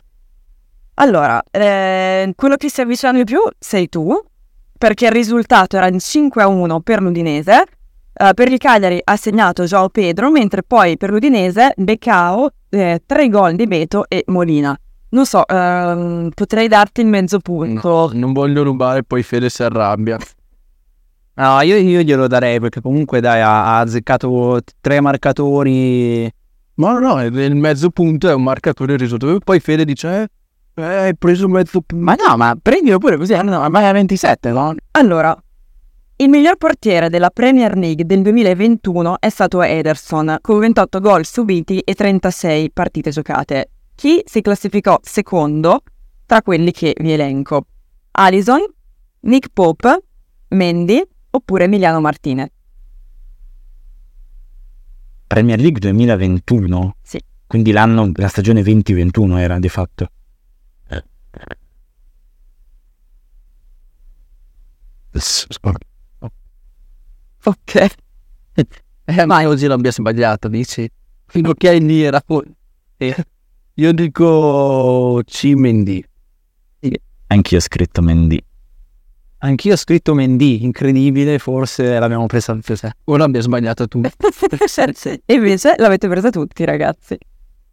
Allora, 0.95 1.43
eh, 1.51 2.33
quello 2.37 2.57
che 2.57 2.69
si 2.69 2.83
avvicina 2.83 3.13
di 3.13 3.25
più 3.25 3.41
sei 3.59 3.89
tu, 3.89 4.15
perché 4.77 5.07
il 5.07 5.13
risultato 5.13 5.79
era 5.79 5.89
di 5.89 5.99
5 5.99 6.43
a 6.43 6.49
1 6.49 6.81
per 6.81 7.01
l'Udinese. 7.01 7.65
Eh, 8.23 8.35
per 8.35 8.53
il 8.53 8.59
Cagliari 8.59 9.01
ha 9.03 9.17
segnato 9.17 9.65
Joao 9.65 9.89
Pedro, 9.89 10.31
mentre 10.31 10.63
poi 10.63 10.99
per 10.99 11.09
l'Udinese 11.11 11.73
Beccao, 11.75 12.51
eh, 12.69 13.01
tre 13.07 13.29
gol 13.31 13.55
di 13.57 13.67
Beto 13.67 14.05
e 14.09 14.25
Molina. 14.27 14.79
Non 15.13 15.25
so, 15.25 15.47
ehm, 15.49 16.29
potrei 16.35 16.69
darti 16.69 17.01
il 17.01 17.07
mezzo 17.07 17.39
punto. 17.39 18.11
Non 18.13 18.33
voglio 18.35 18.63
rubare, 18.63 19.05
poi 19.05 19.23
Fede 19.23 19.49
si 19.49 19.63
arrabbia. 19.63 20.19
No, 21.35 21.61
io, 21.63 21.77
io 21.77 22.03
glielo 22.03 22.27
darei 22.27 22.61
perché 22.61 22.83
comunque 22.83 23.21
dai, 23.21 23.41
ha, 23.41 23.65
ha 23.77 23.79
azzeccato 23.79 24.61
tre 24.83 25.01
marcatori. 25.01 26.31
Ma 26.75 26.99
no, 26.99 27.23
il 27.25 27.35
il 27.39 27.55
mezzo 27.57 27.89
punto 27.89 28.29
è 28.29 28.35
un 28.35 28.43
marcatore 28.43 28.97
risultato. 28.97 29.39
Poi 29.43 29.61
Fede 29.61 29.87
dice, 29.87 30.29
eh, 30.75 30.83
eh, 30.83 30.85
hai 30.85 31.17
preso 31.17 31.49
mezzo 31.49 31.81
punto. 31.81 32.05
Ma 32.05 32.15
no, 32.15 32.37
ma 32.37 32.55
prendilo 32.61 32.99
pure 32.99 33.17
così. 33.17 33.33
eh, 33.33 33.43
No, 33.43 33.67
vai 33.71 33.87
a 33.87 33.93
27, 33.93 34.51
no? 34.51 34.75
Allora, 34.93 35.37
il 36.21 36.29
miglior 36.29 36.57
portiere 36.57 37.09
della 37.09 37.31
Premier 37.31 37.75
League 37.79 38.05
del 38.05 38.21
2021 38.21 39.21
è 39.21 39.31
stato 39.31 39.63
Ederson, 39.63 40.37
con 40.43 40.59
28 40.59 41.01
gol 41.01 41.25
subiti 41.25 41.79
e 41.79 41.95
36 41.95 42.73
partite 42.73 43.11
giocate. 43.11 43.71
Chi 43.95 44.21
si 44.27 44.43
classificò 44.43 44.99
secondo 45.03 45.83
tra 46.27 46.43
quelli 46.43 46.73
che 46.73 46.95
vi 47.01 47.13
elenco? 47.13 47.65
Alison, 48.13 48.61
Nick 49.21 49.49
Pope, 49.51 50.03
Mendy 50.49 51.03
oppure 51.31 51.65
Emiliano 51.65 52.01
Martinez? 52.01 52.49
Premier 55.27 55.59
League 55.59 55.81
2021. 55.81 56.97
Sì. 57.01 57.19
Quindi 57.47 57.73
l'anno, 57.73 58.11
la 58.15 58.29
stagione 58.29 58.63
2021 58.63 59.39
era 59.39 59.59
di 59.59 59.69
fatto. 59.71 60.11
Ok. 67.45 67.87
Eh, 69.05 69.27
ma 69.27 69.47
oggi 69.49 69.67
l'abbiamo 69.67 69.91
sbagliata, 69.91 70.49
dici? 70.49 70.89
Fino 71.27 71.51
a 71.51 71.55
che 71.55 71.79
lì 71.79 72.03
era 72.03 72.21
poi. 72.21 72.45
Eh, 72.97 73.17
Io 73.75 73.93
dico 73.93 75.23
Cimendi. 75.25 76.05
Anch'io 77.29 77.59
ho 77.59 77.61
scritto 77.61 78.03
Mendy. 78.03 78.43
Anch'io 79.39 79.73
ho 79.73 79.77
scritto 79.77 80.15
Mendy, 80.15 80.65
incredibile, 80.65 81.39
forse 81.39 81.99
l'abbiamo 81.99 82.27
presa 82.27 82.53
anche 82.53 82.77
te. 82.77 82.93
Ora 83.05 83.25
abbia 83.25 83.41
sbagliato 83.41 83.87
tu. 83.89 84.03
e 84.03 85.33
invece 85.35 85.75
l'avete 85.79 86.09
presa 86.09 86.31
tutti, 86.31 86.65
ragazzi. 86.65 87.17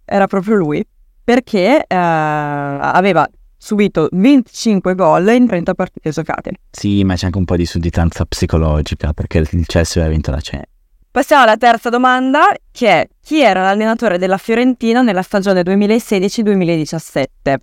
Era 0.06 0.28
proprio 0.28 0.56
lui. 0.56 0.86
Perché 1.24 1.84
eh, 1.86 1.96
aveva 1.96 3.28
subito 3.58 4.08
25 4.12 4.96
gol 4.96 5.28
in 5.30 5.48
30 5.48 5.74
partite 5.74 6.12
giocate. 6.12 6.52
Sì, 6.72 7.04
ma 7.04 7.16
c'è 7.16 7.26
anche 7.26 7.38
un 7.38 7.46
po' 7.46 7.56
di 7.56 7.66
sudditanza 7.66 8.26
psicologica 8.26 9.14
perché 9.14 9.40
il 9.40 9.66
Chelsea 9.66 10.02
aveva 10.02 10.14
vinto 10.16 10.32
la 10.32 10.40
Champions. 10.42 10.76
Passiamo 11.10 11.44
alla 11.44 11.58
terza 11.58 11.90
domanda, 11.90 12.54
che 12.72 12.88
è 12.90 13.08
chi 13.22 13.42
era 13.42 13.64
l'allenatore 13.64 14.20
della 14.20 14.38
Fiorentina 14.38 15.02
nella 15.02 15.24
stagione 15.24 15.62
2016-2017? 15.62 17.56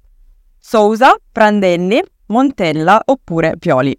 Sousa, 0.59 1.15
Prandelli, 1.31 2.03
Montella 2.27 3.01
oppure 3.05 3.57
Pioli? 3.57 3.97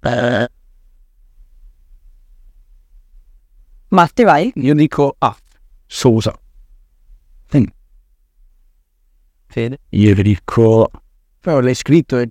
Eh, 0.00 0.48
Matti, 3.88 4.22
vai. 4.22 4.52
io 4.56 4.74
dico 4.74 5.16
A. 5.18 5.34
Sousa. 5.86 6.38
Fede. 9.48 9.78
Io 9.90 10.14
dico 10.14 10.90
Però 11.40 11.60
l'hai 11.60 11.74
scritto 11.74 12.18
e 12.18 12.28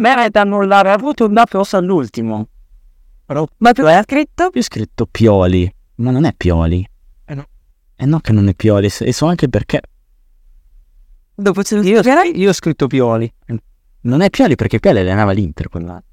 me 0.00 0.28
da 0.30 0.40
annullare, 0.40 0.90
ha 0.90 0.94
avuto 0.94 1.26
un 1.26 1.36
applauso 1.36 1.76
all'ultimo. 1.76 2.48
Ma 3.58 3.72
più 3.72 3.86
hai 3.86 4.02
scritto? 4.02 4.50
Io 4.52 4.60
ho 4.60 4.62
scritto 4.62 5.06
Pioli, 5.06 5.70
ma 5.96 6.10
non 6.10 6.24
è 6.24 6.32
Pioli. 6.34 6.88
Eh 7.26 7.34
no. 7.34 7.46
Eh 7.96 8.06
no 8.06 8.20
che 8.20 8.32
non 8.32 8.48
è 8.48 8.54
Pioli, 8.54 8.86
e 8.86 9.12
so 9.12 9.26
anche 9.26 9.48
perché 9.48 9.80
Dopo 11.34 11.62
ce 11.62 11.76
lo 11.76 11.82
Io, 11.82 12.00
io 12.34 12.48
ho 12.48 12.52
scritto 12.52 12.86
Pioli. 12.86 13.30
non 14.02 14.20
è 14.20 14.30
Pioli 14.30 14.54
perché 14.54 14.78
Pioli 14.78 15.00
allenava 15.00 15.32
l'Inter 15.32 15.68
quell'anno. 15.68 16.04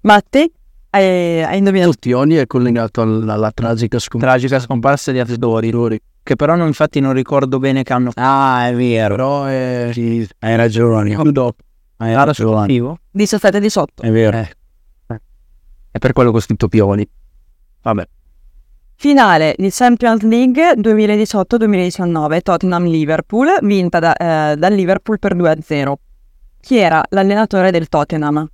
Matti, 0.00 0.50
hai, 0.96 1.42
hai 1.42 1.58
indovinato 1.58 1.92
Tioni 1.98 2.34
è 2.34 2.46
collegato 2.46 3.02
alla, 3.02 3.34
alla 3.34 3.50
tragica 3.52 3.98
scomparsa. 3.98 4.36
Tragica 4.36 4.58
scomparsa 4.60 5.12
di 5.12 5.18
Asdori. 5.20 6.00
Che 6.22 6.34
però 6.36 6.56
non- 6.56 6.66
infatti 6.66 6.98
non 7.00 7.12
ricordo 7.12 7.58
bene 7.58 7.82
che 7.82 7.92
hanno 7.92 8.10
Ah, 8.14 8.66
è 8.68 8.74
vero. 8.74 9.14
Però 9.14 9.44
è... 9.44 9.90
Sì, 9.92 10.28
Hai 10.40 10.56
ragione. 10.56 11.14
più 11.14 11.30
dopo. 11.30 11.62
Hai 11.98 12.10
Era 12.12 12.24
ragione. 12.24 12.60
successivo. 12.62 12.98
17-18. 13.16 13.84
È 14.02 14.10
vero. 14.10 14.36
Eh. 14.38 14.50
È 15.92 15.98
per 15.98 16.12
quello 16.12 16.30
che 16.30 16.36
ho 16.38 16.40
scritto 16.40 16.68
Pioli. 16.68 17.08
Vabbè. 17.82 18.06
Finale 18.98 19.54
di 19.58 19.68
Champions 19.70 20.22
League 20.22 20.74
2018-2019, 20.76 22.40
Tottenham-Liverpool, 22.40 23.58
vinta 23.62 23.98
da, 23.98 24.14
eh, 24.16 24.56
dal 24.56 24.72
Liverpool 24.72 25.18
per 25.18 25.34
2-0. 25.36 25.94
Chi 26.60 26.78
era 26.78 27.02
l'allenatore 27.10 27.70
del 27.70 27.88
Tottenham? 27.88 28.48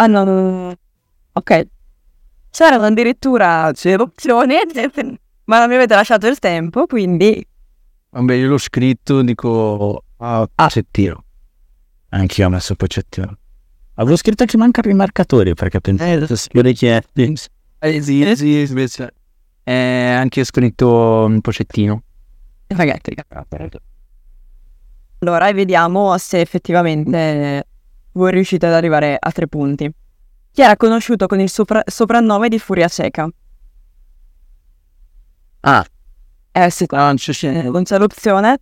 Ah 0.00 0.06
no, 0.06 0.74
ok. 1.32 1.66
C'erano 2.50 2.84
addirittura 2.86 3.68
opzioni, 3.68 4.54
ma 5.44 5.58
non 5.58 5.68
mi 5.68 5.74
avete 5.74 5.94
lasciato 5.94 6.26
il 6.26 6.38
tempo, 6.38 6.86
quindi 6.86 7.46
Vabbè, 8.08 8.32
io 8.32 8.48
l'ho 8.48 8.56
scritto, 8.56 9.20
dico 9.20 10.04
A. 10.16 10.48
Settino. 10.70 11.22
Anch'io 12.08 12.46
ho 12.46 12.48
messo 12.48 12.74
Pocettino. 12.76 13.36
Avevo 13.96 14.16
scritto 14.16 14.46
che 14.46 14.56
mancano 14.56 14.90
i 14.90 14.94
marcatori 14.94 15.52
perché 15.52 15.82
pensavo 15.82 16.10
eh, 16.10 16.72
chi 16.72 16.86
è. 16.86 17.02
Eh 17.80 18.00
sì, 18.00 18.34
sì, 18.36 18.64
invece. 18.66 19.12
Eh, 19.62 19.72
anche 19.74 20.38
io 20.38 20.44
ho 20.46 20.48
scritto 20.48 21.24
un 21.26 21.42
Pocettino. 21.42 22.02
ragazzi. 22.68 23.14
Allora, 25.18 25.52
vediamo 25.52 26.16
se 26.16 26.40
effettivamente 26.40 27.66
voi 28.12 28.30
riuscite 28.32 28.66
ad 28.66 28.72
arrivare 28.72 29.16
a 29.18 29.30
tre 29.30 29.46
punti. 29.46 29.92
Chi 30.52 30.62
era 30.62 30.76
conosciuto 30.76 31.26
con 31.26 31.40
il 31.40 31.48
sopra- 31.48 31.82
soprannome 31.86 32.48
di 32.48 32.58
Furia 32.58 32.88
Cieca? 32.88 33.28
Ah. 35.60 35.86
Eh 36.52 36.70
sì, 36.70 36.84
Ah, 36.88 37.06
non 37.06 37.16
c'è 37.16 37.46
eh, 37.46 37.62
non 37.62 37.84
c'è 37.84 37.98
l'opzione. 37.98 38.60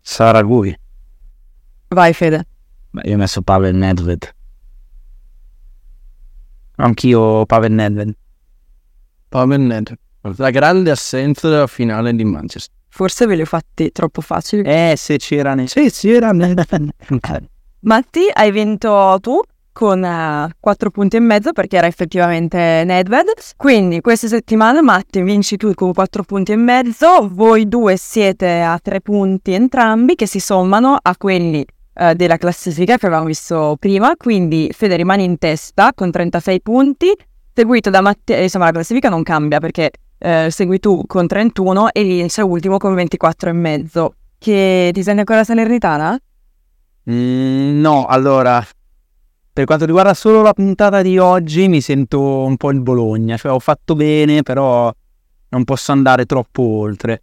Sarà 0.00 0.40
lui. 0.40 0.76
Vai 1.88 2.12
Fede. 2.12 2.46
Beh, 2.90 3.02
io 3.08 3.14
ho 3.14 3.18
messo 3.18 3.42
Pavel 3.42 3.74
Nedved. 3.74 4.34
Anch'io 6.76 7.46
Pavel 7.46 7.72
Nedved. 7.72 8.16
Pavel 9.28 9.60
Nedved. 9.60 9.98
La 10.36 10.50
grande 10.50 10.90
assenza 10.90 11.48
della 11.48 11.66
finale 11.66 12.14
di 12.14 12.24
Manchester. 12.24 12.74
Forse 12.96 13.26
ve 13.26 13.34
li 13.34 13.42
ho 13.42 13.44
fatti 13.44 13.90
troppo 13.90 14.20
facili. 14.20 14.62
Eh, 14.62 14.94
se 14.96 15.16
c'era 15.16 15.54
ne... 15.54 15.66
Sì, 15.66 16.12
era 16.12 16.30
Matti, 17.80 18.30
hai 18.32 18.52
vinto 18.52 19.18
tu 19.20 19.40
con 19.72 20.00
4 20.60 20.90
punti 20.90 21.16
e 21.16 21.18
mezzo 21.18 21.52
perché 21.52 21.76
era 21.76 21.88
effettivamente 21.88 22.84
Nedved. 22.86 23.32
Quindi 23.56 24.00
questa 24.00 24.28
settimana 24.28 24.80
Matti 24.80 25.22
vinci 25.22 25.56
tu 25.56 25.74
con 25.74 25.92
4 25.92 26.22
punti 26.22 26.52
e 26.52 26.56
mezzo, 26.56 27.28
voi 27.32 27.66
due 27.66 27.96
siete 27.96 28.60
a 28.60 28.78
3 28.80 29.00
punti 29.00 29.54
entrambi 29.54 30.14
che 30.14 30.28
si 30.28 30.38
sommano 30.38 30.96
a 31.02 31.16
quelli 31.16 31.66
eh, 31.94 32.14
della 32.14 32.36
classifica 32.36 32.96
che 32.96 33.06
avevamo 33.06 33.26
visto 33.26 33.74
prima, 33.76 34.14
quindi 34.16 34.70
Fede 34.72 34.94
rimane 34.94 35.24
in 35.24 35.36
testa 35.38 35.90
con 35.96 36.12
36 36.12 36.62
punti, 36.62 37.12
seguito 37.52 37.90
da 37.90 38.00
Matteo, 38.00 38.40
insomma 38.40 38.66
la 38.66 38.70
classifica 38.70 39.08
non 39.08 39.24
cambia 39.24 39.58
perché 39.58 39.90
eh, 40.24 40.50
segui 40.50 40.78
tu 40.80 41.02
con 41.06 41.26
31 41.26 41.92
e 41.92 42.02
vince 42.02 42.40
ultimo 42.40 42.78
con 42.78 42.94
24 42.94 43.50
e 43.50 43.52
mezzo. 43.52 44.14
Che 44.38 44.90
ti 44.94 45.02
senti 45.02 45.18
ancora 45.18 45.44
Salernitana? 45.44 46.18
Mm, 47.10 47.80
no, 47.80 48.06
allora, 48.06 48.66
per 49.52 49.66
quanto 49.66 49.84
riguarda 49.84 50.14
solo 50.14 50.40
la 50.40 50.54
puntata 50.54 51.02
di 51.02 51.18
oggi, 51.18 51.68
mi 51.68 51.82
sento 51.82 52.20
un 52.20 52.56
po' 52.56 52.70
il 52.70 52.80
Bologna. 52.80 53.36
Cioè, 53.36 53.52
ho 53.52 53.58
fatto 53.58 53.94
bene, 53.94 54.42
però 54.42 54.90
non 55.50 55.64
posso 55.64 55.92
andare 55.92 56.24
troppo 56.24 56.62
oltre. 56.62 57.22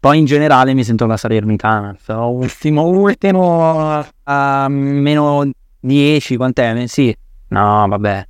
Poi 0.00 0.18
in 0.18 0.24
generale 0.24 0.72
mi 0.72 0.84
sento 0.84 1.04
la 1.04 1.18
Salernitana. 1.18 1.96
Sono 2.00 2.30
ultimo, 2.30 2.86
ultimo 2.86 4.02
a 4.22 4.68
meno 4.68 5.50
10, 5.80 6.36
quant'è? 6.36 6.86
Sì. 6.86 7.14
No, 7.48 7.86
vabbè. 7.86 8.26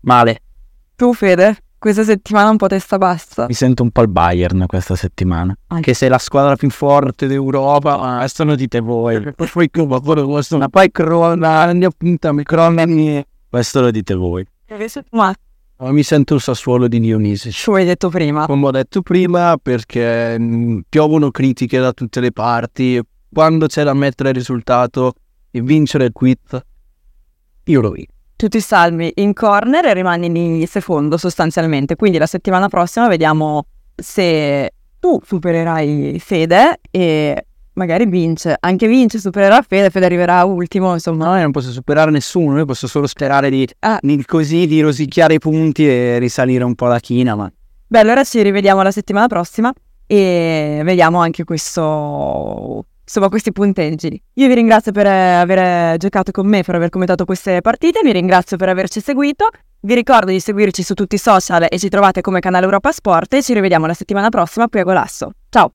Male. 0.00 0.40
Tu 0.96 1.12
Fede? 1.12 1.63
Questa 1.84 2.02
settimana 2.04 2.48
un 2.48 2.56
po' 2.56 2.66
testa 2.66 2.96
bassa. 2.96 3.44
Mi 3.46 3.52
sento 3.52 3.82
un 3.82 3.90
po' 3.90 4.00
il 4.00 4.08
Bayern 4.08 4.64
questa 4.66 4.96
settimana. 4.96 5.54
Anche 5.66 5.92
se 5.92 6.06
è 6.06 6.08
la 6.08 6.16
squadra 6.16 6.56
più 6.56 6.70
forte 6.70 7.26
d'Europa, 7.26 7.98
ma 7.98 8.16
questo 8.24 8.44
lo 8.44 8.54
dite 8.54 8.80
voi. 8.80 9.20
Poi 9.34 9.70
come 9.70 10.00
questo 10.24 10.56
Ma 10.56 10.70
poi 10.70 10.90
crolla, 10.90 11.60
anni 11.60 11.84
appuntamenti, 11.84 12.48
crollami. 12.48 13.22
Questo 13.50 13.82
lo 13.82 13.90
dite 13.90 14.14
voi. 14.14 14.46
Ma 15.10 15.34
Ma 15.76 15.92
mi 15.92 16.02
sento 16.02 16.36
il 16.36 16.40
Sassuolo 16.40 16.88
di 16.88 16.98
Dionisi. 17.00 17.52
ci 17.52 17.70
hai 17.70 17.84
detto 17.84 18.08
prima. 18.08 18.46
Come 18.46 18.66
ho 18.66 18.70
detto 18.70 19.02
prima, 19.02 19.58
perché 19.62 20.38
mh, 20.38 20.84
piovono 20.88 21.30
critiche 21.30 21.80
da 21.80 21.92
tutte 21.92 22.20
le 22.20 22.32
parti. 22.32 22.98
Quando 23.30 23.66
c'è 23.66 23.84
da 23.84 23.92
mettere 23.92 24.30
il 24.30 24.36
risultato 24.36 25.12
e 25.50 25.60
vincere 25.60 26.06
il 26.06 26.12
quit, 26.12 26.64
io 27.64 27.80
lo 27.82 27.90
vinco. 27.90 28.13
Tu 28.44 28.50
ti 28.50 28.60
salvi 28.60 29.10
in 29.16 29.32
corner 29.32 29.86
e 29.86 29.94
rimani 29.94 30.30
lì 30.30 30.66
secondo 30.66 31.16
sostanzialmente. 31.16 31.96
Quindi 31.96 32.18
la 32.18 32.26
settimana 32.26 32.68
prossima 32.68 33.08
vediamo 33.08 33.64
se 33.96 34.70
tu 35.00 35.18
supererai 35.24 36.18
Fede 36.22 36.80
e 36.90 37.46
magari 37.72 38.04
vince. 38.04 38.54
Anche 38.60 38.86
vince, 38.86 39.18
supererà 39.18 39.64
Fede, 39.66 39.88
Fede 39.88 40.04
arriverà 40.04 40.44
ultimo, 40.44 40.92
insomma. 40.92 41.24
No, 41.24 41.36
io 41.36 41.40
non 41.40 41.52
posso 41.52 41.70
superare 41.70 42.10
nessuno, 42.10 42.58
io 42.58 42.66
posso 42.66 42.86
solo 42.86 43.06
sperare 43.06 43.48
di, 43.48 43.66
Ah. 43.78 43.98
di 44.02 44.22
così 44.26 44.66
di 44.66 44.82
rosicchiare 44.82 45.32
i 45.32 45.38
punti 45.38 45.88
e 45.88 46.18
risalire 46.18 46.64
un 46.64 46.74
po' 46.74 46.84
la 46.84 46.98
china, 47.00 47.34
ma 47.36 47.50
Beh, 47.86 47.98
allora 47.98 48.24
ci 48.24 48.42
rivediamo 48.42 48.82
la 48.82 48.90
settimana 48.90 49.26
prossima 49.26 49.72
e 50.06 50.82
vediamo 50.84 51.18
anche 51.18 51.44
questo, 51.44 52.84
insomma, 53.04 53.28
questi 53.28 53.52
punteggi. 53.52 54.20
Io 54.34 54.48
vi 54.48 54.54
ringrazio 54.54 54.92
per 54.92 55.06
eh, 55.06 55.34
aver 55.34 55.96
giocato 55.98 56.32
con 56.32 56.46
me, 56.46 56.62
per 56.62 56.74
aver 56.74 56.88
commentato 56.88 57.24
queste 57.24 57.60
partite, 57.60 58.00
vi 58.02 58.12
ringrazio 58.12 58.56
per 58.56 58.68
averci 58.68 59.00
seguito. 59.00 59.48
Vi 59.80 59.94
ricordo 59.94 60.30
di 60.30 60.40
seguirci 60.40 60.82
su 60.82 60.94
tutti 60.94 61.16
i 61.16 61.18
social 61.18 61.66
e 61.68 61.78
ci 61.78 61.90
trovate 61.90 62.22
come 62.22 62.40
canale 62.40 62.64
Europa 62.64 62.90
Sport 62.90 63.34
e 63.34 63.42
ci 63.42 63.52
rivediamo 63.52 63.84
la 63.86 63.92
settimana 63.94 64.30
prossima 64.30 64.68
qui 64.68 64.80
a 64.80 64.82
Golasso. 64.82 65.32
Ciao! 65.50 65.70